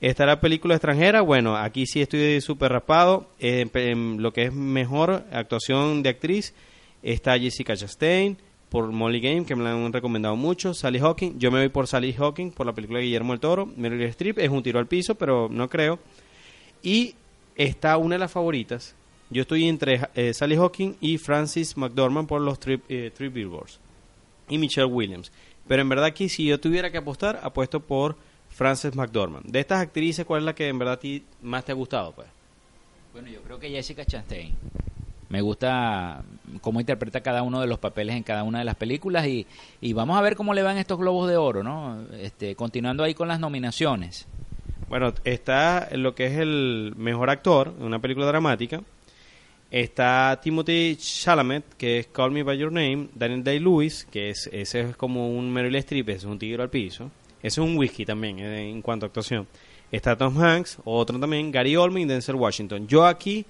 Está 0.00 0.26
la 0.26 0.40
película 0.40 0.74
extranjera, 0.74 1.22
bueno, 1.22 1.56
aquí 1.56 1.86
sí 1.86 2.02
estoy 2.02 2.40
súper 2.40 2.72
raspado. 2.72 3.28
En, 3.38 3.70
en 3.74 4.22
lo 4.22 4.32
que 4.32 4.44
es 4.44 4.52
mejor 4.52 5.24
actuación 5.32 6.02
de 6.02 6.10
actriz, 6.10 6.54
está 7.02 7.38
Jessica 7.38 7.76
Chastain 7.76 8.36
por 8.68 8.90
Molly 8.90 9.20
Game, 9.20 9.44
que 9.44 9.54
me 9.54 9.64
la 9.64 9.72
han 9.72 9.92
recomendado 9.92 10.36
mucho. 10.36 10.74
Sally 10.74 10.98
Hawking, 10.98 11.38
yo 11.38 11.50
me 11.50 11.60
voy 11.60 11.68
por 11.68 11.86
Sally 11.86 12.12
Hawking, 12.12 12.50
por 12.50 12.66
la 12.66 12.74
película 12.74 12.98
de 12.98 13.06
Guillermo 13.06 13.32
del 13.32 13.40
Toro. 13.40 13.66
Meryl 13.76 14.02
Streep 14.02 14.38
es 14.38 14.50
un 14.50 14.62
tiro 14.62 14.78
al 14.78 14.86
piso, 14.86 15.14
pero 15.14 15.48
no 15.48 15.68
creo. 15.68 15.98
Y 16.82 17.14
está 17.54 17.96
una 17.96 18.16
de 18.16 18.18
las 18.18 18.32
favoritas. 18.32 18.94
Yo 19.30 19.42
estoy 19.42 19.68
entre 19.68 20.02
eh, 20.14 20.34
Sally 20.34 20.56
Hawking 20.56 20.96
y 21.00 21.18
Francis 21.18 21.76
McDormand 21.76 22.28
por 22.28 22.40
los 22.40 22.60
Three, 22.60 22.80
eh, 22.88 23.10
Billboards. 23.18 23.80
Y 24.48 24.58
Michelle 24.58 24.86
Williams. 24.86 25.32
Pero 25.68 25.82
en 25.82 25.88
verdad 25.88 26.06
aquí, 26.06 26.28
si 26.28 26.46
yo 26.46 26.60
tuviera 26.60 26.90
que 26.90 26.98
apostar, 26.98 27.40
apuesto 27.42 27.80
por 27.80 28.16
Frances 28.48 28.94
McDormand. 28.94 29.46
De 29.46 29.60
estas 29.60 29.80
actrices, 29.80 30.24
¿cuál 30.24 30.42
es 30.42 30.46
la 30.46 30.54
que 30.54 30.68
en 30.68 30.78
verdad 30.78 30.94
a 30.94 31.00
ti 31.00 31.24
más 31.42 31.64
te 31.64 31.72
ha 31.72 31.74
gustado? 31.74 32.12
Pues? 32.12 32.28
Bueno, 33.12 33.28
yo 33.28 33.40
creo 33.42 33.58
que 33.58 33.70
Jessica 33.70 34.04
Chastain. 34.04 34.54
Me 35.28 35.40
gusta 35.40 36.22
cómo 36.60 36.78
interpreta 36.78 37.20
cada 37.20 37.42
uno 37.42 37.60
de 37.60 37.66
los 37.66 37.78
papeles 37.78 38.14
en 38.14 38.22
cada 38.22 38.44
una 38.44 38.60
de 38.60 38.64
las 38.64 38.76
películas 38.76 39.26
y, 39.26 39.44
y 39.80 39.92
vamos 39.92 40.16
a 40.16 40.20
ver 40.20 40.36
cómo 40.36 40.54
le 40.54 40.62
van 40.62 40.78
estos 40.78 40.98
globos 40.98 41.28
de 41.28 41.36
oro, 41.36 41.64
¿no? 41.64 42.06
Este, 42.12 42.54
continuando 42.54 43.02
ahí 43.02 43.14
con 43.14 43.26
las 43.26 43.40
nominaciones. 43.40 44.26
Bueno, 44.88 45.12
está 45.24 45.88
lo 45.92 46.14
que 46.14 46.26
es 46.26 46.38
el 46.38 46.94
mejor 46.96 47.30
actor 47.30 47.74
en 47.76 47.84
una 47.84 47.98
película 47.98 48.26
dramática. 48.26 48.82
Está 49.78 50.40
Timothy 50.42 50.96
Chalamet, 50.96 51.74
que 51.76 51.98
es 51.98 52.06
Call 52.06 52.30
Me 52.30 52.42
By 52.42 52.56
Your 52.56 52.72
Name. 52.72 53.08
Daniel 53.14 53.44
Day-Lewis, 53.44 54.06
que 54.10 54.30
es, 54.30 54.48
ese 54.50 54.80
es 54.80 54.96
como 54.96 55.28
un 55.28 55.52
Meryl 55.52 55.74
Streep, 55.76 56.08
es 56.08 56.24
un 56.24 56.38
tigre 56.38 56.62
al 56.62 56.70
piso. 56.70 57.10
Ese 57.42 57.60
es 57.60 57.66
un 57.66 57.76
whisky 57.76 58.06
también 58.06 58.38
eh, 58.38 58.70
en 58.70 58.80
cuanto 58.80 59.04
a 59.04 59.08
actuación. 59.08 59.46
Está 59.92 60.16
Tom 60.16 60.42
Hanks, 60.42 60.78
otro 60.86 61.20
también, 61.20 61.52
Gary 61.52 61.76
Oldman 61.76 62.04
y 62.04 62.06
Denzel 62.06 62.36
Washington. 62.36 62.88
Yo 62.88 63.04
aquí, 63.04 63.44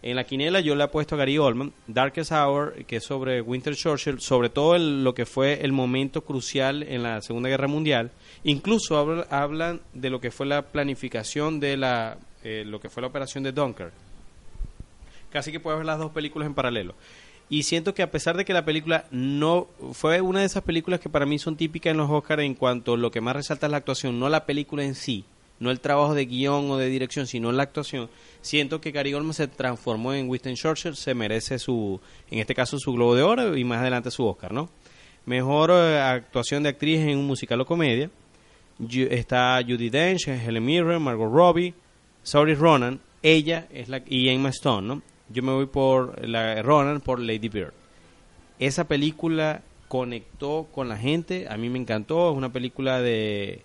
en 0.00 0.14
la 0.14 0.22
quiniela, 0.22 0.60
yo 0.60 0.76
le 0.76 0.84
he 0.84 0.86
puesto 0.86 1.16
a 1.16 1.18
Gary 1.18 1.38
Oldman, 1.38 1.72
Darkest 1.88 2.30
Hour, 2.30 2.84
que 2.86 2.98
es 2.98 3.04
sobre 3.04 3.40
Winter 3.40 3.74
Churchill, 3.74 4.20
sobre 4.20 4.50
todo 4.50 4.78
lo 4.78 5.12
que 5.12 5.26
fue 5.26 5.58
el 5.64 5.72
momento 5.72 6.22
crucial 6.22 6.84
en 6.84 7.02
la 7.02 7.20
Segunda 7.20 7.48
Guerra 7.48 7.66
Mundial. 7.66 8.12
Incluso 8.44 8.96
habla- 8.96 9.26
hablan 9.28 9.80
de 9.92 10.08
lo 10.10 10.20
que 10.20 10.30
fue 10.30 10.46
la 10.46 10.62
planificación 10.62 11.58
de 11.58 11.76
la, 11.76 12.16
eh, 12.44 12.62
lo 12.64 12.78
que 12.78 12.88
fue 12.90 13.00
la 13.00 13.08
operación 13.08 13.42
de 13.42 13.50
Dunkirk. 13.50 13.92
Casi 15.34 15.50
que 15.50 15.58
puedes 15.58 15.78
ver 15.78 15.86
las 15.86 15.98
dos 15.98 16.12
películas 16.12 16.46
en 16.46 16.54
paralelo. 16.54 16.94
Y 17.50 17.64
siento 17.64 17.92
que 17.92 18.04
a 18.04 18.10
pesar 18.12 18.36
de 18.36 18.44
que 18.44 18.52
la 18.52 18.64
película 18.64 19.06
no 19.10 19.66
fue 19.92 20.20
una 20.20 20.38
de 20.38 20.46
esas 20.46 20.62
películas 20.62 21.00
que 21.00 21.08
para 21.08 21.26
mí 21.26 21.40
son 21.40 21.56
típicas 21.56 21.90
en 21.90 21.96
los 21.96 22.08
Oscars 22.08 22.44
en 22.44 22.54
cuanto 22.54 22.96
lo 22.96 23.10
que 23.10 23.20
más 23.20 23.34
resalta 23.34 23.66
es 23.66 23.72
la 23.72 23.78
actuación, 23.78 24.20
no 24.20 24.28
la 24.28 24.46
película 24.46 24.84
en 24.84 24.94
sí, 24.94 25.24
no 25.58 25.72
el 25.72 25.80
trabajo 25.80 26.14
de 26.14 26.26
guion 26.26 26.70
o 26.70 26.76
de 26.76 26.88
dirección, 26.88 27.26
sino 27.26 27.50
la 27.50 27.64
actuación, 27.64 28.10
siento 28.42 28.80
que 28.80 28.92
Gary 28.92 29.12
Oldman 29.12 29.34
se 29.34 29.48
transformó 29.48 30.14
en 30.14 30.28
Winston 30.28 30.54
Churchill, 30.54 30.94
se 30.94 31.14
merece 31.14 31.58
su, 31.58 32.00
en 32.30 32.38
este 32.38 32.54
caso 32.54 32.78
su 32.78 32.92
Globo 32.92 33.16
de 33.16 33.22
Oro 33.22 33.56
y 33.56 33.64
más 33.64 33.80
adelante 33.80 34.12
su 34.12 34.24
Oscar, 34.24 34.52
¿no? 34.52 34.70
Mejor 35.26 35.72
eh, 35.72 35.98
actuación 35.98 36.62
de 36.62 36.68
actriz 36.68 37.00
en 37.00 37.18
un 37.18 37.26
musical 37.26 37.60
o 37.60 37.66
comedia. 37.66 38.08
Está 38.88 39.60
Judy 39.66 39.90
Dench, 39.90 40.28
Helen 40.28 40.64
Mirren, 40.64 41.02
Margot 41.02 41.32
Robbie, 41.32 41.74
Saoirse 42.22 42.60
Ronan, 42.60 43.00
ella 43.20 43.66
es 43.72 43.88
la 43.88 44.00
y 44.06 44.28
Emma 44.28 44.50
Stone, 44.50 44.86
¿no? 44.86 45.02
Yo 45.30 45.42
me 45.42 45.52
voy 45.52 45.66
por 45.66 46.26
la 46.26 46.62
Ronan 46.62 47.00
por 47.00 47.20
Lady 47.20 47.48
Bird. 47.48 47.72
Esa 48.58 48.84
película 48.84 49.62
conectó 49.88 50.68
con 50.72 50.88
la 50.88 50.96
gente, 50.96 51.46
a 51.48 51.56
mí 51.56 51.68
me 51.68 51.78
encantó, 51.78 52.30
es 52.30 52.36
una 52.36 52.52
película 52.52 53.00
de 53.00 53.62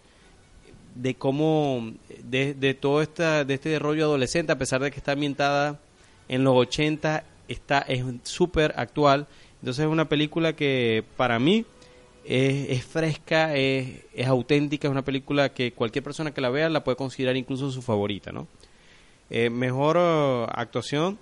de 0.96 1.16
cómo 1.16 1.94
de, 2.24 2.54
de 2.54 2.74
todo 2.74 3.02
esta 3.02 3.46
de 3.46 3.54
este 3.54 3.78
rollo 3.80 4.06
adolescente 4.06 4.52
a 4.52 4.58
pesar 4.58 4.82
de 4.82 4.92
que 4.92 4.98
está 4.98 5.14
ambientada 5.14 5.80
en 6.28 6.44
los 6.44 6.56
80 6.56 7.24
está 7.48 7.80
es 7.80 8.04
súper 8.24 8.74
actual 8.76 9.28
entonces 9.62 9.86
es 9.86 9.92
una 9.92 10.10
película 10.10 10.54
que 10.54 11.04
para 11.16 11.40
mí 11.40 11.66
es, 12.26 12.70
es 12.70 12.84
fresca 12.84 13.56
es, 13.56 14.04
es 14.14 14.28
auténtica 14.28 14.88
es 14.88 14.92
una 14.92 15.06
película 15.06 15.50
que 15.54 15.72
cualquier 15.72 16.04
persona 16.04 16.32
que 16.32 16.42
la 16.42 16.50
vea 16.50 16.70
la 16.70 16.84
puede 16.84 16.98
considerar 16.98 17.38
incluso 17.38 17.72
su 17.72 17.82
favorita 17.82 18.32
no 18.32 18.48
Eh, 19.32 19.52
mejor 19.52 19.98
eh, 20.00 20.48
actuación 20.56 21.20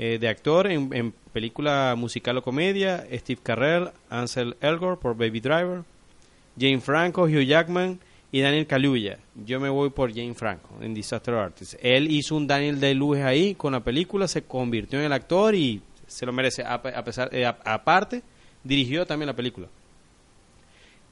eh, 0.00 0.18
de 0.18 0.28
actor 0.28 0.66
en, 0.66 0.90
en 0.94 1.12
película 1.32 1.94
musical 1.94 2.38
o 2.38 2.42
comedia 2.42 3.06
Steve 3.12 3.40
Carell 3.42 3.90
Ansel 4.08 4.56
Elgort 4.60 4.98
por 5.00 5.14
Baby 5.14 5.40
Driver 5.40 5.82
Jane 6.58 6.80
Franco, 6.80 7.24
Hugh 7.24 7.44
Jackman 7.44 8.00
y 8.32 8.40
Daniel 8.40 8.66
Kaluuya. 8.66 9.18
Yo 9.44 9.60
me 9.60 9.68
voy 9.68 9.90
por 9.90 10.10
Jane 10.10 10.34
Franco 10.34 10.70
en 10.80 10.94
Disaster 10.94 11.34
Artist. 11.34 11.74
Él 11.82 12.10
hizo 12.10 12.34
un 12.34 12.46
Daniel 12.46 12.80
Day-Lewis 12.80 13.22
ahí 13.22 13.54
con 13.54 13.72
la 13.72 13.80
película, 13.80 14.26
se 14.26 14.42
convirtió 14.42 14.98
en 14.98 15.04
el 15.04 15.12
actor 15.12 15.54
y 15.54 15.82
se 16.06 16.26
lo 16.26 16.32
merece. 16.32 16.62
A, 16.62 16.74
a 16.74 17.04
pesar, 17.04 17.28
eh, 17.32 17.44
aparte, 17.46 18.22
dirigió 18.64 19.06
también 19.06 19.26
la 19.26 19.36
película. 19.36 19.68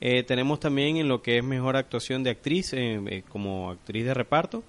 Eh, 0.01 0.23
tenemos 0.23 0.61
también 0.61 0.97
en 0.97 1.09
lo 1.09 1.23
que 1.23 1.39
es 1.39 1.45
mejor 1.45 1.77
actuación 1.77 2.23
de 2.23 2.31
actriz, 2.31 2.73
eh, 2.73 3.01
eh, 3.07 3.23
como 3.29 3.71
actriz 3.71 4.05
de 4.05 4.15
reparto. 4.15 4.63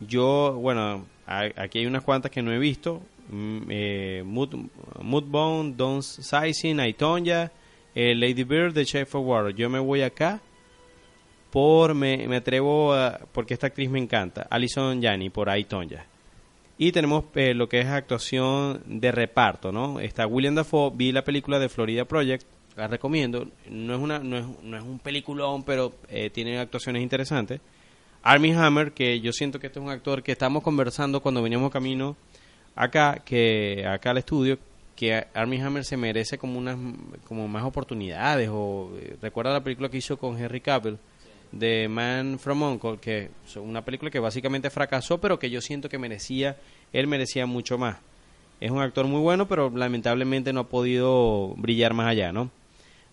Yo, 0.00 0.54
bueno, 0.60 1.06
aquí 1.26 1.78
hay 1.78 1.86
unas 1.86 2.02
cuantas 2.02 2.30
que 2.30 2.42
no 2.42 2.52
he 2.52 2.58
visto. 2.58 3.02
Mm, 3.28 3.62
eh, 3.68 4.22
Mood, 4.24 4.54
Moodbone, 5.00 5.74
Don 5.76 6.02
Sizing, 6.02 6.80
Aitonya, 6.80 7.50
eh, 7.94 8.14
Lady 8.14 8.44
Bird, 8.44 8.74
The 8.74 8.84
Chef 8.84 9.14
Water. 9.14 9.54
Yo 9.54 9.70
me 9.70 9.78
voy 9.78 10.02
acá 10.02 10.40
por, 11.50 11.94
me, 11.94 12.26
me 12.28 12.36
atrevo 12.36 12.94
a, 12.94 13.20
porque 13.32 13.54
esta 13.54 13.68
actriz 13.68 13.90
me 13.90 13.98
encanta, 13.98 14.46
Alison 14.50 15.02
Janney 15.02 15.30
por 15.30 15.50
Aitonya. 15.50 16.06
Y 16.78 16.90
tenemos 16.90 17.24
eh, 17.34 17.54
lo 17.54 17.68
que 17.68 17.80
es 17.80 17.86
actuación 17.86 18.82
de 18.86 19.12
reparto, 19.12 19.70
¿no? 19.70 20.00
Está 20.00 20.26
William 20.26 20.54
Dafoe, 20.54 20.90
vi 20.94 21.12
la 21.12 21.22
película 21.22 21.58
de 21.58 21.68
Florida 21.68 22.06
Project, 22.06 22.44
la 22.76 22.88
recomiendo. 22.88 23.46
No 23.68 23.94
es, 23.94 24.00
una, 24.00 24.18
no 24.18 24.38
es, 24.38 24.46
no 24.62 24.76
es 24.76 24.82
un 24.82 24.98
peliculón, 24.98 25.62
pero 25.62 25.92
eh, 26.08 26.30
tiene 26.30 26.58
actuaciones 26.58 27.02
interesantes. 27.02 27.60
Armie 28.22 28.54
Hammer, 28.54 28.92
que 28.92 29.20
yo 29.20 29.32
siento 29.32 29.58
que 29.58 29.66
este 29.66 29.78
es 29.78 29.84
un 29.84 29.90
actor 29.90 30.22
que 30.22 30.32
estamos 30.32 30.62
conversando 30.62 31.20
cuando 31.20 31.42
veníamos 31.42 31.70
camino 31.70 32.16
acá, 32.74 33.22
que 33.24 33.86
acá 33.86 34.10
al 34.10 34.18
estudio, 34.18 34.58
que 34.96 35.26
Armie 35.34 35.60
Hammer 35.60 35.84
se 35.84 35.96
merece 35.96 36.38
como 36.38 36.58
unas 36.58 36.76
como 37.26 37.48
más 37.48 37.64
oportunidades 37.64 38.48
o 38.52 38.92
eh, 39.00 39.16
recuerda 39.20 39.52
la 39.52 39.64
película 39.64 39.88
que 39.88 39.98
hizo 39.98 40.16
con 40.16 40.38
Henry 40.38 40.60
Cavill 40.60 40.98
de 41.50 41.88
Man 41.88 42.38
from 42.38 42.62
Uncle 42.62 42.98
que 43.00 43.30
es 43.44 43.56
una 43.56 43.84
película 43.84 44.10
que 44.10 44.20
básicamente 44.20 44.70
fracasó 44.70 45.18
pero 45.18 45.38
que 45.38 45.50
yo 45.50 45.60
siento 45.60 45.88
que 45.88 45.98
merecía 45.98 46.56
él 46.92 47.06
merecía 47.06 47.46
mucho 47.46 47.78
más 47.78 47.96
es 48.60 48.70
un 48.70 48.80
actor 48.80 49.06
muy 49.06 49.20
bueno 49.20 49.48
pero 49.48 49.70
lamentablemente 49.70 50.52
no 50.52 50.60
ha 50.60 50.68
podido 50.68 51.54
brillar 51.56 51.94
más 51.94 52.06
allá 52.06 52.32
no 52.32 52.50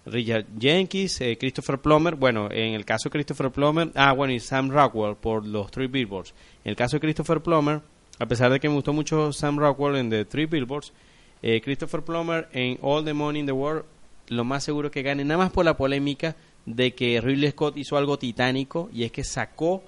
Richard 0.05 0.45
Jenkins, 0.57 1.21
eh, 1.21 1.37
Christopher 1.37 1.77
Plummer, 1.77 2.15
bueno, 2.15 2.49
en 2.51 2.73
el 2.73 2.85
caso 2.85 3.09
de 3.09 3.11
Christopher 3.11 3.51
Plummer, 3.51 3.91
ah, 3.95 4.13
bueno, 4.13 4.33
y 4.33 4.39
Sam 4.39 4.69
Rockwell 4.69 5.15
por 5.15 5.45
los 5.45 5.69
Three 5.69 5.87
Billboards. 5.87 6.33
En 6.63 6.71
el 6.71 6.75
caso 6.75 6.95
de 6.95 7.01
Christopher 7.01 7.41
Plummer, 7.41 7.81
a 8.19 8.25
pesar 8.25 8.51
de 8.51 8.59
que 8.59 8.69
me 8.69 8.75
gustó 8.75 8.93
mucho 8.93 9.33
Sam 9.33 9.57
Rockwell 9.57 9.95
en 9.95 10.09
The 10.09 10.25
Three 10.25 10.45
Billboards, 10.45 10.93
eh, 11.41 11.61
Christopher 11.61 12.01
Plummer 12.01 12.49
en 12.51 12.77
All 12.81 13.03
the 13.03 13.13
Money 13.13 13.39
in 13.39 13.45
the 13.45 13.51
World, 13.51 13.85
lo 14.27 14.43
más 14.43 14.63
seguro 14.63 14.91
que 14.91 15.01
gane, 15.01 15.23
nada 15.23 15.37
más 15.37 15.51
por 15.51 15.65
la 15.65 15.75
polémica 15.77 16.35
de 16.65 16.93
que 16.93 17.19
Ridley 17.21 17.51
Scott 17.51 17.77
hizo 17.77 17.97
algo 17.97 18.19
titánico 18.19 18.89
y 18.93 19.03
es 19.03 19.11
que 19.11 19.23
sacó 19.23 19.81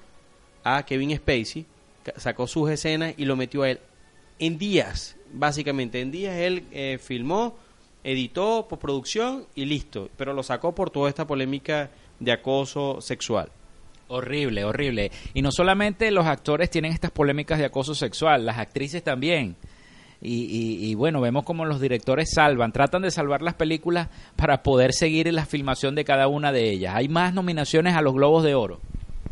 a 0.64 0.84
Kevin 0.86 1.16
Spacey, 1.16 1.66
sacó 2.18 2.48
sus 2.48 2.70
escenas 2.70 3.14
y 3.18 3.26
lo 3.26 3.36
metió 3.36 3.64
a 3.64 3.70
él 3.70 3.80
en 4.40 4.58
días, 4.58 5.16
básicamente. 5.32 6.02
En 6.02 6.12
días 6.12 6.36
él 6.38 6.66
eh, 6.72 7.00
filmó, 7.02 7.56
editó, 8.04 8.66
postproducción 8.68 9.46
y 9.56 9.66
listo. 9.66 10.10
Pero 10.18 10.34
lo 10.34 10.44
sacó 10.44 10.74
por 10.74 10.90
toda 10.90 11.10
esta 11.10 11.28
polémica 11.28 11.92
de 12.20 12.32
acoso 12.32 13.02
sexual. 13.02 13.50
Horrible, 14.14 14.66
horrible. 14.66 15.10
Y 15.34 15.42
no 15.42 15.52
solamente 15.52 16.12
los 16.12 16.26
actores 16.26 16.70
tienen 16.70 16.92
estas 16.92 17.12
polémicas 17.12 17.58
de 17.60 17.66
acoso 17.66 17.96
sexual, 17.96 18.46
las 18.46 18.58
actrices 18.58 19.04
también. 19.04 19.56
Y, 20.22 20.44
y- 20.44 20.90
y 20.92 20.96
bueno, 20.96 21.20
vemos 21.22 21.46
como 21.46 21.66
los 21.66 21.80
directores 21.82 22.32
salvan, 22.34 22.72
tratan 22.72 23.02
de 23.02 23.10
salvar 23.12 23.42
las 23.42 23.56
películas 23.56 24.10
para 24.36 24.62
poder 24.64 24.94
seguir 24.94 25.32
la 25.34 25.46
filmación 25.46 25.96
de 25.96 26.04
cada 26.06 26.28
una 26.28 26.52
de 26.52 26.70
ellas. 26.70 26.94
Hay 26.96 27.08
más 27.08 27.34
nominaciones 27.34 27.96
a 27.96 28.02
los 28.02 28.14
Globos 28.14 28.44
de 28.44 28.54
Oro. 28.54 28.80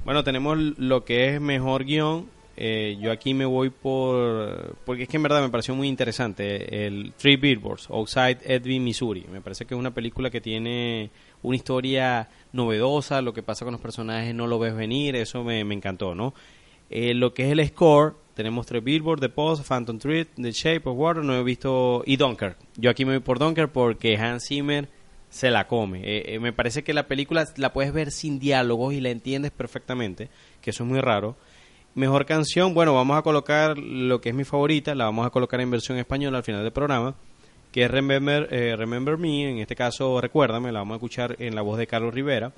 Bueno, 0.05 0.23
tenemos 0.23 0.57
lo 0.57 1.03
que 1.05 1.35
es 1.35 1.41
mejor 1.41 1.83
guion. 1.83 2.27
Eh, 2.61 2.97
yo 2.99 3.11
aquí 3.11 3.33
me 3.33 3.45
voy 3.45 3.69
por... 3.69 4.75
Porque 4.85 5.03
es 5.03 5.09
que 5.09 5.17
en 5.17 5.23
verdad 5.23 5.41
me 5.41 5.49
pareció 5.49 5.75
muy 5.75 5.87
interesante. 5.87 6.85
El 6.85 7.13
Three 7.17 7.37
Billboards, 7.37 7.89
Outside 7.89 8.39
Edwin, 8.43 8.83
Missouri. 8.83 9.25
Me 9.31 9.41
parece 9.41 9.65
que 9.65 9.75
es 9.75 9.79
una 9.79 9.91
película 9.93 10.29
que 10.29 10.41
tiene 10.41 11.09
una 11.43 11.55
historia 11.55 12.27
novedosa. 12.51 13.21
Lo 13.21 13.33
que 13.33 13.43
pasa 13.43 13.65
con 13.65 13.71
los 13.71 13.81
personajes 13.81 14.33
no 14.33 14.47
lo 14.47 14.59
ves 14.59 14.75
venir. 14.75 15.15
Eso 15.15 15.43
me, 15.43 15.63
me 15.63 15.75
encantó, 15.75 16.15
¿no? 16.15 16.33
Eh, 16.89 17.13
lo 17.13 17.33
que 17.33 17.45
es 17.45 17.51
el 17.51 17.67
score, 17.67 18.15
tenemos 18.33 18.65
Three 18.65 18.79
Billboards, 18.79 19.21
The 19.21 19.29
Post, 19.29 19.67
Phantom 19.67 19.99
Thread, 19.99 20.27
The 20.35 20.51
Shape 20.51 20.81
of 20.85 20.97
Water. 20.97 21.23
No 21.23 21.35
he 21.35 21.43
visto... 21.43 22.03
Y 22.05 22.17
Dunkirk. 22.17 22.57
Yo 22.77 22.89
aquí 22.89 23.05
me 23.05 23.13
voy 23.13 23.21
por 23.21 23.39
Dunkirk 23.39 23.71
porque 23.71 24.17
Hans 24.17 24.47
Zimmer 24.47 24.89
se 25.29 25.51
la 25.51 25.67
come. 25.67 25.99
Eh, 25.99 26.35
eh, 26.35 26.39
me 26.39 26.53
parece 26.53 26.83
que 26.83 26.93
la 26.93 27.07
película 27.07 27.45
la 27.57 27.71
puedes 27.71 27.93
ver 27.93 28.11
sin 28.11 28.39
diálogos 28.39 28.93
y 28.93 29.01
la 29.01 29.09
entiendes 29.09 29.51
perfectamente, 29.51 30.29
que 30.61 30.71
eso 30.71 30.83
es 30.83 30.89
muy 30.89 30.99
raro. 30.99 31.35
Mejor 31.95 32.25
canción, 32.25 32.73
bueno, 32.73 32.93
vamos 32.93 33.17
a 33.17 33.21
colocar 33.21 33.77
lo 33.77 34.21
que 34.21 34.29
es 34.29 34.35
mi 34.35 34.43
favorita, 34.43 34.95
la 34.95 35.05
vamos 35.05 35.25
a 35.25 35.29
colocar 35.29 35.59
en 35.61 35.71
versión 35.71 35.97
española 35.97 36.37
al 36.37 36.43
final 36.43 36.63
del 36.63 36.71
programa, 36.71 37.15
que 37.71 37.83
es 37.83 37.91
Remember, 37.91 38.47
eh, 38.51 38.75
Remember 38.75 39.17
Me, 39.17 39.49
en 39.49 39.59
este 39.59 39.75
caso 39.75 40.19
Recuérdame, 40.21 40.71
la 40.71 40.79
vamos 40.79 40.95
a 40.95 40.97
escuchar 40.97 41.35
en 41.39 41.55
la 41.55 41.61
voz 41.61 41.77
de 41.77 41.87
Carlos 41.87 42.13
Rivera. 42.13 42.51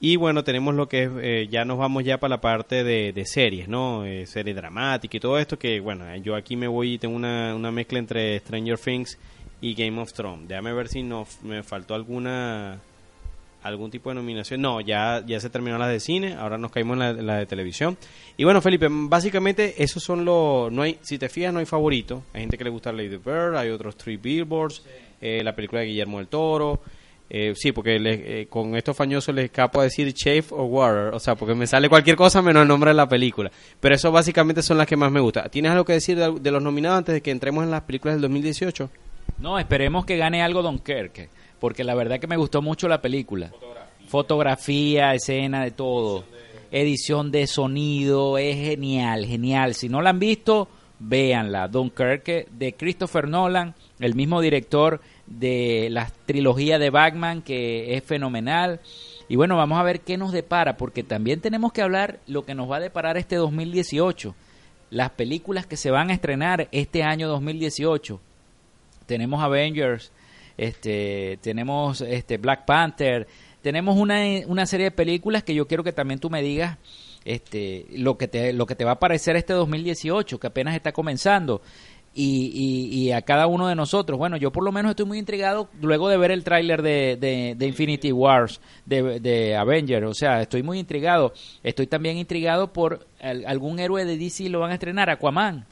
Y 0.00 0.14
bueno, 0.14 0.44
tenemos 0.44 0.76
lo 0.76 0.88
que 0.88 1.04
es, 1.04 1.10
eh, 1.20 1.48
ya 1.50 1.64
nos 1.64 1.78
vamos 1.78 2.04
ya 2.04 2.18
para 2.18 2.36
la 2.36 2.40
parte 2.40 2.84
de, 2.84 3.12
de 3.12 3.26
series, 3.26 3.66
¿no? 3.68 4.04
Eh, 4.04 4.26
serie 4.26 4.54
dramática 4.54 5.16
y 5.16 5.20
todo 5.20 5.38
esto, 5.38 5.58
que 5.58 5.80
bueno, 5.80 6.08
eh, 6.08 6.20
yo 6.22 6.36
aquí 6.36 6.54
me 6.54 6.68
voy 6.68 6.94
y 6.94 6.98
tengo 6.98 7.16
una, 7.16 7.52
una 7.56 7.72
mezcla 7.72 7.98
entre 7.98 8.38
Stranger 8.38 8.78
Things 8.78 9.18
y 9.60 9.74
Game 9.74 10.00
of 10.00 10.12
Thrones. 10.12 10.46
Déjame 10.46 10.72
ver 10.72 10.86
si 10.86 11.02
no, 11.02 11.26
me 11.42 11.64
faltó 11.64 11.94
alguna 11.96 12.78
algún 13.62 13.90
tipo 13.90 14.08
de 14.10 14.14
nominación. 14.16 14.60
No, 14.62 14.80
ya, 14.80 15.22
ya 15.26 15.40
se 15.40 15.50
terminó 15.50 15.78
la 15.78 15.88
de 15.88 16.00
cine, 16.00 16.34
ahora 16.34 16.58
nos 16.58 16.70
caímos 16.70 16.94
en 16.94 16.98
la, 17.00 17.12
la 17.12 17.36
de 17.38 17.46
televisión. 17.46 17.96
Y 18.36 18.44
bueno, 18.44 18.60
Felipe, 18.62 18.86
básicamente 18.90 19.82
esos 19.82 20.02
son 20.02 20.24
los... 20.24 20.70
No 20.72 20.82
hay, 20.82 20.98
si 21.02 21.18
te 21.18 21.28
fijas, 21.28 21.52
no 21.52 21.58
hay 21.58 21.66
favorito. 21.66 22.22
Hay 22.32 22.42
gente 22.42 22.56
que 22.58 22.64
le 22.64 22.70
gusta 22.70 22.92
Lady 22.92 23.16
Bird, 23.16 23.56
hay 23.56 23.70
otros 23.70 23.96
Three 23.96 24.16
Billboards, 24.16 24.82
eh, 25.20 25.42
la 25.42 25.54
película 25.54 25.80
de 25.80 25.86
Guillermo 25.88 26.18
del 26.18 26.28
Toro. 26.28 26.80
Eh, 27.30 27.52
sí, 27.56 27.72
porque 27.72 27.98
le- 27.98 28.40
eh, 28.42 28.46
con 28.46 28.74
estos 28.74 28.96
fañosos 28.96 29.34
les 29.34 29.44
escapo 29.46 29.80
a 29.80 29.84
decir 29.84 30.10
Shape 30.14 30.46
o 30.52 30.64
Water, 30.64 31.12
o 31.14 31.18
sea, 31.20 31.34
porque 31.34 31.54
me 31.54 31.66
sale 31.66 31.90
cualquier 31.90 32.16
cosa 32.16 32.40
menos 32.40 32.62
el 32.62 32.68
nombre 32.68 32.88
de 32.90 32.94
la 32.94 33.06
película. 33.06 33.50
Pero 33.80 33.94
eso 33.94 34.10
básicamente 34.10 34.62
son 34.62 34.78
las 34.78 34.86
que 34.86 34.96
más 34.96 35.12
me 35.12 35.20
gustan. 35.20 35.50
¿Tienes 35.50 35.72
algo 35.72 35.84
que 35.84 35.92
decir 35.92 36.16
de, 36.16 36.40
de 36.40 36.50
los 36.50 36.62
nominados 36.62 36.96
antes 36.98 37.12
de 37.16 37.20
que 37.20 37.30
entremos 37.30 37.64
en 37.64 37.70
las 37.70 37.82
películas 37.82 38.14
del 38.14 38.22
2018? 38.22 38.88
No, 39.40 39.58
esperemos 39.58 40.06
que 40.06 40.16
gane 40.16 40.42
algo 40.42 40.62
Dunkerque, 40.62 41.28
porque 41.60 41.84
la 41.84 41.94
verdad 41.94 42.20
que 42.20 42.26
me 42.26 42.36
gustó 42.36 42.62
mucho 42.62 42.88
la 42.88 43.00
película. 43.00 43.50
Fotografía, 44.06 45.14
escena, 45.14 45.62
de 45.64 45.70
todo. 45.70 46.24
Edición 46.70 47.30
de 47.30 47.46
sonido, 47.46 48.38
es 48.38 48.56
genial, 48.56 49.26
genial. 49.26 49.74
Si 49.74 49.88
no 49.88 50.02
la 50.02 50.10
han 50.10 50.18
visto, 50.18 50.68
véanla. 50.98 51.68
Dunkerque 51.68 52.46
de 52.50 52.74
Christopher 52.74 53.28
Nolan, 53.28 53.74
el 54.00 54.14
mismo 54.14 54.40
director 54.40 55.00
de 55.26 55.88
la 55.90 56.10
trilogía 56.26 56.78
de 56.78 56.90
Batman, 56.90 57.42
que 57.42 57.94
es 57.94 58.04
fenomenal. 58.04 58.80
Y 59.28 59.36
bueno, 59.36 59.56
vamos 59.56 59.78
a 59.78 59.82
ver 59.82 60.00
qué 60.00 60.16
nos 60.16 60.32
depara, 60.32 60.76
porque 60.76 61.02
también 61.02 61.40
tenemos 61.40 61.72
que 61.72 61.82
hablar 61.82 62.20
lo 62.26 62.44
que 62.44 62.54
nos 62.54 62.70
va 62.70 62.76
a 62.76 62.80
deparar 62.80 63.16
este 63.16 63.36
2018. 63.36 64.34
Las 64.90 65.10
películas 65.10 65.66
que 65.66 65.76
se 65.76 65.90
van 65.90 66.10
a 66.10 66.14
estrenar 66.14 66.68
este 66.72 67.02
año 67.02 67.28
2018 67.28 68.20
tenemos 69.08 69.42
Avengers, 69.42 70.12
este, 70.58 71.38
tenemos 71.40 72.02
este 72.02 72.36
Black 72.36 72.66
Panther, 72.66 73.26
tenemos 73.62 73.96
una, 73.96 74.20
una 74.46 74.66
serie 74.66 74.84
de 74.84 74.90
películas 74.90 75.42
que 75.44 75.54
yo 75.54 75.66
quiero 75.66 75.82
que 75.84 75.92
también 75.92 76.20
tú 76.20 76.28
me 76.28 76.42
digas 76.42 76.76
este 77.24 77.86
lo 77.96 78.16
que 78.18 78.28
te 78.28 78.52
lo 78.52 78.66
que 78.66 78.74
te 78.74 78.84
va 78.84 78.92
a 78.92 78.98
parecer 78.98 79.36
este 79.36 79.52
2018 79.54 80.38
que 80.38 80.46
apenas 80.46 80.74
está 80.74 80.92
comenzando. 80.92 81.62
Y, 82.20 82.88
y, 82.90 83.12
a 83.12 83.22
cada 83.22 83.46
uno 83.46 83.68
de 83.68 83.76
nosotros. 83.76 84.18
Bueno 84.18 84.36
yo 84.38 84.50
por 84.50 84.64
lo 84.64 84.72
menos 84.72 84.90
estoy 84.90 85.06
muy 85.06 85.18
intrigado 85.18 85.68
luego 85.80 86.08
de 86.08 86.16
ver 86.16 86.32
el 86.32 86.42
tráiler 86.42 86.82
de, 86.82 87.16
de, 87.16 87.54
de 87.56 87.66
Infinity 87.66 88.10
Wars 88.10 88.60
de, 88.86 89.20
de 89.20 89.54
Avengers. 89.54 90.04
O 90.06 90.14
sea 90.14 90.40
estoy 90.40 90.64
muy 90.64 90.80
intrigado. 90.80 91.32
Estoy 91.62 91.86
también 91.86 92.16
intrigado 92.18 92.72
por 92.72 93.06
al- 93.20 93.44
algún 93.46 93.78
héroe 93.78 94.04
de 94.04 94.16
DC 94.16 94.48
lo 94.48 94.58
van 94.60 94.72
a 94.72 94.74
estrenar 94.74 95.10
Aquaman 95.10 95.66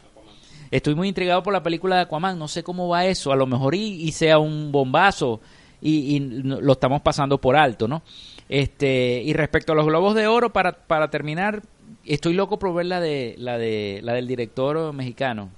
Estoy 0.70 0.94
muy 0.94 1.08
intrigado 1.08 1.42
por 1.42 1.52
la 1.52 1.62
película 1.62 1.96
de 1.96 2.02
Aquaman, 2.02 2.38
no 2.38 2.48
sé 2.48 2.62
cómo 2.62 2.88
va 2.88 3.06
eso, 3.06 3.32
a 3.32 3.36
lo 3.36 3.46
mejor 3.46 3.74
y, 3.74 4.10
sea 4.12 4.38
un 4.38 4.72
bombazo 4.72 5.40
y, 5.80 6.16
y 6.16 6.20
lo 6.20 6.72
estamos 6.72 7.02
pasando 7.02 7.38
por 7.38 7.56
alto, 7.56 7.86
¿no? 7.86 8.02
Este, 8.48 9.22
y 9.24 9.32
respecto 9.32 9.72
a 9.72 9.76
los 9.76 9.86
globos 9.86 10.14
de 10.14 10.26
oro, 10.26 10.52
para, 10.52 10.72
para 10.72 11.10
terminar, 11.10 11.62
estoy 12.04 12.34
loco 12.34 12.58
por 12.58 12.74
ver 12.74 12.86
la 12.86 13.00
de 13.00 13.34
la 13.38 13.58
de 13.58 14.00
la 14.02 14.14
del 14.14 14.26
director 14.26 14.92
mexicano. 14.92 15.50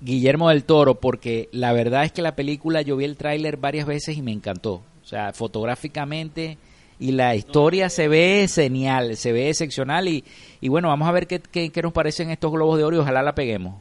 Guillermo 0.00 0.48
del 0.48 0.64
Toro, 0.64 0.94
porque 0.96 1.48
la 1.50 1.72
verdad 1.72 2.04
es 2.04 2.12
que 2.12 2.22
la 2.22 2.36
película 2.36 2.82
yo 2.82 2.96
vi 2.96 3.04
el 3.04 3.16
tráiler 3.16 3.56
varias 3.56 3.86
veces 3.86 4.16
y 4.16 4.22
me 4.22 4.30
encantó. 4.30 4.82
O 5.02 5.06
sea, 5.06 5.32
fotográficamente 5.32 6.56
y 7.00 7.12
la 7.12 7.34
historia 7.36 7.88
se 7.90 8.08
ve 8.08 8.46
genial, 8.52 9.16
se 9.16 9.32
ve 9.32 9.48
excepcional 9.50 10.08
y, 10.08 10.24
y 10.60 10.68
bueno, 10.68 10.88
vamos 10.88 11.08
a 11.08 11.12
ver 11.12 11.26
qué, 11.26 11.40
qué, 11.40 11.70
qué 11.70 11.82
nos 11.82 11.92
parecen 11.92 12.30
estos 12.30 12.50
globos 12.52 12.78
de 12.78 12.84
oro 12.84 12.96
y 12.96 13.00
ojalá 13.00 13.22
la 13.22 13.34
peguemos. 13.34 13.80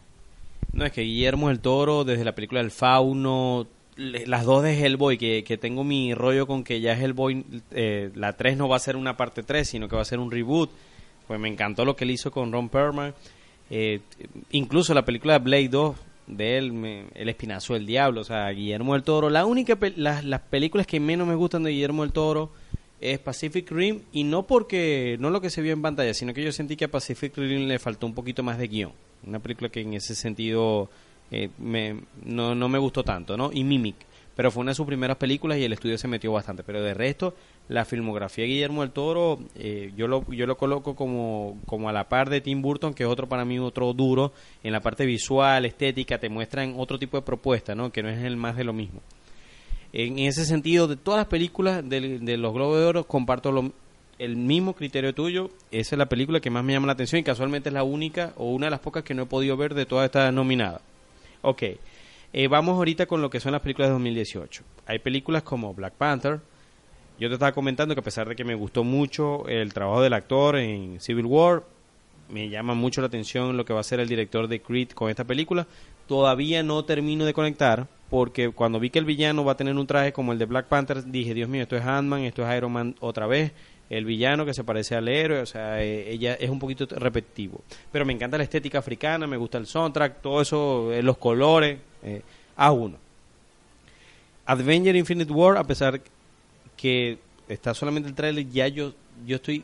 No, 0.74 0.86
es 0.86 0.92
que 0.92 1.02
Guillermo 1.02 1.48
del 1.48 1.60
Toro, 1.60 2.04
desde 2.04 2.24
la 2.26 2.36
película 2.36 2.62
El 2.62 2.70
Fauno, 2.72 3.66
las 3.96 4.46
dos 4.46 4.62
de 4.64 4.80
Hellboy, 4.80 5.18
que, 5.18 5.44
que 5.44 5.58
tengo 5.58 5.84
mi 5.84 6.14
rollo 6.14 6.46
con 6.46 6.64
que 6.64 6.80
ya 6.82 6.94
Hellboy, 6.94 7.44
eh, 7.72 8.12
la 8.14 8.34
3 8.34 8.58
no 8.58 8.68
va 8.70 8.76
a 8.76 8.80
ser 8.80 8.96
una 8.96 9.18
parte 9.18 9.42
3, 9.42 9.68
sino 9.68 9.88
que 9.90 9.96
va 9.96 10.04
a 10.04 10.06
ser 10.06 10.20
un 10.20 10.30
reboot. 10.30 10.70
Pues 11.28 11.40
me 11.40 11.48
encantó 11.48 11.84
lo 11.84 11.96
que 11.96 12.04
él 12.04 12.12
hizo 12.12 12.30
con 12.32 12.52
Ron 12.52 12.70
Perlman. 12.70 13.14
Eh, 13.72 14.02
incluso 14.52 14.94
la 14.94 15.04
película 15.04 15.34
de 15.34 15.40
Blade 15.40 15.68
2 15.70 15.96
de 16.28 16.58
él, 16.58 16.74
me- 16.74 17.06
El 17.16 17.28
Espinazo 17.30 17.74
del 17.74 17.86
Diablo, 17.88 18.22
o 18.22 18.24
sea, 18.24 18.48
Guillermo 18.50 18.94
del 18.94 19.04
Toro. 19.04 19.30
La 19.32 19.46
única, 19.46 19.78
las, 19.96 20.24
las 20.24 20.42
películas 20.42 20.86
que 20.86 21.00
menos 21.00 21.28
me 21.28 21.36
gustan 21.36 21.64
de 21.64 21.72
Guillermo 21.72 22.04
del 22.04 22.12
Toro 22.12 22.52
es 23.00 23.20
Pacific 23.20 23.70
Rim 23.72 24.02
y 24.12 24.24
no 24.24 24.48
porque 24.48 25.18
no 25.20 25.30
lo 25.30 25.42
que 25.42 25.50
se 25.50 25.62
vio 25.62 25.74
en 25.74 25.82
pantalla, 25.82 26.14
sino 26.14 26.34
que 26.34 26.44
yo 26.44 26.52
sentí 26.52 26.76
que 26.76 26.86
a 26.86 26.92
Pacific 26.92 27.36
Rim 27.38 27.68
le 27.68 27.80
faltó 27.80 28.08
un 28.08 28.14
poquito 28.14 28.44
más 28.44 28.58
de 28.58 28.68
guion. 28.68 28.92
Una 29.26 29.40
película 29.40 29.70
que 29.70 29.82
en 29.82 29.94
ese 29.94 30.16
sentido 30.16 30.90
eh, 31.32 31.50
me, 31.58 32.02
no, 32.24 32.56
no 32.56 32.70
me 32.70 32.78
gustó 32.78 33.04
tanto, 33.04 33.38
¿no? 33.38 33.52
Y 33.54 33.64
Mimic. 33.64 33.96
Pero 34.36 34.52
fue 34.52 34.62
una 34.62 34.72
de 34.72 34.76
sus 34.76 34.86
primeras 34.86 35.18
películas 35.18 35.58
y 35.58 35.64
el 35.64 35.74
estudio 35.74 35.98
se 35.98 36.08
metió 36.08 36.32
bastante. 36.32 36.62
Pero 36.64 36.84
de 36.84 36.94
resto, 36.94 37.34
la 37.70 37.86
filmografía 37.86 38.44
de 38.44 38.52
Guillermo 38.52 38.82
del 38.82 38.92
Toro, 38.92 39.40
eh, 39.56 39.92
yo, 39.98 40.08
lo, 40.08 40.32
yo 40.32 40.46
lo 40.46 40.58
coloco 40.58 40.96
como, 40.96 41.58
como 41.66 41.90
a 41.90 41.92
la 41.92 42.08
par 42.08 42.30
de 42.30 42.40
Tim 42.40 42.62
Burton, 42.62 42.94
que 42.94 43.02
es 43.02 43.10
otro 43.10 43.28
para 43.28 43.46
mí 43.46 43.58
otro 43.58 43.94
duro. 43.94 44.34
En 44.64 44.74
la 44.74 44.80
parte 44.80 45.08
visual, 45.08 45.66
estética, 45.66 46.20
te 46.20 46.30
muestran 46.30 46.76
otro 46.78 47.00
tipo 47.00 47.18
de 47.18 47.24
propuesta, 47.24 47.74
¿no? 47.74 47.92
Que 47.92 48.04
no 48.04 48.10
es 48.10 48.24
el 48.24 48.38
más 48.38 48.56
de 48.56 48.64
lo 48.64 48.74
mismo. 48.74 49.02
En 49.94 50.20
ese 50.20 50.46
sentido, 50.46 50.88
de 50.88 50.96
todas 50.98 51.20
las 51.20 51.28
películas 51.28 51.88
de, 51.88 52.20
de 52.20 52.38
los 52.38 52.54
Globos 52.54 52.80
de 52.80 52.86
Oro, 52.86 53.04
comparto 53.06 53.52
lo- 53.52 53.72
el 54.20 54.36
mismo 54.36 54.74
criterio 54.74 55.14
tuyo. 55.14 55.50
Esa 55.72 55.96
es 55.96 56.00
la 56.00 56.08
película 56.08 56.40
que 56.40 56.50
más 56.50 56.64
me 56.64 56.74
llama 56.74 56.88
la 56.88 56.94
atención 56.94 57.20
y 57.20 57.24
casualmente 57.24 57.70
es 57.70 57.74
la 57.74 57.84
única 57.84 58.34
o 58.36 58.52
una 58.52 58.66
de 58.68 58.72
las 58.72 58.80
pocas 58.80 59.04
que 59.04 59.14
no 59.14 59.24
he 59.24 59.26
podido 59.28 59.56
ver 59.58 59.74
de 59.74 59.86
todas 59.86 60.06
estas 60.06 60.34
nominadas. 60.34 60.82
Ok, 61.42 61.64
eh, 62.34 62.48
vamos 62.50 62.76
ahorita 62.76 63.06
con 63.06 63.22
lo 63.22 63.30
que 63.30 63.40
son 63.40 63.52
las 63.54 63.62
películas 63.62 63.90
de 63.90 63.94
2018. 63.94 64.64
Hay 64.88 65.00
películas 65.00 65.44
como 65.44 65.74
Black 65.74 65.94
Panther. 65.94 66.40
Yo 67.20 67.30
te 67.30 67.34
estaba 67.36 67.52
comentando 67.54 67.96
que 67.96 68.02
a 68.02 68.04
pesar 68.04 68.28
de 68.28 68.36
que 68.36 68.44
me 68.44 68.56
gustó 68.56 68.84
mucho 68.84 69.48
el 69.48 69.74
trabajo 69.74 70.02
del 70.02 70.14
actor 70.14 70.58
en 70.58 71.00
Civil 71.00 71.26
War, 71.26 71.64
me 72.30 72.50
llama 72.50 72.74
mucho 72.74 73.02
la 73.02 73.08
atención 73.08 73.56
lo 73.56 73.66
que 73.66 73.74
va 73.74 73.80
a 73.80 73.82
hacer 73.82 74.00
el 74.00 74.10
director 74.10 74.48
de 74.48 74.62
Creed 74.62 74.90
con 74.90 75.10
esta 75.10 75.24
película. 75.24 75.66
Todavía 76.08 76.64
no 76.64 76.84
termino 76.86 77.26
de 77.26 77.34
conectar 77.34 77.88
porque 78.10 78.50
cuando 78.50 78.80
vi 78.80 78.90
que 78.90 79.00
el 79.00 79.06
villano 79.06 79.44
va 79.44 79.54
a 79.54 79.58
tener 79.58 79.76
un 79.76 79.86
traje 79.86 80.14
como 80.14 80.32
el 80.32 80.40
de 80.40 80.46
Black 80.46 80.68
Panther, 80.68 81.04
dije, 81.04 81.34
Dios 81.34 81.50
mío, 81.50 81.64
esto 81.64 81.76
es 81.76 81.84
Ant-Man, 81.84 82.22
esto 82.22 82.48
es 82.48 82.58
Iron 82.58 82.72
Man 82.72 82.96
otra 83.02 83.28
vez, 83.28 83.52
el 83.90 84.06
villano 84.06 84.46
que 84.46 84.54
se 84.54 84.64
parece 84.64 84.96
al 84.96 85.08
héroe, 85.08 85.42
o 85.42 85.46
sea, 85.46 85.82
eh, 85.84 86.12
ella 86.12 86.34
es 86.36 86.50
un 86.50 86.60
poquito 86.60 86.86
repetitivo. 86.86 87.62
Pero 87.92 88.06
me 88.06 88.14
encanta 88.14 88.38
la 88.38 88.44
estética 88.44 88.80
africana, 88.80 89.28
me 89.28 89.38
gusta 89.38 89.58
el 89.58 89.68
soundtrack, 89.68 90.22
todo 90.22 90.42
eso, 90.42 90.94
eh, 90.94 91.04
los 91.04 91.18
colores, 91.18 91.80
eh, 92.04 92.22
a 92.56 92.72
uno. 92.72 92.98
Avenger 94.46 94.96
Infinite 94.96 95.32
War, 95.32 95.58
a 95.58 95.64
pesar 95.66 96.02
que 96.78 97.18
está 97.50 97.74
solamente 97.74 98.10
el 98.10 98.16
trailer, 98.16 98.50
ya 98.50 98.68
yo, 98.68 98.94
yo 99.26 99.38
estoy 99.38 99.64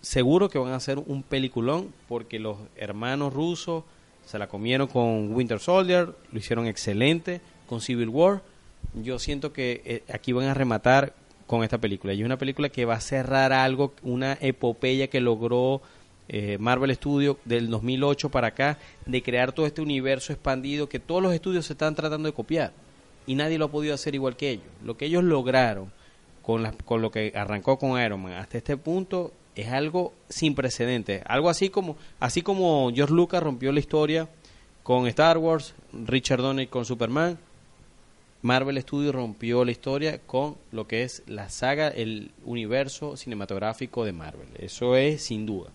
seguro 0.00 0.48
que 0.48 0.58
van 0.58 0.72
a 0.72 0.76
hacer 0.76 0.98
un 0.98 1.22
peliculón 1.22 1.92
porque 2.08 2.38
los 2.38 2.56
hermanos 2.76 3.32
rusos 3.32 3.84
se 4.24 4.38
la 4.38 4.48
comieron 4.48 4.88
con 4.88 5.34
Winter 5.34 5.58
Soldier, 5.58 6.14
lo 6.30 6.38
hicieron 6.38 6.66
excelente 6.66 7.40
con 7.66 7.80
Civil 7.80 8.08
War. 8.08 8.42
Yo 8.94 9.18
siento 9.18 9.52
que 9.52 9.82
eh, 9.84 10.02
aquí 10.12 10.32
van 10.32 10.46
a 10.46 10.54
rematar 10.54 11.14
con 11.46 11.64
esta 11.64 11.78
película. 11.78 12.14
Y 12.14 12.20
es 12.20 12.26
una 12.26 12.38
película 12.38 12.68
que 12.68 12.84
va 12.84 12.94
a 12.94 13.00
cerrar 13.00 13.52
algo, 13.52 13.92
una 14.02 14.38
epopeya 14.40 15.08
que 15.08 15.20
logró 15.20 15.82
eh, 16.28 16.56
Marvel 16.58 16.94
Studios 16.94 17.36
del 17.44 17.68
2008 17.68 18.30
para 18.30 18.48
acá, 18.48 18.78
de 19.06 19.22
crear 19.22 19.52
todo 19.52 19.66
este 19.66 19.82
universo 19.82 20.32
expandido 20.32 20.88
que 20.88 20.98
todos 20.98 21.22
los 21.22 21.34
estudios 21.34 21.66
se 21.66 21.74
están 21.74 21.94
tratando 21.94 22.28
de 22.28 22.34
copiar. 22.34 22.72
Y 23.26 23.34
nadie 23.34 23.58
lo 23.58 23.66
ha 23.66 23.70
podido 23.70 23.94
hacer 23.94 24.14
igual 24.14 24.36
que 24.36 24.50
ellos. 24.50 24.64
Lo 24.82 24.96
que 24.96 25.06
ellos 25.06 25.24
lograron 25.24 25.92
con, 26.42 26.64
con 26.84 27.02
lo 27.02 27.10
que 27.10 27.32
arrancó 27.34 27.78
con 27.78 28.00
Iron 28.00 28.22
Man 28.22 28.32
hasta 28.32 28.58
este 28.58 28.76
punto 28.76 29.32
es 29.54 29.68
algo 29.68 30.12
sin 30.28 30.54
precedentes. 30.54 31.22
Algo 31.26 31.48
así 31.48 31.68
como, 31.68 31.96
así 32.20 32.42
como 32.42 32.90
George 32.94 33.14
Lucas 33.14 33.42
rompió 33.42 33.72
la 33.72 33.80
historia 33.80 34.28
con 34.82 35.06
Star 35.06 35.38
Wars, 35.38 35.74
Richard 35.92 36.40
Donner 36.40 36.68
con 36.68 36.84
Superman, 36.84 37.38
Marvel 38.42 38.80
Studios 38.82 39.14
rompió 39.14 39.64
la 39.64 39.70
historia 39.70 40.18
con 40.18 40.56
lo 40.72 40.88
que 40.88 41.04
es 41.04 41.22
la 41.26 41.48
saga, 41.48 41.88
el 41.88 42.32
universo 42.44 43.16
cinematográfico 43.16 44.04
de 44.04 44.12
Marvel. 44.12 44.48
Eso 44.58 44.96
es 44.96 45.22
sin 45.22 45.46
duda. 45.46 45.70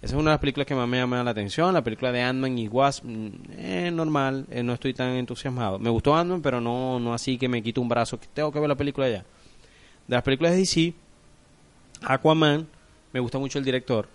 Esa 0.00 0.14
es 0.14 0.20
una 0.20 0.30
de 0.30 0.34
las 0.34 0.40
películas 0.40 0.66
que 0.66 0.74
más 0.74 0.88
me 0.88 0.98
llama 0.98 1.22
la 1.22 1.30
atención. 1.30 1.74
La 1.74 1.82
película 1.82 2.10
de 2.12 2.22
Ant-Man 2.22 2.58
y 2.58 2.68
Wasp, 2.68 3.04
mm, 3.04 3.30
eh, 3.56 3.90
normal, 3.92 4.46
eh, 4.50 4.62
no 4.62 4.72
estoy 4.72 4.94
tan 4.94 5.10
entusiasmado. 5.10 5.78
Me 5.78 5.90
gustó 5.90 6.14
Ant-Man, 6.14 6.42
pero 6.42 6.60
no, 6.60 6.98
no 6.98 7.12
así 7.12 7.38
que 7.38 7.48
me 7.48 7.62
quito 7.62 7.80
un 7.80 7.88
brazo, 7.88 8.18
que 8.18 8.26
tengo 8.32 8.50
que 8.52 8.58
ver 8.58 8.68
la 8.68 8.76
película 8.76 9.08
ya. 9.08 9.24
De 10.06 10.16
las 10.16 10.22
películas 10.22 10.52
de 10.52 10.58
DC, 10.58 10.94
Aquaman, 12.02 12.66
me 13.12 13.20
gusta 13.20 13.38
mucho 13.38 13.58
el 13.58 13.64
director, 13.64 14.08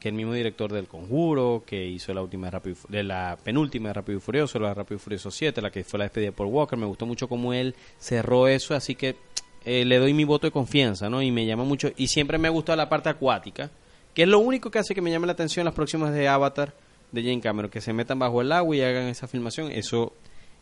que 0.00 0.08
es 0.08 0.12
el 0.12 0.16
mismo 0.16 0.32
director 0.32 0.72
del 0.72 0.86
Conjuro, 0.86 1.64
que 1.66 1.86
hizo 1.86 2.14
la 2.14 2.22
última 2.22 2.46
de 2.46 2.50
Rápido 2.52 2.76
de 2.88 3.02
la 3.02 3.36
penúltima 3.42 3.88
de 3.88 3.94
Rápido 3.94 4.18
y 4.18 4.20
Furioso, 4.20 4.58
la 4.58 4.68
de 4.68 4.74
Rápido 4.74 4.96
y 4.96 5.00
Furioso 5.00 5.30
7, 5.30 5.60
la 5.60 5.70
que 5.70 5.84
fue 5.84 5.98
la 5.98 6.04
despedida 6.04 6.32
por 6.32 6.46
Walker, 6.46 6.78
me 6.78 6.86
gustó 6.86 7.06
mucho 7.06 7.28
cómo 7.28 7.52
él 7.52 7.74
cerró 7.98 8.48
eso, 8.48 8.74
así 8.74 8.94
que 8.94 9.16
eh, 9.64 9.84
le 9.84 9.98
doy 9.98 10.14
mi 10.14 10.24
voto 10.24 10.46
de 10.46 10.52
confianza, 10.52 11.10
¿no? 11.10 11.20
Y 11.20 11.30
me 11.30 11.46
llama 11.46 11.64
mucho, 11.64 11.90
y 11.96 12.08
siempre 12.08 12.38
me 12.38 12.48
ha 12.48 12.50
gustado 12.52 12.76
la 12.76 12.88
parte 12.88 13.08
acuática, 13.08 13.70
que 14.14 14.22
es 14.22 14.28
lo 14.28 14.38
único 14.38 14.70
que 14.70 14.78
hace 14.78 14.94
que 14.94 15.02
me 15.02 15.10
llame 15.10 15.26
la 15.26 15.32
atención 15.32 15.64
las 15.64 15.74
próximas 15.74 16.12
de 16.12 16.28
Avatar 16.28 16.74
de 17.12 17.22
Jane 17.22 17.40
Cameron, 17.40 17.70
que 17.70 17.80
se 17.80 17.92
metan 17.92 18.18
bajo 18.18 18.40
el 18.40 18.52
agua 18.52 18.76
y 18.76 18.82
hagan 18.82 19.08
esa 19.08 19.26
filmación, 19.26 19.72
eso 19.72 20.12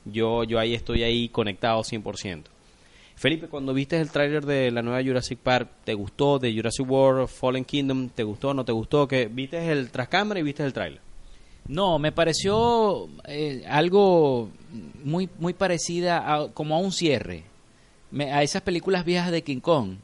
yo, 0.04 0.44
yo 0.44 0.58
ahí 0.58 0.74
estoy 0.74 1.02
ahí 1.02 1.28
conectado 1.28 1.82
100%. 1.82 2.55
Felipe, 3.16 3.48
cuando 3.48 3.72
viste 3.72 3.98
el 3.98 4.10
tráiler 4.10 4.44
de 4.44 4.70
la 4.70 4.82
nueva 4.82 5.02
Jurassic 5.02 5.38
Park, 5.38 5.70
¿te 5.84 5.94
gustó? 5.94 6.38
De 6.38 6.54
Jurassic 6.54 6.88
World, 6.88 7.28
Fallen 7.28 7.64
Kingdom, 7.64 8.10
¿te 8.10 8.22
gustó? 8.22 8.52
¿No 8.52 8.64
te 8.64 8.72
gustó? 8.72 9.08
que 9.08 9.26
¿Viste 9.26 9.72
el 9.72 9.90
tras 9.90 10.08
cámara 10.08 10.38
y 10.38 10.42
viste 10.42 10.62
el 10.64 10.72
tráiler? 10.74 11.00
No, 11.66 11.98
me 11.98 12.12
pareció 12.12 13.08
eh, 13.26 13.64
algo 13.68 14.50
muy 15.02 15.28
muy 15.38 15.52
parecida 15.54 16.32
a, 16.32 16.48
como 16.52 16.76
a 16.76 16.78
un 16.78 16.92
cierre. 16.92 17.44
Me- 18.10 18.32
a 18.32 18.42
esas 18.42 18.62
películas 18.62 19.04
viejas 19.04 19.32
de 19.32 19.42
King 19.42 19.60
Kong. 19.60 19.96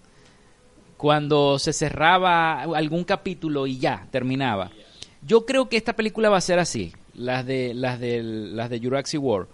Cuando 0.96 1.58
se 1.58 1.72
cerraba 1.72 2.62
algún 2.62 3.04
capítulo 3.04 3.66
y 3.66 3.78
ya, 3.78 4.06
terminaba. 4.10 4.70
Yo 5.26 5.44
creo 5.46 5.68
que 5.68 5.76
esta 5.76 5.94
película 5.94 6.30
va 6.30 6.36
a 6.38 6.40
ser 6.40 6.58
así, 6.58 6.92
las 7.14 7.44
de 7.44 7.74
las 7.74 8.00
de 8.00 8.22
las 8.22 8.70
de 8.70 8.80
Jurassic 8.80 9.20
World. 9.22 9.48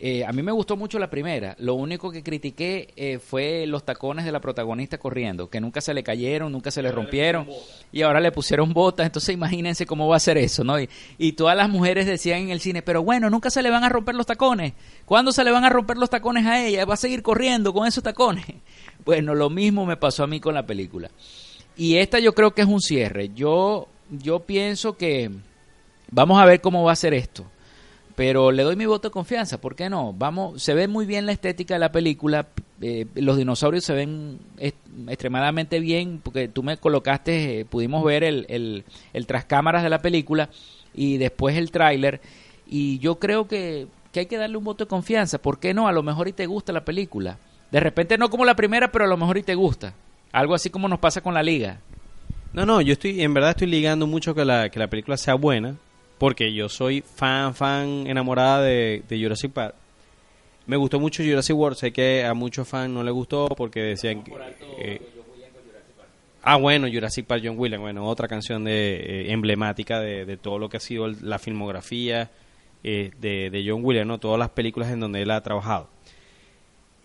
Eh, 0.00 0.24
a 0.24 0.32
mí 0.32 0.42
me 0.42 0.52
gustó 0.52 0.76
mucho 0.76 0.98
la 1.00 1.10
primera. 1.10 1.56
Lo 1.58 1.74
único 1.74 2.12
que 2.12 2.22
critiqué 2.22 2.94
eh, 2.94 3.18
fue 3.18 3.66
los 3.66 3.84
tacones 3.84 4.24
de 4.24 4.30
la 4.30 4.40
protagonista 4.40 4.98
corriendo, 4.98 5.50
que 5.50 5.60
nunca 5.60 5.80
se 5.80 5.92
le 5.92 6.04
cayeron, 6.04 6.52
nunca 6.52 6.70
se 6.70 6.82
le 6.82 6.92
rompieron 6.92 7.48
y 7.90 8.02
ahora 8.02 8.20
le 8.20 8.30
pusieron 8.30 8.72
botas. 8.72 9.06
Entonces 9.06 9.34
imagínense 9.34 9.86
cómo 9.86 10.06
va 10.06 10.14
a 10.14 10.20
ser 10.20 10.38
eso, 10.38 10.62
¿no? 10.62 10.78
Y, 10.78 10.88
y 11.18 11.32
todas 11.32 11.56
las 11.56 11.68
mujeres 11.68 12.06
decían 12.06 12.42
en 12.42 12.50
el 12.50 12.60
cine, 12.60 12.80
pero 12.80 13.02
bueno, 13.02 13.28
nunca 13.28 13.50
se 13.50 13.60
le 13.60 13.70
van 13.70 13.82
a 13.82 13.88
romper 13.88 14.14
los 14.14 14.26
tacones. 14.26 14.74
¿Cuándo 15.04 15.32
se 15.32 15.42
le 15.42 15.50
van 15.50 15.64
a 15.64 15.70
romper 15.70 15.96
los 15.96 16.10
tacones 16.10 16.46
a 16.46 16.64
ella? 16.64 16.84
Va 16.84 16.94
a 16.94 16.98
seguir 16.98 17.22
corriendo 17.22 17.72
con 17.72 17.86
esos 17.86 18.02
tacones. 18.02 18.44
Bueno, 19.04 19.34
lo 19.34 19.48
mismo 19.48 19.86
me 19.86 19.96
pasó 19.96 20.24
a 20.24 20.26
mí 20.26 20.38
con 20.38 20.52
la 20.52 20.66
película. 20.66 21.10
Y 21.78 21.96
esta 21.96 22.18
yo 22.18 22.34
creo 22.34 22.52
que 22.52 22.60
es 22.60 22.68
un 22.68 22.82
cierre. 22.82 23.30
Yo, 23.34 23.88
yo 24.10 24.40
pienso 24.40 24.98
que 24.98 25.30
vamos 26.10 26.38
a 26.38 26.44
ver 26.44 26.60
cómo 26.60 26.84
va 26.84 26.92
a 26.92 26.96
ser 26.96 27.14
esto 27.14 27.46
pero 28.18 28.50
le 28.50 28.64
doy 28.64 28.74
mi 28.74 28.84
voto 28.84 29.10
de 29.10 29.12
confianza, 29.12 29.60
¿por 29.60 29.76
qué 29.76 29.88
no? 29.88 30.12
Vamos, 30.12 30.60
se 30.60 30.74
ve 30.74 30.88
muy 30.88 31.06
bien 31.06 31.24
la 31.24 31.30
estética 31.30 31.74
de 31.74 31.78
la 31.78 31.92
película, 31.92 32.48
eh, 32.80 33.06
los 33.14 33.36
dinosaurios 33.36 33.84
se 33.84 33.92
ven 33.92 34.40
extremadamente 35.06 35.78
bien, 35.78 36.20
porque 36.20 36.48
tú 36.48 36.64
me 36.64 36.76
colocaste, 36.78 37.60
eh, 37.60 37.64
pudimos 37.64 38.02
ver 38.02 38.24
el, 38.24 38.44
el, 38.48 38.84
el 39.12 39.26
tras 39.28 39.44
cámaras 39.44 39.84
de 39.84 39.88
la 39.88 40.02
película 40.02 40.50
y 40.96 41.18
después 41.18 41.56
el 41.56 41.70
tráiler, 41.70 42.20
y 42.66 42.98
yo 42.98 43.20
creo 43.20 43.46
que, 43.46 43.86
que 44.10 44.18
hay 44.18 44.26
que 44.26 44.36
darle 44.36 44.56
un 44.56 44.64
voto 44.64 44.86
de 44.86 44.88
confianza, 44.88 45.38
¿por 45.38 45.60
qué 45.60 45.72
no? 45.72 45.86
A 45.86 45.92
lo 45.92 46.02
mejor 46.02 46.26
y 46.26 46.32
te 46.32 46.46
gusta 46.46 46.72
la 46.72 46.84
película. 46.84 47.38
De 47.70 47.78
repente 47.78 48.18
no 48.18 48.30
como 48.30 48.44
la 48.44 48.56
primera, 48.56 48.90
pero 48.90 49.04
a 49.04 49.08
lo 49.08 49.16
mejor 49.16 49.38
y 49.38 49.44
te 49.44 49.54
gusta. 49.54 49.94
Algo 50.32 50.56
así 50.56 50.70
como 50.70 50.88
nos 50.88 50.98
pasa 50.98 51.20
con 51.20 51.34
la 51.34 51.44
liga. 51.44 51.78
No, 52.52 52.66
no, 52.66 52.80
yo 52.80 52.94
estoy, 52.94 53.22
en 53.22 53.32
verdad 53.32 53.50
estoy 53.50 53.68
ligando 53.68 54.08
mucho 54.08 54.34
que 54.34 54.44
la, 54.44 54.70
que 54.70 54.80
la 54.80 54.88
película 54.88 55.16
sea 55.16 55.34
buena, 55.34 55.76
porque 56.18 56.52
yo 56.52 56.68
soy 56.68 57.02
fan, 57.02 57.54
fan 57.54 58.06
enamorada 58.06 58.62
de, 58.62 59.02
de 59.08 59.22
Jurassic 59.22 59.52
Park. 59.52 59.74
Me 60.66 60.76
gustó 60.76 61.00
mucho 61.00 61.22
Jurassic 61.22 61.56
World, 61.56 61.78
sé 61.78 61.92
que 61.92 62.24
a 62.24 62.34
muchos 62.34 62.68
fans 62.68 62.90
no 62.90 63.02
les 63.02 63.14
gustó 63.14 63.48
porque 63.56 63.80
decían 63.80 64.22
que... 64.22 64.32
eh, 64.78 65.00
ah, 66.42 66.56
bueno, 66.56 66.86
Jurassic 66.92 67.26
Park, 67.26 67.42
John 67.44 67.58
Williams, 67.58 67.80
bueno, 67.82 68.04
otra 68.06 68.28
canción 68.28 68.64
de, 68.64 68.96
eh, 68.96 69.32
emblemática 69.32 70.00
de, 70.00 70.24
de 70.26 70.36
todo 70.36 70.58
lo 70.58 70.68
que 70.68 70.76
ha 70.76 70.80
sido 70.80 71.06
el- 71.06 71.16
la 71.22 71.38
filmografía 71.38 72.30
eh, 72.84 73.10
de, 73.18 73.50
de 73.50 73.64
John 73.66 73.80
Williams, 73.84 74.06
¿no? 74.08 74.18
Todas 74.18 74.38
las 74.38 74.50
películas 74.50 74.90
en 74.90 75.00
donde 75.00 75.22
él 75.22 75.30
ha 75.30 75.42
trabajado. 75.42 75.88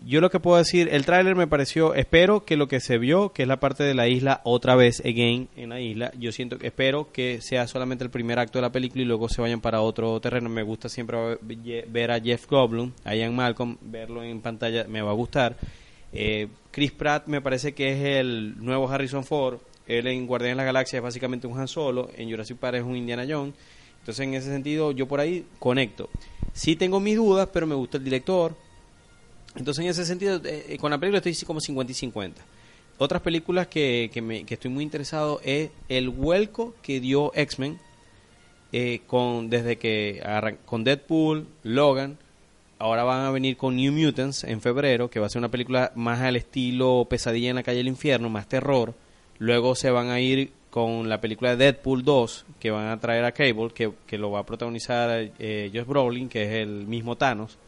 Yo 0.00 0.20
lo 0.20 0.30
que 0.30 0.38
puedo 0.38 0.58
decir, 0.58 0.88
el 0.92 1.06
tráiler 1.06 1.34
me 1.34 1.46
pareció, 1.46 1.94
espero 1.94 2.44
que 2.44 2.58
lo 2.58 2.68
que 2.68 2.80
se 2.80 2.98
vio, 2.98 3.32
que 3.32 3.42
es 3.42 3.48
la 3.48 3.58
parte 3.58 3.84
de 3.84 3.94
la 3.94 4.06
isla, 4.06 4.42
otra 4.44 4.74
vez, 4.76 5.00
again, 5.00 5.48
en 5.56 5.70
la 5.70 5.80
isla, 5.80 6.12
yo 6.18 6.30
siento, 6.30 6.58
espero 6.60 7.10
que 7.10 7.40
sea 7.40 7.66
solamente 7.66 8.04
el 8.04 8.10
primer 8.10 8.38
acto 8.38 8.58
de 8.58 8.62
la 8.62 8.72
película 8.72 9.00
y 9.00 9.06
luego 9.06 9.30
se 9.30 9.40
vayan 9.40 9.62
para 9.62 9.80
otro 9.80 10.20
terreno. 10.20 10.50
Me 10.50 10.62
gusta 10.62 10.90
siempre 10.90 11.38
ve- 11.40 11.86
ver 11.88 12.10
a 12.10 12.20
Jeff 12.20 12.46
Goldblum, 12.46 12.92
a 13.04 13.14
Ian 13.14 13.34
Malcolm, 13.34 13.78
verlo 13.80 14.22
en 14.22 14.42
pantalla, 14.42 14.84
me 14.88 15.00
va 15.00 15.10
a 15.10 15.14
gustar. 15.14 15.56
Eh, 16.12 16.48
Chris 16.70 16.92
Pratt 16.92 17.26
me 17.26 17.40
parece 17.40 17.72
que 17.72 17.92
es 17.92 18.04
el 18.20 18.62
nuevo 18.62 18.88
Harrison 18.90 19.24
Ford, 19.24 19.58
él 19.86 20.06
en 20.06 20.26
Guardianes 20.26 20.56
de 20.56 20.62
la 20.62 20.64
Galaxia 20.64 20.98
es 20.98 21.02
básicamente 21.02 21.46
un 21.46 21.58
Han 21.58 21.66
Solo, 21.68 22.10
en 22.16 22.28
Jurassic 22.30 22.58
Park 22.58 22.76
es 22.76 22.82
un 22.84 22.96
Indiana 22.96 23.24
Jones, 23.28 23.54
entonces 24.00 24.26
en 24.26 24.34
ese 24.34 24.50
sentido 24.50 24.92
yo 24.92 25.08
por 25.08 25.20
ahí 25.20 25.46
conecto. 25.58 26.10
Sí 26.52 26.76
tengo 26.76 27.00
mis 27.00 27.16
dudas, 27.16 27.48
pero 27.52 27.66
me 27.66 27.74
gusta 27.74 27.96
el 27.96 28.04
director, 28.04 28.54
entonces, 29.56 29.84
en 29.84 29.90
ese 29.90 30.04
sentido, 30.04 30.36
eh, 30.44 30.66
eh, 30.70 30.78
con 30.78 30.90
la 30.90 30.98
película 30.98 31.18
estoy 31.18 31.34
como 31.46 31.60
50 31.60 31.92
y 31.92 31.94
50. 31.94 32.42
Otras 32.98 33.22
películas 33.22 33.66
que, 33.68 34.10
que, 34.12 34.22
me, 34.22 34.44
que 34.44 34.54
estoy 34.54 34.70
muy 34.70 34.84
interesado 34.84 35.40
es 35.44 35.70
el 35.88 36.08
vuelco 36.10 36.74
que 36.82 37.00
dio 37.00 37.32
X-Men 37.34 37.78
eh, 38.72 39.02
con 39.06 39.50
desde 39.50 39.76
que 39.76 40.22
con 40.64 40.84
Deadpool, 40.84 41.46
Logan, 41.62 42.18
ahora 42.78 43.04
van 43.04 43.26
a 43.26 43.30
venir 43.30 43.56
con 43.56 43.76
New 43.76 43.92
Mutants 43.92 44.44
en 44.44 44.60
febrero, 44.60 45.10
que 45.10 45.20
va 45.20 45.26
a 45.26 45.28
ser 45.28 45.38
una 45.38 45.50
película 45.50 45.92
más 45.94 46.20
al 46.20 46.36
estilo 46.36 47.06
Pesadilla 47.08 47.50
en 47.50 47.56
la 47.56 47.62
calle 47.62 47.78
del 47.78 47.88
infierno, 47.88 48.30
más 48.30 48.48
terror. 48.48 48.94
Luego 49.38 49.74
se 49.74 49.90
van 49.90 50.10
a 50.10 50.20
ir 50.20 50.52
con 50.70 51.08
la 51.08 51.20
película 51.20 51.50
de 51.50 51.64
Deadpool 51.64 52.04
2, 52.04 52.46
que 52.58 52.72
van 52.72 52.88
a 52.88 52.98
traer 52.98 53.24
a 53.24 53.32
Cable, 53.32 53.70
que, 53.72 53.92
que 54.06 54.18
lo 54.18 54.32
va 54.32 54.40
a 54.40 54.46
protagonizar 54.46 55.30
eh, 55.38 55.70
Josh 55.72 55.86
Brolin, 55.86 56.28
que 56.28 56.42
es 56.42 56.50
el 56.50 56.86
mismo 56.86 57.16
Thanos 57.16 57.58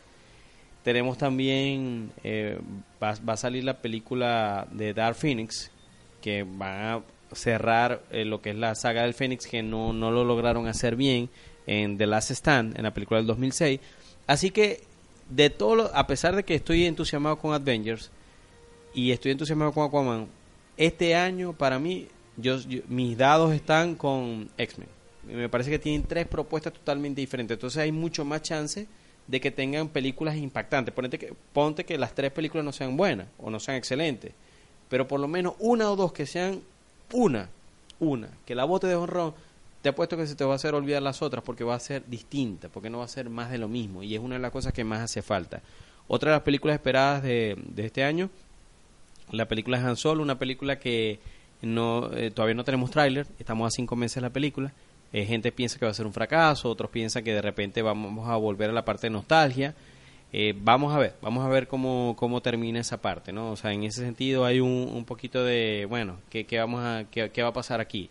Tenemos 0.87 1.19
también, 1.19 2.13
eh, 2.23 2.61
va, 3.03 3.17
va 3.29 3.33
a 3.33 3.37
salir 3.37 3.65
la 3.65 3.83
película 3.83 4.69
de 4.71 4.95
Dark 4.95 5.17
Phoenix, 5.17 5.73
que 6.23 6.45
va 6.45 6.95
a 6.95 7.03
cerrar 7.33 8.03
eh, 8.13 8.25
lo 8.25 8.41
que 8.41 8.51
es 8.51 8.57
la 8.57 8.73
saga 8.77 9.03
del 9.03 9.13
Phoenix, 9.13 9.49
que 9.49 9.65
no, 9.65 9.93
no 9.93 10.13
lo 10.13 10.25
lograron 10.25 10.69
hacer 10.69 10.95
bien 10.95 11.29
en 11.67 11.99
The 11.99 12.07
Last 12.07 12.31
Stand, 12.31 12.77
en 12.77 12.85
la 12.85 12.95
película 12.95 13.19
del 13.19 13.27
2006. 13.27 13.81
Así 14.29 14.53
que, 14.53 14.85
de 15.29 15.51
todo 15.51 15.75
lo- 15.75 15.91
a 15.93 16.07
pesar 16.07 16.37
de 16.37 16.45
que 16.45 16.55
estoy 16.55 16.85
entusiasmado 16.85 17.37
con 17.37 17.53
Avengers 17.53 18.13
y 18.95 19.11
estoy 19.11 19.33
entusiasmado 19.33 19.73
con 19.73 19.85
Aquaman, 19.89 20.29
este 20.77 21.17
año 21.17 21.53
para 21.53 21.81
mí, 21.81 22.07
yo- 22.37 22.59
mis 22.87 23.19
dados 23.19 23.53
están 23.53 23.97
con 23.97 24.49
X-Men. 24.57 24.89
Me 25.37 25.49
parece 25.49 25.69
que 25.71 25.81
tienen 25.81 26.05
tres 26.05 26.29
propuestas 26.29 26.73
totalmente 26.75 27.21
diferentes. 27.21 27.57
Entonces 27.57 27.83
hay 27.83 27.91
mucho 27.91 28.25
más 28.25 28.43
chance 28.43 28.87
de 29.27 29.41
que 29.41 29.51
tengan 29.51 29.89
películas 29.89 30.37
impactantes. 30.37 30.95
Ponte 30.95 31.19
que, 31.19 31.35
ponte 31.53 31.85
que 31.85 31.99
las 31.99 32.15
tres 32.15 32.33
películas 32.33 32.65
no 32.65 32.73
sean 32.73 32.97
buenas 32.97 33.29
o 33.39 33.51
no 33.51 33.61
sean 33.61 33.77
excelentes. 33.77 34.33
Pero 34.89 35.09
por 35.09 35.21
lo 35.21 35.29
menos 35.29 35.55
una 35.59 35.91
o 35.91 35.97
dos 35.97 36.13
que 36.13 36.27
sean 36.27 36.63
una, 37.13 37.49
una, 37.99 38.29
que 38.45 38.55
la 38.55 38.65
bote 38.65 38.87
de 38.87 38.95
honrón, 38.95 39.35
te 39.83 39.89
apuesto 39.91 40.17
que 40.17 40.27
se 40.27 40.35
te 40.35 40.45
va 40.45 40.53
a 40.53 40.57
hacer 40.57 40.75
olvidar 40.75 41.03
las 41.03 41.23
otras 41.23 41.45
porque 41.45 41.65
va 41.65 41.75
a 41.75 41.81
ser 41.81 42.05
distinta, 42.07 42.69
porque 42.69 42.91
no 42.91 42.99
va 42.99 43.05
a 43.05 43.09
ser 43.09 43.31
más 43.31 43.51
de 43.51 43.59
lo 43.59 43.69
mismo. 43.69 44.03
Y 44.03 44.15
es 44.15 44.21
una 44.21 44.37
de 44.37 44.41
las 44.41 44.53
cosas 44.53 44.73
que 44.73 44.85
más 44.85 45.01
hace 45.01 45.23
falta. 45.23 45.63
Otra 46.09 46.31
de 46.31 46.37
las 46.37 46.45
películas 46.45 46.75
esperadas 46.75 47.23
de, 47.23 47.57
de 47.69 47.87
este 47.87 48.05
año, 48.05 48.31
la 49.31 49.49
película 49.49 49.79
Han 49.79 49.97
Solo, 49.97 50.23
una 50.23 50.39
película 50.39 50.79
que 50.79 51.19
no 51.63 52.11
eh, 52.13 52.31
todavía 52.31 52.55
no 52.55 52.65
tenemos 52.65 52.91
tráiler, 52.91 53.27
estamos 53.39 53.67
a 53.67 53.71
cinco 53.71 53.97
meses 53.97 54.17
de 54.17 54.21
la 54.23 54.31
película. 54.31 54.73
Eh, 55.13 55.25
gente 55.25 55.53
piensa 55.53 55.79
que 55.79 55.85
va 55.85 55.91
a 55.91 55.95
ser 55.95 56.07
un 56.07 56.13
fracaso, 56.13 56.69
otros 56.71 56.91
piensan 56.91 57.25
que 57.25 57.33
de 57.33 57.43
repente 57.43 57.81
vamos 57.83 58.29
a 58.29 58.37
volver 58.37 58.71
a 58.71 58.73
la 58.73 58.85
parte 58.85 59.07
de 59.07 59.11
nostalgia. 59.13 59.75
Eh, 60.33 60.55
vamos 60.61 60.95
a 60.95 60.99
ver, 60.99 61.15
vamos 61.23 61.45
a 61.45 61.49
ver 61.49 61.69
cómo, 61.69 62.15
cómo 62.19 62.43
termina 62.43 62.81
esa 62.81 63.01
parte, 63.01 63.33
¿no? 63.33 63.53
O 63.53 63.57
sea, 63.57 63.73
en 63.73 63.85
ese 63.85 64.03
sentido 64.03 64.45
hay 64.45 64.61
un, 64.61 64.91
un 64.93 65.05
poquito 65.05 65.45
de, 65.45 65.87
bueno, 65.89 66.19
¿qué, 66.29 66.45
qué 66.45 66.59
vamos 66.59 66.83
a, 66.83 67.05
qué, 67.11 67.31
qué 67.31 67.43
va 67.43 67.51
a 67.51 67.53
pasar 67.53 67.81
aquí? 67.81 68.11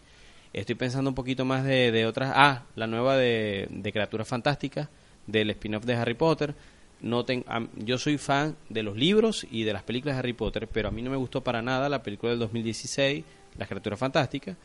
Estoy 0.54 0.76
pensando 0.76 1.10
un 1.10 1.16
poquito 1.16 1.44
más 1.44 1.66
de, 1.66 1.92
de 1.92 2.06
otras, 2.06 2.32
ah, 2.34 2.64
la 2.76 2.88
nueva 2.88 3.18
de, 3.18 3.68
de 3.70 3.92
Criaturas 3.92 4.28
Fantásticas, 4.28 4.88
del 5.28 5.50
spin-off 5.52 5.84
de 5.84 5.96
Harry 5.96 6.14
Potter. 6.14 6.56
No 7.02 7.26
ten- 7.26 7.44
yo 7.76 7.98
soy 7.98 8.18
fan 8.18 8.56
de 8.70 8.82
los 8.82 8.96
libros 8.96 9.46
y 9.52 9.64
de 9.64 9.74
las 9.74 9.84
películas 9.84 10.16
de 10.16 10.20
Harry 10.20 10.34
Potter, 10.34 10.68
pero 10.72 10.88
a 10.88 10.92
mí 10.92 11.02
no 11.02 11.12
me 11.12 11.18
gustó 11.18 11.44
para 11.44 11.62
nada 11.62 11.90
la 11.90 12.02
película 12.02 12.30
del 12.32 12.40
2016, 12.40 13.26
Las 13.58 13.68
Criaturas 13.68 14.00
Fantásticas. 14.00 14.56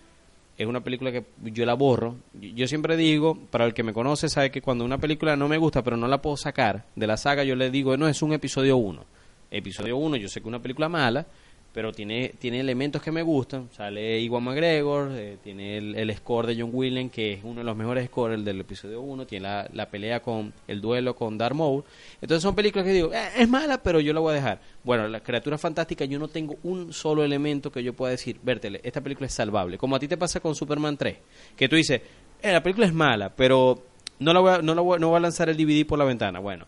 Es 0.60 0.66
una 0.66 0.82
película 0.84 1.10
que 1.10 1.24
yo 1.40 1.64
la 1.64 1.72
borro. 1.72 2.16
Yo- 2.38 2.68
siempre 2.68 2.94
digo, 2.94 3.34
para 3.50 3.64
el 3.64 3.72
que 3.72 3.82
me 3.82 3.94
conoce, 3.94 4.28
sabe 4.28 4.50
que 4.50 4.60
cuando 4.60 4.84
una 4.84 4.98
película 4.98 5.34
no 5.34 5.48
me 5.48 5.56
gusta, 5.56 5.82
pero 5.82 5.96
no 5.96 6.06
la 6.06 6.20
puedo 6.20 6.36
sacar 6.36 6.84
de 6.94 7.06
la 7.06 7.16
saga, 7.16 7.44
yo 7.44 7.56
le 7.56 7.70
digo, 7.70 7.96
no, 7.96 8.06
es 8.08 8.20
un 8.20 8.34
episodio 8.34 8.76
1. 8.76 9.02
Episodio 9.50 9.96
1, 9.96 10.16
yo 10.16 10.28
sé 10.28 10.34
que 10.40 10.44
es 10.44 10.48
una 10.48 10.60
película 10.60 10.90
mala, 10.90 11.26
pero 11.72 11.92
tiene, 11.92 12.32
tiene 12.38 12.60
elementos 12.60 13.00
que 13.00 13.12
me 13.12 13.22
gustan. 13.22 13.68
Sale 13.72 14.20
Iwan 14.20 14.42
McGregor, 14.42 15.10
eh, 15.12 15.38
tiene 15.42 15.78
el, 15.78 15.94
el 15.94 16.14
score 16.16 16.46
de 16.48 16.60
John 16.60 16.70
Williams, 16.72 17.12
que 17.12 17.34
es 17.34 17.40
uno 17.44 17.60
de 17.60 17.64
los 17.64 17.76
mejores 17.76 18.06
scores 18.06 18.38
el 18.38 18.44
del 18.44 18.60
episodio 18.60 19.00
1, 19.00 19.26
tiene 19.26 19.44
la, 19.44 19.68
la 19.72 19.88
pelea 19.88 20.20
con 20.20 20.52
el 20.66 20.80
duelo 20.80 21.14
con 21.14 21.38
Darth 21.38 21.54
Maul. 21.54 21.84
Entonces 22.20 22.42
son 22.42 22.54
películas 22.54 22.84
que 22.86 22.92
digo, 22.92 23.12
"Eh, 23.12 23.28
es 23.38 23.48
mala, 23.48 23.82
pero 23.82 24.00
yo 24.00 24.12
la 24.12 24.20
voy 24.20 24.32
a 24.32 24.34
dejar. 24.36 24.60
Bueno, 24.82 25.06
la 25.08 25.20
criatura 25.20 25.58
fantástica, 25.58 26.04
yo 26.04 26.18
no 26.18 26.28
tengo 26.28 26.56
un 26.64 26.92
solo 26.92 27.22
elemento 27.24 27.70
que 27.70 27.82
yo 27.82 27.92
pueda 27.92 28.10
decir, 28.10 28.38
vértele, 28.42 28.80
esta 28.82 29.00
película 29.00 29.26
es 29.26 29.34
salvable. 29.34 29.78
Como 29.78 29.96
a 29.96 29.98
ti 29.98 30.08
te 30.08 30.16
pasa 30.16 30.40
con 30.40 30.54
Superman 30.54 30.96
3, 30.96 31.16
que 31.56 31.68
tú 31.68 31.76
dices, 31.76 32.00
"Eh, 32.42 32.52
la 32.52 32.62
película 32.62 32.86
es 32.86 32.92
mala, 32.94 33.30
pero 33.36 33.82
no 34.18 34.32
la 34.32 34.40
voy 34.40 34.52
a, 34.52 34.58
no 34.62 34.74
la 34.74 34.80
voy, 34.82 34.98
no 34.98 35.08
voy 35.08 35.16
a 35.16 35.20
lanzar 35.20 35.48
el 35.48 35.56
DVD 35.56 35.84
por 35.86 35.98
la 35.98 36.04
ventana. 36.04 36.40
Bueno, 36.40 36.66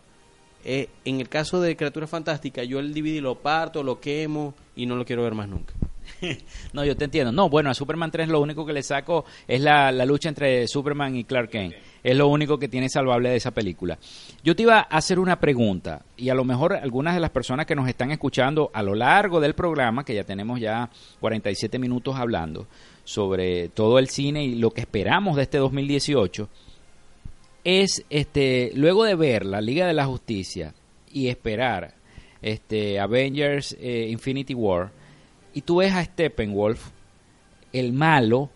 eh, 0.64 0.88
en 1.04 1.20
el 1.20 1.28
caso 1.28 1.60
de 1.60 1.76
Criatura 1.76 2.06
Fantástica, 2.06 2.62
yo 2.64 2.78
el 2.78 2.94
DVD 2.94 3.20
lo 3.20 3.36
parto, 3.36 3.82
lo 3.82 4.00
quemo 4.00 4.54
y 4.76 4.86
no 4.86 4.96
lo 4.96 5.04
quiero 5.04 5.22
ver 5.22 5.34
más 5.34 5.48
nunca. 5.48 5.74
No, 6.72 6.84
yo 6.84 6.96
te 6.96 7.04
entiendo. 7.04 7.32
No, 7.32 7.48
bueno, 7.48 7.70
a 7.70 7.74
Superman 7.74 8.10
3 8.10 8.28
lo 8.28 8.40
único 8.40 8.64
que 8.64 8.72
le 8.72 8.82
saco 8.82 9.24
es 9.46 9.60
la, 9.60 9.92
la 9.92 10.06
lucha 10.06 10.28
entre 10.28 10.66
Superman 10.66 11.16
y 11.16 11.24
Clark 11.24 11.50
Kent. 11.50 11.74
Es 12.02 12.16
lo 12.16 12.28
único 12.28 12.58
que 12.58 12.68
tiene 12.68 12.88
salvable 12.88 13.28
de 13.30 13.36
esa 13.36 13.50
película. 13.50 13.98
Yo 14.42 14.56
te 14.56 14.62
iba 14.62 14.78
a 14.78 14.82
hacer 14.82 15.18
una 15.18 15.38
pregunta 15.38 16.02
y 16.16 16.28
a 16.30 16.34
lo 16.34 16.44
mejor 16.44 16.74
algunas 16.74 17.14
de 17.14 17.20
las 17.20 17.30
personas 17.30 17.66
que 17.66 17.74
nos 17.74 17.88
están 17.88 18.10
escuchando 18.10 18.70
a 18.72 18.82
lo 18.82 18.94
largo 18.94 19.40
del 19.40 19.54
programa, 19.54 20.04
que 20.04 20.14
ya 20.14 20.24
tenemos 20.24 20.60
ya 20.60 20.88
47 21.20 21.78
minutos 21.78 22.16
hablando 22.16 22.66
sobre 23.04 23.68
todo 23.68 23.98
el 23.98 24.08
cine 24.08 24.44
y 24.44 24.54
lo 24.56 24.70
que 24.70 24.80
esperamos 24.80 25.36
de 25.36 25.42
este 25.42 25.58
2018, 25.58 26.48
es 27.64 28.04
este 28.10 28.72
luego 28.74 29.04
de 29.04 29.14
ver 29.14 29.46
la 29.46 29.60
Liga 29.60 29.86
de 29.86 29.94
la 29.94 30.06
Justicia 30.06 30.74
y 31.12 31.28
esperar 31.28 31.94
este 32.40 32.98
Avengers 32.98 33.76
eh, 33.80 34.08
Infinity 34.10 34.54
War 34.54 34.90
y 35.54 35.62
tú 35.62 35.76
ves 35.76 35.92
a 35.92 36.04
Steppenwolf 36.04 36.88
el 37.72 37.92
malo 37.92 38.50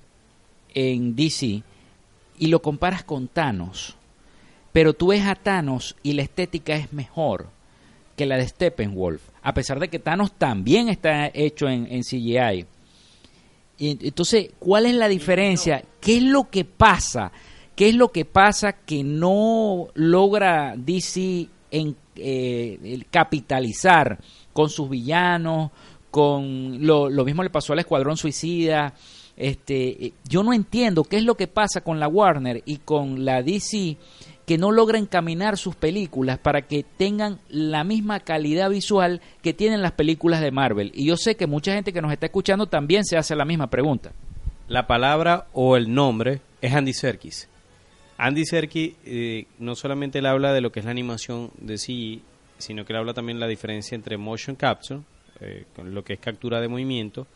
en 0.75 1.15
DC 1.15 1.63
y 2.39 2.47
lo 2.49 2.61
comparas 2.61 3.05
con 3.05 3.29
Thanos 3.29 3.97
pero 4.73 4.93
tú 4.93 5.09
ves 5.09 5.25
a 5.25 5.35
Thanos 5.35 5.97
y 6.03 6.13
la 6.15 6.23
estética 6.23 6.75
es 6.75 6.93
mejor 6.93 7.49
que 8.17 8.27
la 8.27 8.37
de 8.37 8.49
Steppenwolf 8.49 9.23
a 9.43 9.55
pesar 9.55 9.79
de 9.79 9.89
que 9.89 9.99
Thanos 9.99 10.33
también 10.33 10.89
está 10.89 11.31
hecho 11.33 11.69
en, 11.69 11.87
en 11.91 12.03
CGI 12.03 12.67
y 13.79 14.07
entonces, 14.09 14.51
¿cuál 14.59 14.87
es 14.87 14.95
la 14.95 15.09
diferencia? 15.09 15.85
¿Qué 16.01 16.17
es 16.17 16.23
lo 16.23 16.49
que 16.49 16.65
pasa? 16.65 17.33
¿Qué 17.77 17.91
es 17.91 17.95
lo 17.95 18.09
que 18.09 18.25
pasa 18.25 18.73
que 18.73 19.05
no 19.05 19.89
logra 19.95 20.75
DC 20.77 21.47
en, 21.71 21.95
eh, 22.17 23.03
capitalizar 23.11 24.19
con 24.55 24.71
sus 24.71 24.89
villanos? 24.89 25.71
Con 26.11 26.87
lo, 26.87 27.11
lo 27.11 27.25
mismo 27.27 27.43
le 27.43 27.51
pasó 27.51 27.75
al 27.75 27.81
Escuadrón 27.81 28.17
Suicida. 28.17 28.95
Este, 29.37 30.07
eh, 30.07 30.13
yo 30.27 30.43
no 30.43 30.55
entiendo 30.55 31.05
qué 31.05 31.19
es 31.19 31.25
lo 31.25 31.35
que 31.35 31.49
pasa 31.49 31.83
con 31.83 32.01
la 32.01 32.09
Warner 32.09 32.63
y 32.65 32.79
con 32.79 33.27
la 33.27 33.43
DC 33.43 33.99
que 34.47 34.57
no 34.57 34.73
logra 34.73 34.97
encaminar 34.97 35.59
sus 35.59 35.75
películas 35.75 36.39
para 36.39 36.63
que 36.63 36.83
tengan 36.83 37.41
la 37.51 37.85
misma 37.85 38.21
calidad 38.21 38.71
visual 38.71 39.21
que 39.43 39.53
tienen 39.53 39.83
las 39.83 39.93
películas 39.93 40.41
de 40.41 40.51
Marvel. 40.51 40.93
Y 40.95 41.05
yo 41.05 41.19
sé 41.19 41.37
que 41.37 41.47
mucha 41.47 41.75
gente 41.75 41.93
que 41.93 42.01
nos 42.01 42.13
está 42.13 42.25
escuchando 42.25 42.67
también 42.69 43.05
se 43.05 43.19
hace 43.19 43.37
la 43.37 43.45
misma 43.45 43.67
pregunta. 43.67 44.13
La 44.67 44.87
palabra 44.87 45.49
o 45.53 45.77
el 45.77 45.93
nombre 45.93 46.41
es 46.63 46.73
Andy 46.73 46.95
Serkis. 46.95 47.49
Andy 48.19 48.45
Serkis 48.47 48.95
eh, 49.05 49.47
no 49.59 49.75
solamente 49.75 50.23
le 50.23 50.29
habla 50.29 50.53
de 50.53 50.61
lo 50.61 50.73
que 50.73 50.81
es 50.81 50.85
la 50.87 50.91
animación 50.91 51.51
de 51.59 51.77
CGI, 51.77 52.23
sino 52.59 52.85
que 52.85 52.93
le 52.93 52.99
habla 52.99 53.13
también 53.13 53.39
la 53.39 53.47
diferencia 53.47 53.95
entre 53.95 54.17
motion 54.17 54.57
capture, 54.57 55.01
eh, 55.41 55.65
con 55.75 55.95
lo 55.95 56.03
que 56.03 56.15
es 56.15 56.21
captura 56.21 56.61
de 56.61 56.69
movimiento, 56.69 57.27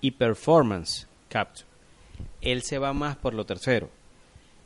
y 0.00 0.12
performance 0.12 1.06
capture. 1.28 1.68
Él 2.40 2.62
se 2.62 2.78
va 2.78 2.92
más 2.92 3.16
por 3.16 3.34
lo 3.34 3.44
tercero. 3.44 3.90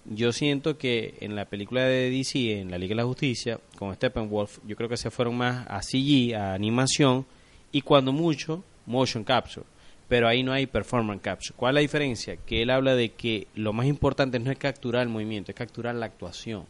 Yo 0.05 0.33
siento 0.33 0.77
que 0.77 1.15
en 1.21 1.35
la 1.35 1.47
película 1.47 1.85
de 1.85 2.11
DC, 2.11 2.61
en 2.61 2.71
la 2.71 2.79
Liga 2.79 2.91
de 2.91 2.97
la 2.97 3.05
Justicia, 3.05 3.59
con 3.77 3.95
Steppenwolf, 3.95 4.59
yo 4.67 4.77
creo 4.77 4.89
que 4.89 4.97
se 4.97 5.11
fueron 5.11 5.37
más 5.37 5.67
a 5.69 5.83
CG, 5.83 6.35
a 6.35 6.53
animación, 6.53 7.27
y 7.73 7.81
cuando 7.81 8.13
mucho, 8.13 8.63
motion 8.87 9.25
capture. 9.25 9.67
Pero 10.09 10.29
ahí 10.29 10.43
no 10.43 10.53
hay 10.53 10.67
performance 10.67 11.23
capture. 11.23 11.55
¿Cuál 11.57 11.73
es 11.73 11.75
la 11.75 11.81
diferencia? 11.81 12.37
Que 12.37 12.63
él 12.63 12.71
habla 12.71 12.95
de 12.95 13.11
que 13.11 13.47
lo 13.55 13.73
más 13.73 13.87
importante 13.87 14.39
no 14.39 14.51
es 14.51 14.59
capturar 14.59 15.03
el 15.03 15.09
movimiento, 15.09 15.51
es 15.51 15.57
capturar 15.57 15.95
la 15.95 16.07
actuación. 16.07 16.67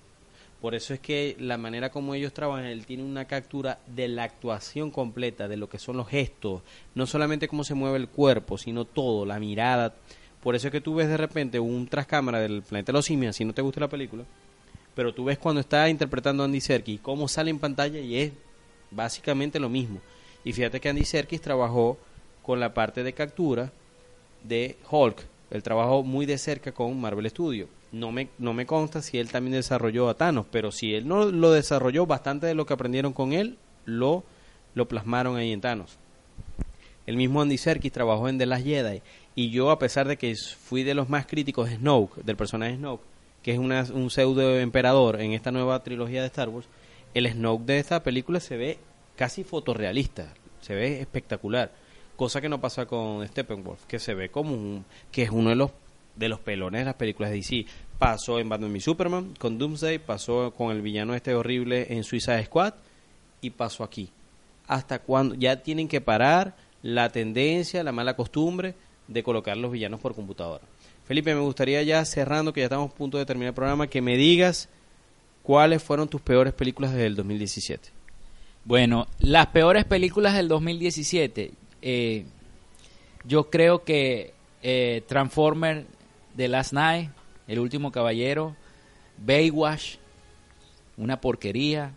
Por 0.64 0.74
eso 0.74 0.94
es 0.94 1.00
que 1.00 1.36
la 1.38 1.58
manera 1.58 1.90
como 1.90 2.14
ellos 2.14 2.32
trabajan, 2.32 2.64
él 2.64 2.86
tiene 2.86 3.02
una 3.02 3.26
captura 3.26 3.80
de 3.86 4.08
la 4.08 4.24
actuación 4.24 4.90
completa, 4.90 5.46
de 5.46 5.58
lo 5.58 5.68
que 5.68 5.78
son 5.78 5.98
los 5.98 6.08
gestos, 6.08 6.62
no 6.94 7.04
solamente 7.04 7.48
cómo 7.48 7.64
se 7.64 7.74
mueve 7.74 7.98
el 7.98 8.08
cuerpo, 8.08 8.56
sino 8.56 8.86
todo, 8.86 9.26
la 9.26 9.38
mirada. 9.38 9.94
Por 10.42 10.54
eso 10.54 10.68
es 10.68 10.72
que 10.72 10.80
tú 10.80 10.94
ves 10.94 11.08
de 11.08 11.18
repente 11.18 11.60
un 11.60 11.86
trascámara 11.86 12.40
del 12.40 12.62
planeta 12.62 12.92
de 12.92 12.96
los 12.96 13.04
simios, 13.04 13.36
si 13.36 13.44
no 13.44 13.52
te 13.52 13.60
gusta 13.60 13.80
la 13.80 13.88
película, 13.88 14.24
pero 14.94 15.12
tú 15.12 15.24
ves 15.24 15.36
cuando 15.36 15.60
está 15.60 15.86
interpretando 15.90 16.42
a 16.42 16.46
Andy 16.46 16.62
Serkis 16.62 17.00
cómo 17.00 17.28
sale 17.28 17.50
en 17.50 17.58
pantalla 17.58 18.00
y 18.00 18.16
es 18.16 18.32
básicamente 18.90 19.60
lo 19.60 19.68
mismo. 19.68 20.00
Y 20.44 20.54
fíjate 20.54 20.80
que 20.80 20.88
Andy 20.88 21.04
Serkis 21.04 21.42
trabajó 21.42 21.98
con 22.44 22.60
la 22.60 22.74
parte 22.74 23.02
de 23.02 23.12
captura 23.12 23.72
de 24.44 24.76
Hulk. 24.90 25.26
Él 25.50 25.62
trabajó 25.62 26.02
muy 26.02 26.26
de 26.26 26.38
cerca 26.38 26.72
con 26.72 27.00
Marvel 27.00 27.28
Studios. 27.30 27.68
No 27.92 28.12
me, 28.12 28.28
no 28.38 28.52
me 28.52 28.66
consta 28.66 29.02
si 29.02 29.18
él 29.18 29.30
también 29.30 29.54
desarrolló 29.54 30.08
a 30.08 30.14
Thanos, 30.14 30.46
pero 30.50 30.72
si 30.72 30.94
él 30.94 31.06
no 31.06 31.26
lo 31.26 31.52
desarrolló, 31.52 32.06
bastante 32.06 32.46
de 32.46 32.54
lo 32.54 32.66
que 32.66 32.74
aprendieron 32.74 33.12
con 33.12 33.32
él 33.32 33.56
lo, 33.84 34.24
lo 34.74 34.88
plasmaron 34.88 35.36
ahí 35.36 35.52
en 35.52 35.60
Thanos. 35.60 35.98
El 37.06 37.16
mismo 37.16 37.42
Andy 37.42 37.58
Serkis 37.58 37.92
trabajó 37.92 38.28
en 38.28 38.38
The 38.38 38.46
Last 38.46 38.64
Jedi 38.64 39.02
y 39.34 39.50
yo, 39.50 39.70
a 39.70 39.78
pesar 39.78 40.08
de 40.08 40.16
que 40.16 40.34
fui 40.34 40.82
de 40.82 40.94
los 40.94 41.08
más 41.08 41.26
críticos 41.26 41.68
de 41.68 41.76
Snoke, 41.76 42.22
del 42.22 42.36
personaje 42.36 42.76
Snoke, 42.76 43.04
que 43.42 43.52
es 43.52 43.58
una, 43.58 43.84
un 43.92 44.10
pseudo 44.10 44.58
emperador 44.58 45.20
en 45.20 45.32
esta 45.32 45.52
nueva 45.52 45.82
trilogía 45.82 46.22
de 46.22 46.28
Star 46.28 46.48
Wars, 46.48 46.66
el 47.12 47.30
Snoke 47.30 47.64
de 47.64 47.78
esta 47.78 48.02
película 48.02 48.40
se 48.40 48.56
ve 48.56 48.78
casi 49.16 49.44
fotorrealista, 49.44 50.32
se 50.60 50.74
ve 50.74 51.00
espectacular, 51.00 51.72
cosa 52.16 52.40
que 52.40 52.48
no 52.48 52.60
pasa 52.60 52.86
con 52.86 53.26
Steppenwolf, 53.26 53.84
que 53.86 53.98
se 53.98 54.14
ve 54.14 54.30
como 54.30 54.52
un, 54.52 54.84
que 55.10 55.22
es 55.22 55.30
uno 55.30 55.50
de 55.50 55.56
los 55.56 55.70
de 56.16 56.28
los 56.28 56.40
pelones 56.40 56.80
de 56.80 56.84
las 56.84 56.94
películas 56.94 57.30
de 57.30 57.36
DC. 57.36 57.66
Pasó 57.98 58.38
en 58.38 58.48
Batman 58.48 58.76
y 58.76 58.80
Superman 58.80 59.34
con 59.38 59.58
Doomsday, 59.58 59.98
pasó 59.98 60.52
con 60.52 60.70
el 60.70 60.82
villano 60.82 61.14
este 61.14 61.34
horrible 61.34 61.86
en 61.90 62.04
Suicide 62.04 62.44
Squad 62.44 62.74
y 63.40 63.50
pasó 63.50 63.84
aquí. 63.84 64.10
Hasta 64.66 65.00
cuando 65.00 65.34
ya 65.34 65.62
tienen 65.62 65.88
que 65.88 66.00
parar 66.00 66.56
la 66.82 67.10
tendencia, 67.10 67.82
la 67.82 67.92
mala 67.92 68.16
costumbre 68.16 68.74
de 69.08 69.22
colocar 69.22 69.56
los 69.56 69.72
villanos 69.72 70.00
por 70.00 70.14
computadora. 70.14 70.64
Felipe, 71.04 71.34
me 71.34 71.40
gustaría 71.40 71.82
ya 71.82 72.04
cerrando, 72.04 72.52
que 72.52 72.60
ya 72.60 72.66
estamos 72.66 72.90
a 72.90 72.94
punto 72.94 73.18
de 73.18 73.26
terminar 73.26 73.48
el 73.48 73.54
programa, 73.54 73.86
que 73.86 74.00
me 74.00 74.16
digas 74.16 74.68
cuáles 75.42 75.82
fueron 75.82 76.08
tus 76.08 76.22
peores 76.22 76.54
películas 76.54 76.94
del 76.94 77.14
2017. 77.14 77.90
Bueno, 78.64 79.06
las 79.18 79.48
peores 79.48 79.84
películas 79.84 80.34
del 80.34 80.48
2017. 80.48 81.52
Eh, 81.86 82.24
yo 83.24 83.50
creo 83.50 83.84
que 83.84 84.32
eh, 84.62 85.02
Transformer 85.06 85.86
The 86.34 86.48
Last 86.48 86.72
Night, 86.72 87.10
El 87.46 87.58
Último 87.58 87.92
Caballero, 87.92 88.56
Baywatch, 89.18 89.96
una 90.96 91.20
porquería. 91.20 91.92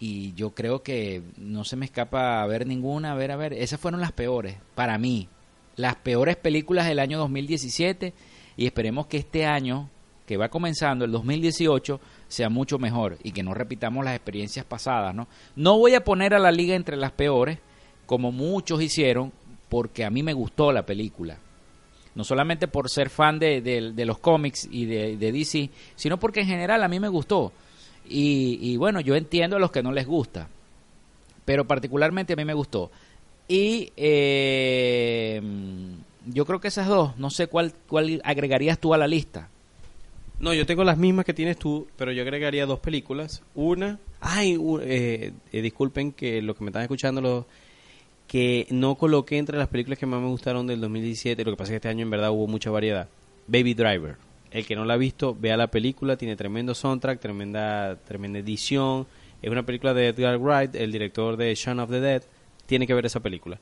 Y 0.00 0.32
yo 0.34 0.50
creo 0.50 0.84
que 0.84 1.22
no 1.36 1.64
se 1.64 1.74
me 1.74 1.84
escapa 1.84 2.46
ver 2.46 2.64
ninguna. 2.64 3.12
A 3.12 3.14
ver, 3.16 3.32
a 3.32 3.36
ver. 3.36 3.52
Esas 3.52 3.80
fueron 3.80 4.00
las 4.00 4.12
peores, 4.12 4.56
para 4.76 4.96
mí. 4.96 5.28
Las 5.74 5.96
peores 5.96 6.36
películas 6.36 6.86
del 6.86 7.00
año 7.00 7.18
2017. 7.18 8.14
Y 8.56 8.66
esperemos 8.66 9.08
que 9.08 9.16
este 9.16 9.46
año, 9.46 9.90
que 10.26 10.36
va 10.36 10.48
comenzando, 10.48 11.04
el 11.04 11.10
2018, 11.10 12.00
sea 12.28 12.48
mucho 12.48 12.78
mejor. 12.78 13.18
Y 13.24 13.32
que 13.32 13.42
no 13.42 13.54
repitamos 13.54 14.04
las 14.04 14.14
experiencias 14.14 14.64
pasadas, 14.64 15.12
¿no? 15.12 15.26
No 15.56 15.76
voy 15.76 15.96
a 15.96 16.04
poner 16.04 16.34
a 16.34 16.38
la 16.38 16.52
liga 16.52 16.76
entre 16.76 16.96
las 16.96 17.10
peores, 17.10 17.58
como 18.08 18.32
muchos 18.32 18.80
hicieron, 18.82 19.30
porque 19.68 20.02
a 20.06 20.08
mí 20.10 20.22
me 20.22 20.32
gustó 20.32 20.72
la 20.72 20.86
película. 20.86 21.36
No 22.14 22.24
solamente 22.24 22.66
por 22.66 22.88
ser 22.88 23.10
fan 23.10 23.38
de, 23.38 23.60
de- 23.60 24.04
los 24.06 24.18
cómics 24.18 24.66
y 24.72 24.86
de, 24.86 25.16
de 25.18 25.30
DC, 25.30 25.68
sino 25.94 26.18
porque 26.18 26.40
en 26.40 26.46
general 26.46 26.82
a 26.82 26.88
mí 26.88 26.98
me 26.98 27.08
gustó. 27.08 27.52
Y, 28.08 28.58
y 28.62 28.76
bueno, 28.78 29.00
yo 29.00 29.14
entiendo 29.14 29.56
a 29.56 29.60
los 29.60 29.70
que 29.70 29.82
no 29.82 29.92
les 29.92 30.06
gusta, 30.06 30.48
pero 31.44 31.66
particularmente 31.66 32.32
a 32.32 32.36
mí 32.36 32.44
me 32.46 32.54
gustó. 32.54 32.90
Y 33.46 33.92
eh, 33.96 35.40
yo 36.26 36.46
creo 36.46 36.60
que 36.60 36.68
esas 36.68 36.86
dos, 36.88 37.16
no 37.18 37.28
sé 37.30 37.46
cuál, 37.46 37.74
cuál 37.88 38.20
agregarías 38.24 38.78
tú 38.78 38.94
a 38.94 38.98
la 38.98 39.06
lista. 39.06 39.48
No, 40.40 40.54
yo 40.54 40.64
tengo 40.66 40.84
las 40.84 40.96
mismas 40.98 41.24
que 41.24 41.34
tienes 41.34 41.58
tú, 41.58 41.86
pero 41.96 42.10
yo 42.12 42.22
agregaría 42.22 42.64
dos 42.64 42.78
películas. 42.80 43.42
Una, 43.54 43.98
ay, 44.20 44.56
u- 44.56 44.80
eh, 44.80 45.32
disculpen 45.52 46.12
que 46.12 46.40
lo 46.42 46.54
que 46.54 46.64
me 46.64 46.70
están 46.70 46.82
escuchando, 46.82 47.20
lo, 47.20 47.46
que 48.28 48.66
no 48.70 48.94
coloqué 48.94 49.38
entre 49.38 49.58
las 49.58 49.68
películas 49.68 49.98
que 49.98 50.06
más 50.06 50.20
me 50.20 50.28
gustaron 50.28 50.66
del 50.66 50.80
2017. 50.80 51.44
Lo 51.44 51.52
que 51.52 51.56
pasa 51.56 51.68
es 51.68 51.72
que 51.72 51.76
este 51.76 51.88
año 51.88 52.02
en 52.02 52.10
verdad 52.10 52.30
hubo 52.30 52.46
mucha 52.46 52.70
variedad. 52.70 53.08
Baby 53.48 53.74
Driver. 53.74 54.16
El 54.50 54.66
que 54.66 54.76
no 54.76 54.84
la 54.84 54.94
ha 54.94 54.98
visto, 54.98 55.36
vea 55.38 55.56
la 55.56 55.68
película. 55.68 56.16
Tiene 56.16 56.36
tremendo 56.36 56.74
soundtrack, 56.74 57.20
tremenda, 57.20 57.96
tremenda 58.06 58.38
edición. 58.38 59.06
Es 59.40 59.50
una 59.50 59.64
película 59.64 59.94
de 59.94 60.08
Edgar 60.08 60.38
Wright, 60.38 60.74
el 60.74 60.92
director 60.92 61.36
de 61.36 61.54
Shaun 61.54 61.80
of 61.80 61.90
the 61.90 62.00
Dead. 62.00 62.22
Tiene 62.66 62.86
que 62.86 62.94
ver 62.94 63.06
esa 63.06 63.20
película. 63.20 63.58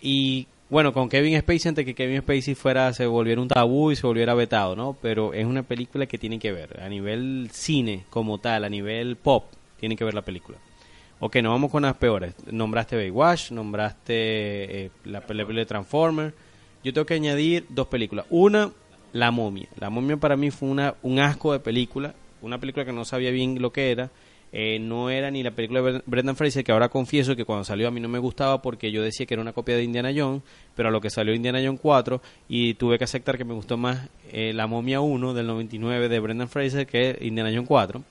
Y 0.00 0.46
bueno, 0.70 0.94
con 0.94 1.10
Kevin 1.10 1.38
Spacey, 1.38 1.68
antes 1.68 1.84
que 1.84 1.94
Kevin 1.94 2.20
Spacey 2.22 2.54
fuera, 2.54 2.92
se 2.94 3.06
volviera 3.06 3.42
un 3.42 3.48
tabú 3.48 3.90
y 3.90 3.96
se 3.96 4.06
volviera 4.06 4.34
vetado, 4.34 4.74
¿no? 4.74 4.96
Pero 5.02 5.34
es 5.34 5.44
una 5.44 5.62
película 5.64 6.06
que 6.06 6.16
tienen 6.16 6.40
que 6.40 6.52
ver. 6.52 6.80
A 6.80 6.88
nivel 6.88 7.50
cine 7.52 8.04
como 8.08 8.38
tal, 8.38 8.64
a 8.64 8.70
nivel 8.70 9.16
pop, 9.16 9.44
tienen 9.78 9.98
que 9.98 10.04
ver 10.04 10.14
la 10.14 10.22
película. 10.22 10.56
Ok, 11.20 11.36
nos 11.36 11.52
vamos 11.52 11.70
con 11.70 11.82
las 11.82 11.96
peores. 11.96 12.34
Nombraste 12.50 12.96
Baywatch, 12.96 13.50
nombraste 13.50 14.14
eh, 14.84 14.90
la 15.04 15.20
película 15.20 15.58
de 15.58 15.66
Transformer. 15.66 16.32
Yo 16.84 16.92
tengo 16.92 17.06
que 17.06 17.14
añadir 17.14 17.66
dos 17.70 17.88
películas. 17.88 18.26
Una, 18.30 18.70
La 19.12 19.30
Momia. 19.32 19.68
La 19.80 19.90
Momia 19.90 20.16
para 20.16 20.36
mí 20.36 20.50
fue 20.50 20.68
una, 20.68 20.94
un 21.02 21.18
asco 21.18 21.52
de 21.52 21.58
película. 21.58 22.14
Una 22.40 22.58
película 22.60 22.84
que 22.84 22.92
no 22.92 23.04
sabía 23.04 23.32
bien 23.32 23.60
lo 23.60 23.72
que 23.72 23.90
era. 23.90 24.10
Eh, 24.52 24.78
no 24.78 25.10
era 25.10 25.30
ni 25.30 25.42
la 25.42 25.50
película 25.50 25.82
de 25.82 25.92
Bre- 25.98 26.02
Brendan 26.06 26.36
Fraser, 26.36 26.64
que 26.64 26.72
ahora 26.72 26.88
confieso 26.88 27.36
que 27.36 27.44
cuando 27.44 27.64
salió 27.64 27.86
a 27.88 27.90
mí 27.90 28.00
no 28.00 28.08
me 28.08 28.18
gustaba 28.18 28.62
porque 28.62 28.90
yo 28.90 29.02
decía 29.02 29.26
que 29.26 29.34
era 29.34 29.42
una 29.42 29.52
copia 29.52 29.76
de 29.76 29.82
Indiana 29.82 30.10
Jones, 30.16 30.40
pero 30.74 30.88
a 30.88 30.92
lo 30.92 31.02
que 31.02 31.10
salió 31.10 31.34
Indiana 31.34 31.58
Jones 31.62 31.80
4 31.82 32.22
y 32.48 32.72
tuve 32.74 32.96
que 32.96 33.04
aceptar 33.04 33.36
que 33.36 33.44
me 33.44 33.52
gustó 33.52 33.76
más 33.76 34.08
eh, 34.32 34.52
La 34.54 34.66
Momia 34.66 35.00
1 35.02 35.34
del 35.34 35.46
99 35.48 36.08
de 36.08 36.20
Brendan 36.20 36.48
Fraser 36.48 36.86
que 36.86 37.18
Indiana 37.20 37.50
Jones 37.52 37.68
4. 37.68 38.02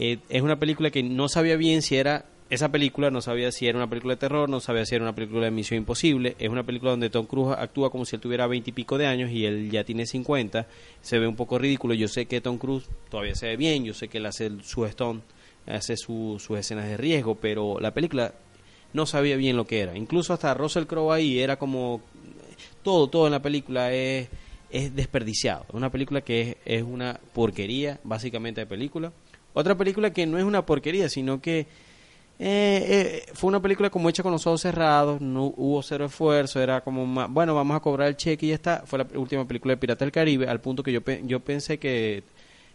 Eh, 0.00 0.18
es 0.28 0.42
una 0.42 0.60
película 0.60 0.90
que 0.92 1.02
no 1.02 1.28
sabía 1.28 1.56
bien 1.56 1.82
si 1.82 1.96
era 1.96 2.24
esa 2.50 2.70
película, 2.70 3.10
no 3.10 3.20
sabía 3.20 3.50
si 3.50 3.66
era 3.66 3.76
una 3.78 3.90
película 3.90 4.14
de 4.14 4.20
terror, 4.20 4.48
no 4.48 4.60
sabía 4.60 4.86
si 4.86 4.94
era 4.94 5.02
una 5.04 5.14
película 5.14 5.44
de 5.46 5.50
Misión 5.50 5.78
Imposible. 5.78 6.36
Es 6.38 6.48
una 6.48 6.62
película 6.64 6.92
donde 6.92 7.10
Tom 7.10 7.26
Cruise 7.26 7.56
actúa 7.58 7.90
como 7.90 8.04
si 8.04 8.14
él 8.16 8.22
tuviera 8.22 8.46
veintipico 8.46 8.96
de 8.96 9.06
años 9.06 9.30
y 9.32 9.44
él 9.44 9.70
ya 9.72 9.82
tiene 9.82 10.06
50. 10.06 10.66
Se 11.02 11.18
ve 11.18 11.26
un 11.26 11.34
poco 11.34 11.58
ridículo. 11.58 11.94
Yo 11.94 12.06
sé 12.06 12.26
que 12.26 12.40
Tom 12.40 12.58
Cruise 12.58 12.84
todavía 13.10 13.34
se 13.34 13.48
ve 13.48 13.56
bien, 13.56 13.84
yo 13.84 13.92
sé 13.92 14.06
que 14.08 14.18
él 14.18 14.26
hace 14.26 14.50
su 14.62 14.86
stone, 14.86 15.20
hace 15.66 15.96
su- 15.96 16.36
sus 16.38 16.56
escenas 16.58 16.86
de 16.86 16.96
riesgo, 16.96 17.34
pero 17.34 17.78
la 17.80 17.92
película 17.92 18.32
no 18.92 19.04
sabía 19.04 19.36
bien 19.36 19.56
lo 19.56 19.66
que 19.66 19.80
era. 19.80 19.96
Incluso 19.98 20.32
hasta 20.32 20.54
Russell 20.54 20.84
Crowe 20.86 21.12
ahí 21.12 21.40
era 21.40 21.56
como 21.58 22.00
todo, 22.82 23.08
todo 23.08 23.26
en 23.26 23.32
la 23.32 23.42
película 23.42 23.92
es, 23.92 24.28
es 24.70 24.94
desperdiciado. 24.94 25.66
Es 25.68 25.74
una 25.74 25.90
película 25.90 26.20
que 26.22 26.40
es, 26.40 26.56
es 26.64 26.82
una 26.82 27.18
porquería, 27.34 27.98
básicamente, 28.04 28.60
de 28.62 28.66
película. 28.66 29.12
Otra 29.54 29.76
película 29.76 30.12
que 30.12 30.26
no 30.26 30.38
es 30.38 30.44
una 30.44 30.64
porquería, 30.64 31.08
sino 31.08 31.40
que 31.40 31.60
eh, 31.60 31.66
eh, 32.40 33.26
fue 33.34 33.48
una 33.48 33.60
película 33.60 33.90
como 33.90 34.08
hecha 34.08 34.22
con 34.22 34.30
los 34.32 34.46
ojos 34.46 34.60
cerrados, 34.60 35.20
no 35.20 35.52
hubo 35.56 35.82
cero 35.82 36.04
esfuerzo, 36.04 36.60
era 36.60 36.80
como, 36.82 37.04
ma- 37.04 37.26
bueno, 37.26 37.54
vamos 37.54 37.76
a 37.76 37.80
cobrar 37.80 38.08
el 38.08 38.16
cheque 38.16 38.46
y 38.46 38.48
ya 38.50 38.54
está. 38.54 38.82
Fue 38.86 38.98
la 38.98 39.06
última 39.14 39.44
película 39.46 39.72
de 39.72 39.78
Pirata 39.78 40.04
del 40.04 40.12
Caribe, 40.12 40.48
al 40.48 40.60
punto 40.60 40.82
que 40.82 40.92
yo, 40.92 41.00
yo 41.24 41.40
pensé 41.40 41.78
que 41.78 42.22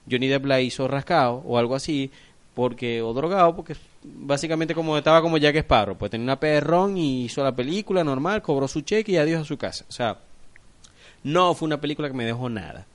Johnny 0.10 0.28
Depp 0.28 0.46
la 0.46 0.60
hizo 0.60 0.88
rascado 0.90 1.36
o 1.46 1.58
algo 1.58 1.76
así, 1.76 2.12
porque 2.54 3.02
o 3.02 3.14
drogado, 3.14 3.56
porque 3.56 3.76
básicamente 4.04 4.76
como 4.76 4.98
estaba 4.98 5.22
como 5.22 5.38
Jack 5.38 5.56
Sparrow, 5.56 5.96
pues 5.98 6.12
tenía 6.12 6.26
una 6.26 6.40
perrón 6.40 6.98
y 6.98 7.24
hizo 7.26 7.42
la 7.44 7.56
película 7.56 8.04
normal, 8.04 8.42
cobró 8.42 8.68
su 8.68 8.82
cheque 8.82 9.14
y 9.14 9.18
adiós 9.18 9.44
a 9.44 9.46
su 9.46 9.58
casa. 9.58 9.86
O 9.88 9.92
sea, 9.94 10.18
no 11.24 11.54
fue 11.56 11.68
una 11.68 11.80
película 11.80 12.10
que 12.10 12.14
me 12.14 12.26
dejó 12.26 12.50
nada. 12.50 12.86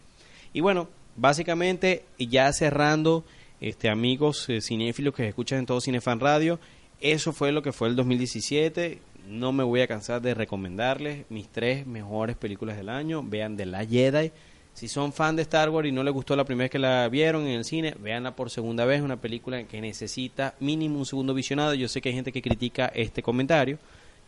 Y 0.53 0.61
bueno, 0.61 0.89
básicamente, 1.16 2.05
ya 2.18 2.53
cerrando, 2.53 3.24
este 3.61 3.88
amigos 3.88 4.48
eh, 4.48 4.61
cinéfilos 4.61 5.14
que 5.14 5.28
escuchan 5.28 5.61
en 5.61 5.66
todo 5.66 5.80
Cinefan 5.80 6.20
Radio, 6.20 6.59
eso 7.00 7.32
fue 7.32 7.52
lo 7.52 7.62
que 7.62 7.72
fue 7.72 7.88
el 7.88 7.96
2017. 7.96 9.00
No 9.28 9.52
me 9.52 9.62
voy 9.62 9.82
a 9.82 9.86
cansar 9.86 10.20
de 10.20 10.34
recomendarles 10.34 11.26
mis 11.28 11.48
tres 11.48 11.86
mejores 11.86 12.36
películas 12.36 12.76
del 12.76 12.88
año. 12.88 13.22
Vean 13.22 13.56
The 13.56 13.66
Last 13.66 13.90
Jedi. 13.90 14.32
Si 14.72 14.88
son 14.88 15.12
fan 15.12 15.36
de 15.36 15.42
Star 15.42 15.70
Wars 15.70 15.88
y 15.88 15.92
no 15.92 16.02
les 16.02 16.14
gustó 16.14 16.34
la 16.36 16.44
primera 16.44 16.64
vez 16.64 16.70
que 16.70 16.78
la 16.78 17.09
vieron 17.09 17.42
en 17.46 17.59
el 17.59 17.64
cine, 17.64 17.94
véanla 18.00 18.36
por 18.36 18.48
segunda 18.50 18.84
vez. 18.84 19.02
Una 19.02 19.20
película 19.20 19.64
que 19.64 19.80
necesita 19.80 20.54
mínimo 20.61 20.98
un 20.98 21.06
segundo 21.06 21.34
visionado. 21.34 21.74
Yo 21.74 21.88
sé 21.88 22.00
que 22.00 22.09
hay 22.09 22.14
gente 22.14 22.32
que 22.32 22.42
critica 22.42 22.86
este 22.94 23.22
comentario, 23.22 23.78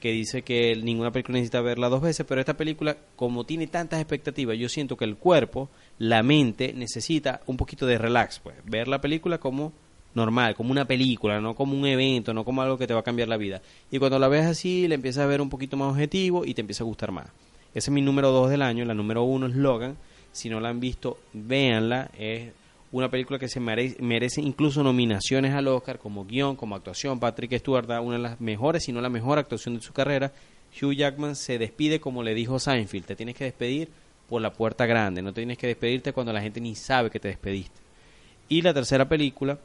que 0.01 0.11
dice 0.11 0.43
que 0.43 0.77
ninguna 0.77 1.13
película 1.13 1.35
necesita 1.39 1.61
verla 1.61 1.89
dos 1.89 2.03
veces, 2.03 2.27
pero 2.29 2.41
esta 2.41 2.57
película, 2.57 2.97
como 3.17 3.45
tiene 3.45 3.69
tantas 3.69 4.01
expectativas, 4.01 4.59
yo 4.59 4.69
siento 4.69 4.97
que 4.97 5.05
el 5.05 5.17
cuerpo, 5.17 5.69
la 6.01 6.23
mente, 6.23 6.73
necesita 6.73 7.43
un 7.45 7.59
poquito 7.59 7.85
de 7.85 7.99
relax, 7.99 8.39
pues. 8.39 8.57
Ver 8.65 8.89
la 8.89 9.03
película 9.03 9.37
como 9.37 9.75
normal, 10.15 10.55
como 10.57 10.71
una 10.71 10.87
película, 10.87 11.43
no 11.43 11.55
como 11.55 11.77
un 11.77 11.87
evento, 11.87 12.33
no 12.33 12.43
como 12.43 12.63
algo 12.63 12.79
que 12.79 12.87
te 12.87 12.95
va 12.95 13.01
a 13.01 13.05
cambiar 13.05 13.29
la 13.29 13.37
vida. 13.37 13.61
Y 13.91 13.99
cuando 13.99 14.19
la 14.19 14.27
ves 14.27 14.47
así, 14.47 14.89
le 14.89 14.95
empiezas 14.95 15.25
a 15.25 15.27
ver 15.27 15.43
un 15.43 15.51
poquito 15.51 15.77
más 15.77 15.91
objetivo 15.91 16.47
y 16.47 16.55
te 16.55 16.63
empieza 16.63 16.85
a 16.85 16.87
gustar 16.87 17.13
más. 17.13 17.27
Ese 17.75 17.91
es 17.91 17.91
mi 17.91 18.01
número 18.01 18.31
dos 18.31 18.49
del 18.49 18.63
año. 18.63 18.87
La 18.87 18.95
número 18.95 19.25
uno 19.25 19.47
es 19.47 19.55
Logan. 19.55 19.99
Si 20.33 20.49
no 20.49 20.59
la 20.59 20.71
han 20.71 20.81
visto, 20.81 21.19
véanla. 21.35 22.11
Es 22.19 22.51
una 22.93 23.11
película 23.11 23.39
que 23.39 23.49
se 23.49 23.61
merece, 23.61 24.01
merece 24.01 24.41
incluso 24.41 24.83
nominaciones 24.83 25.53
al 25.53 25.69
Oscar 25.69 25.99
como 25.99 26.25
guion, 26.25 26.57
como 26.57 26.77
actuación. 26.77 27.21
Patrick 27.21 27.59
Stewart 27.59 27.87
da 27.87 28.01
una 28.01 28.17
de 28.17 28.23
las 28.23 28.41
mejores, 28.41 28.85
si 28.85 28.93
no 28.93 29.03
la 29.03 29.11
mejor 29.11 29.39
actuación 29.39 29.75
de 29.75 29.83
su 29.83 29.93
carrera. 29.93 30.33
Hugh 30.81 30.95
Jackman 30.95 31.37
se 31.37 31.59
despide 31.59 32.01
como 32.01 32.23
le 32.23 32.33
dijo 32.33 32.59
Seinfeld. 32.59 33.05
Te 33.05 33.17
tienes 33.17 33.37
que 33.37 33.45
despedir 33.45 33.91
por 34.31 34.41
la 34.41 34.53
puerta 34.53 34.87
grande. 34.87 35.21
No 35.21 35.35
tienes 35.35 35.59
que 35.59 35.67
despedirte 35.67 36.15
cuando 36.15 36.33
la 36.33 36.41
gente 36.41 36.61
ni 36.61 36.75
sabe 36.75 37.11
que 37.11 37.21
te 37.21 37.29
despediste. 37.29 37.81
Y 38.49 38.63
la 38.63 38.73
tercera 38.73 39.09
película, 39.09 39.59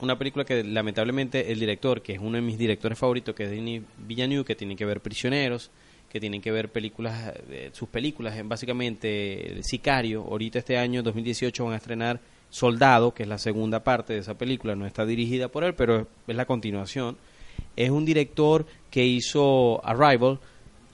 una 0.00 0.16
película 0.16 0.44
que 0.44 0.62
lamentablemente 0.62 1.50
el 1.50 1.58
director, 1.58 2.02
que 2.02 2.12
es 2.12 2.18
uno 2.20 2.36
de 2.36 2.42
mis 2.42 2.58
directores 2.58 2.98
favoritos, 2.98 3.34
que 3.34 3.44
es 3.44 3.50
Denis 3.50 3.82
Villeneuve, 3.96 4.44
que 4.44 4.54
tiene 4.54 4.76
que 4.76 4.84
ver 4.84 5.00
Prisioneros, 5.00 5.70
que 6.10 6.20
tienen 6.20 6.40
que 6.40 6.52
ver 6.52 6.70
películas, 6.70 7.34
eh, 7.50 7.70
sus 7.72 7.88
películas, 7.88 8.36
en 8.36 8.48
básicamente 8.48 9.52
el 9.52 9.64
Sicario. 9.64 10.22
Ahorita 10.22 10.58
este 10.58 10.78
año, 10.78 11.02
2018, 11.02 11.64
van 11.64 11.72
a 11.72 11.76
estrenar 11.76 12.20
Soldado, 12.50 13.12
que 13.12 13.24
es 13.24 13.28
la 13.28 13.38
segunda 13.38 13.82
parte 13.82 14.12
de 14.12 14.20
esa 14.20 14.36
película. 14.36 14.74
No 14.74 14.86
está 14.86 15.04
dirigida 15.04 15.48
por 15.48 15.64
él, 15.64 15.74
pero 15.74 16.06
es 16.26 16.36
la 16.36 16.46
continuación. 16.46 17.16
Es 17.74 17.90
un 17.90 18.04
director 18.04 18.66
que 18.90 19.04
hizo 19.04 19.84
Arrival. 19.84 20.38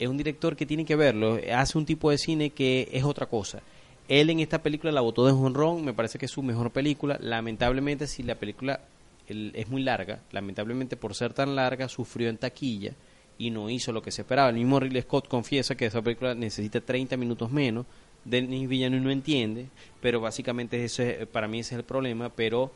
Es 0.05 0.11
un 0.11 0.17
director 0.19 0.55
que 0.55 0.67
tiene 0.67 0.85
que 0.85 0.97
verlo. 0.97 1.39
Hace 1.55 1.79
un 1.79 1.87
tipo 1.87 2.11
de 2.11 2.19
cine 2.19 2.51
que 2.51 2.89
es 2.93 3.05
otra 3.05 3.27
cosa. 3.27 3.61
Él 4.07 4.29
en 4.29 4.41
esta 4.41 4.63
película 4.63 4.93
la 4.93 5.01
votó 5.01 5.25
de 5.27 5.33
jonrón. 5.33 5.83
Me 5.85 5.95
parece 5.95 6.19
que 6.19 6.27
es 6.27 6.31
su 6.31 6.43
mejor 6.43 6.71
película. 6.73 7.17
Lamentablemente, 7.23 8.07
si 8.07 8.23
la 8.23 8.35
película 8.35 8.81
el- 9.29 9.53
es 9.55 9.69
muy 9.69 9.83
larga, 9.83 10.21
lamentablemente 10.33 10.97
por 10.97 11.15
ser 11.15 11.33
tan 11.33 11.57
larga, 11.57 11.89
sufrió 11.89 12.29
en 12.29 12.37
taquilla 12.37 12.93
y 13.39 13.51
no 13.51 13.71
hizo 13.71 13.93
lo 13.93 14.03
que 14.03 14.11
se 14.11 14.21
esperaba. 14.23 14.51
El 14.51 14.57
mismo 14.57 14.79
Ridley 14.79 15.01
Scott 15.03 15.27
confiesa 15.27 15.75
que 15.75 15.87
esa 15.87 16.03
película 16.03 16.35
necesita 16.35 16.81
30 16.83 17.17
minutos 17.17 17.51
menos. 17.51 17.87
Denis 18.27 18.69
Villeneuve 18.69 19.05
no 19.05 19.11
entiende, 19.11 19.69
pero 20.03 20.21
básicamente 20.21 20.85
ese, 20.85 21.27
para 21.27 21.49
mí 21.49 21.61
ese 21.61 21.75
es 21.75 21.79
el 21.79 21.85
problema. 21.85 22.29
Pero 22.29 22.73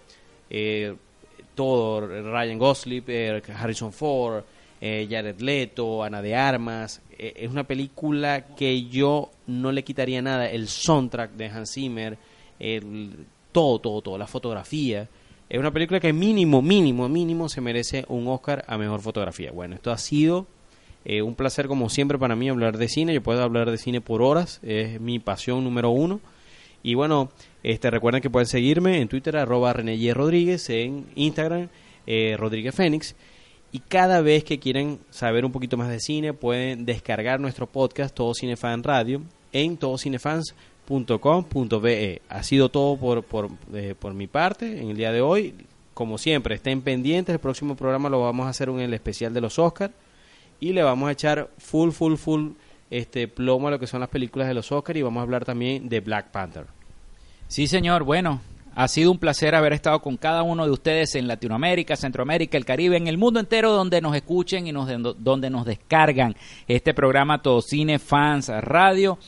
eh, 0.48 0.94
todo, 1.54 2.06
Ryan 2.06 2.58
Gosling, 2.58 3.04
eh, 3.06 3.42
Harrison 3.54 3.92
Ford, 3.92 4.44
eh, 4.80 5.06
Jared 5.10 5.40
Leto, 5.40 6.02
Ana 6.02 6.22
de 6.22 6.34
Armas. 6.34 7.02
Eh, 7.18 7.34
es 7.36 7.50
una 7.50 7.64
película 7.64 8.54
que 8.56 8.84
yo 8.84 9.30
no 9.46 9.72
le 9.72 9.84
quitaría 9.84 10.22
nada. 10.22 10.50
El 10.50 10.68
soundtrack 10.68 11.32
de 11.32 11.46
Hans 11.46 11.72
Zimmer, 11.74 12.18
todo, 13.52 13.78
todo, 13.78 14.02
todo, 14.02 14.18
la 14.18 14.26
fotografía. 14.26 15.08
Es 15.48 15.58
una 15.58 15.72
película 15.72 15.98
que 15.98 16.12
mínimo, 16.12 16.60
mínimo, 16.60 17.08
mínimo 17.08 17.48
se 17.48 17.62
merece 17.62 18.04
un 18.08 18.28
Oscar 18.28 18.64
a 18.68 18.76
Mejor 18.76 19.00
Fotografía. 19.00 19.50
Bueno, 19.50 19.76
esto 19.76 19.90
ha 19.90 19.98
sido 19.98 20.46
eh, 21.06 21.22
un 21.22 21.34
placer 21.34 21.68
como 21.68 21.88
siempre 21.88 22.18
para 22.18 22.36
mí 22.36 22.50
hablar 22.50 22.76
de 22.76 22.88
cine. 22.88 23.14
Yo 23.14 23.22
puedo 23.22 23.42
hablar 23.42 23.70
de 23.70 23.78
cine 23.78 24.02
por 24.02 24.20
horas. 24.20 24.60
Es 24.62 25.00
mi 25.00 25.18
pasión 25.18 25.64
número 25.64 25.88
uno. 25.88 26.20
Y 26.82 26.94
bueno, 26.94 27.30
este, 27.62 27.90
recuerden 27.90 28.20
que 28.20 28.28
pueden 28.28 28.46
seguirme 28.46 29.00
en 29.00 29.08
Twitter, 29.08 29.38
arroba 29.38 29.72
René. 29.72 30.12
Rodríguez, 30.12 30.68
en 30.68 31.06
Instagram, 31.14 31.68
eh, 32.06 32.36
Rodríguez 32.38 32.74
Fénix. 32.74 33.16
Y 33.70 33.80
cada 33.80 34.22
vez 34.22 34.44
que 34.44 34.58
quieren 34.58 34.98
saber 35.10 35.44
un 35.44 35.52
poquito 35.52 35.76
más 35.76 35.90
de 35.90 36.00
cine, 36.00 36.32
pueden 36.32 36.86
descargar 36.86 37.38
nuestro 37.38 37.66
podcast 37.66 38.14
Todo 38.14 38.32
Cinefan 38.34 38.82
Radio 38.82 39.20
en 39.52 39.76
todocinefans.com.be. 39.76 42.22
Ha 42.30 42.42
sido 42.42 42.70
todo 42.70 42.96
por, 42.96 43.22
por, 43.24 43.50
eh, 43.74 43.94
por 43.98 44.14
mi 44.14 44.26
parte 44.26 44.80
en 44.80 44.88
el 44.88 44.96
día 44.96 45.12
de 45.12 45.20
hoy. 45.20 45.54
Como 45.92 46.16
siempre, 46.16 46.54
estén 46.54 46.80
pendientes. 46.80 47.34
El 47.34 47.40
próximo 47.40 47.76
programa 47.76 48.08
lo 48.08 48.22
vamos 48.22 48.46
a 48.46 48.50
hacer 48.50 48.70
en 48.70 48.80
el 48.80 48.94
especial 48.94 49.34
de 49.34 49.42
los 49.42 49.58
Oscars. 49.58 49.92
Y 50.60 50.72
le 50.72 50.82
vamos 50.82 51.08
a 51.08 51.12
echar 51.12 51.50
full, 51.58 51.90
full, 51.90 52.14
full 52.14 52.52
este 52.90 53.28
plomo 53.28 53.68
a 53.68 53.72
lo 53.72 53.78
que 53.78 53.86
son 53.86 54.00
las 54.00 54.08
películas 54.08 54.48
de 54.48 54.54
los 54.54 54.72
Oscars. 54.72 54.98
Y 54.98 55.02
vamos 55.02 55.20
a 55.20 55.24
hablar 55.24 55.44
también 55.44 55.90
de 55.90 56.00
Black 56.00 56.30
Panther. 56.30 56.64
Sí, 57.48 57.66
señor. 57.66 58.04
Bueno, 58.04 58.40
ha 58.78 58.86
sido 58.86 59.10
un 59.10 59.18
placer 59.18 59.56
haber 59.56 59.72
estado 59.72 60.00
con 60.00 60.16
cada 60.16 60.44
uno 60.44 60.64
de 60.64 60.70
ustedes 60.70 61.16
en 61.16 61.26
Latinoamérica, 61.26 61.96
Centroamérica, 61.96 62.56
el 62.56 62.64
Caribe, 62.64 62.96
en 62.96 63.08
el 63.08 63.18
mundo 63.18 63.40
entero 63.40 63.72
donde 63.72 64.00
nos 64.00 64.14
escuchen 64.14 64.68
y 64.68 64.72
nos, 64.72 64.88
donde 65.18 65.50
nos 65.50 65.66
descargan 65.66 66.36
este 66.68 66.94
programa 66.94 67.42
Todo 67.42 67.60
Cine 67.60 67.98
Fans 67.98 68.48
Radio. 68.48 69.18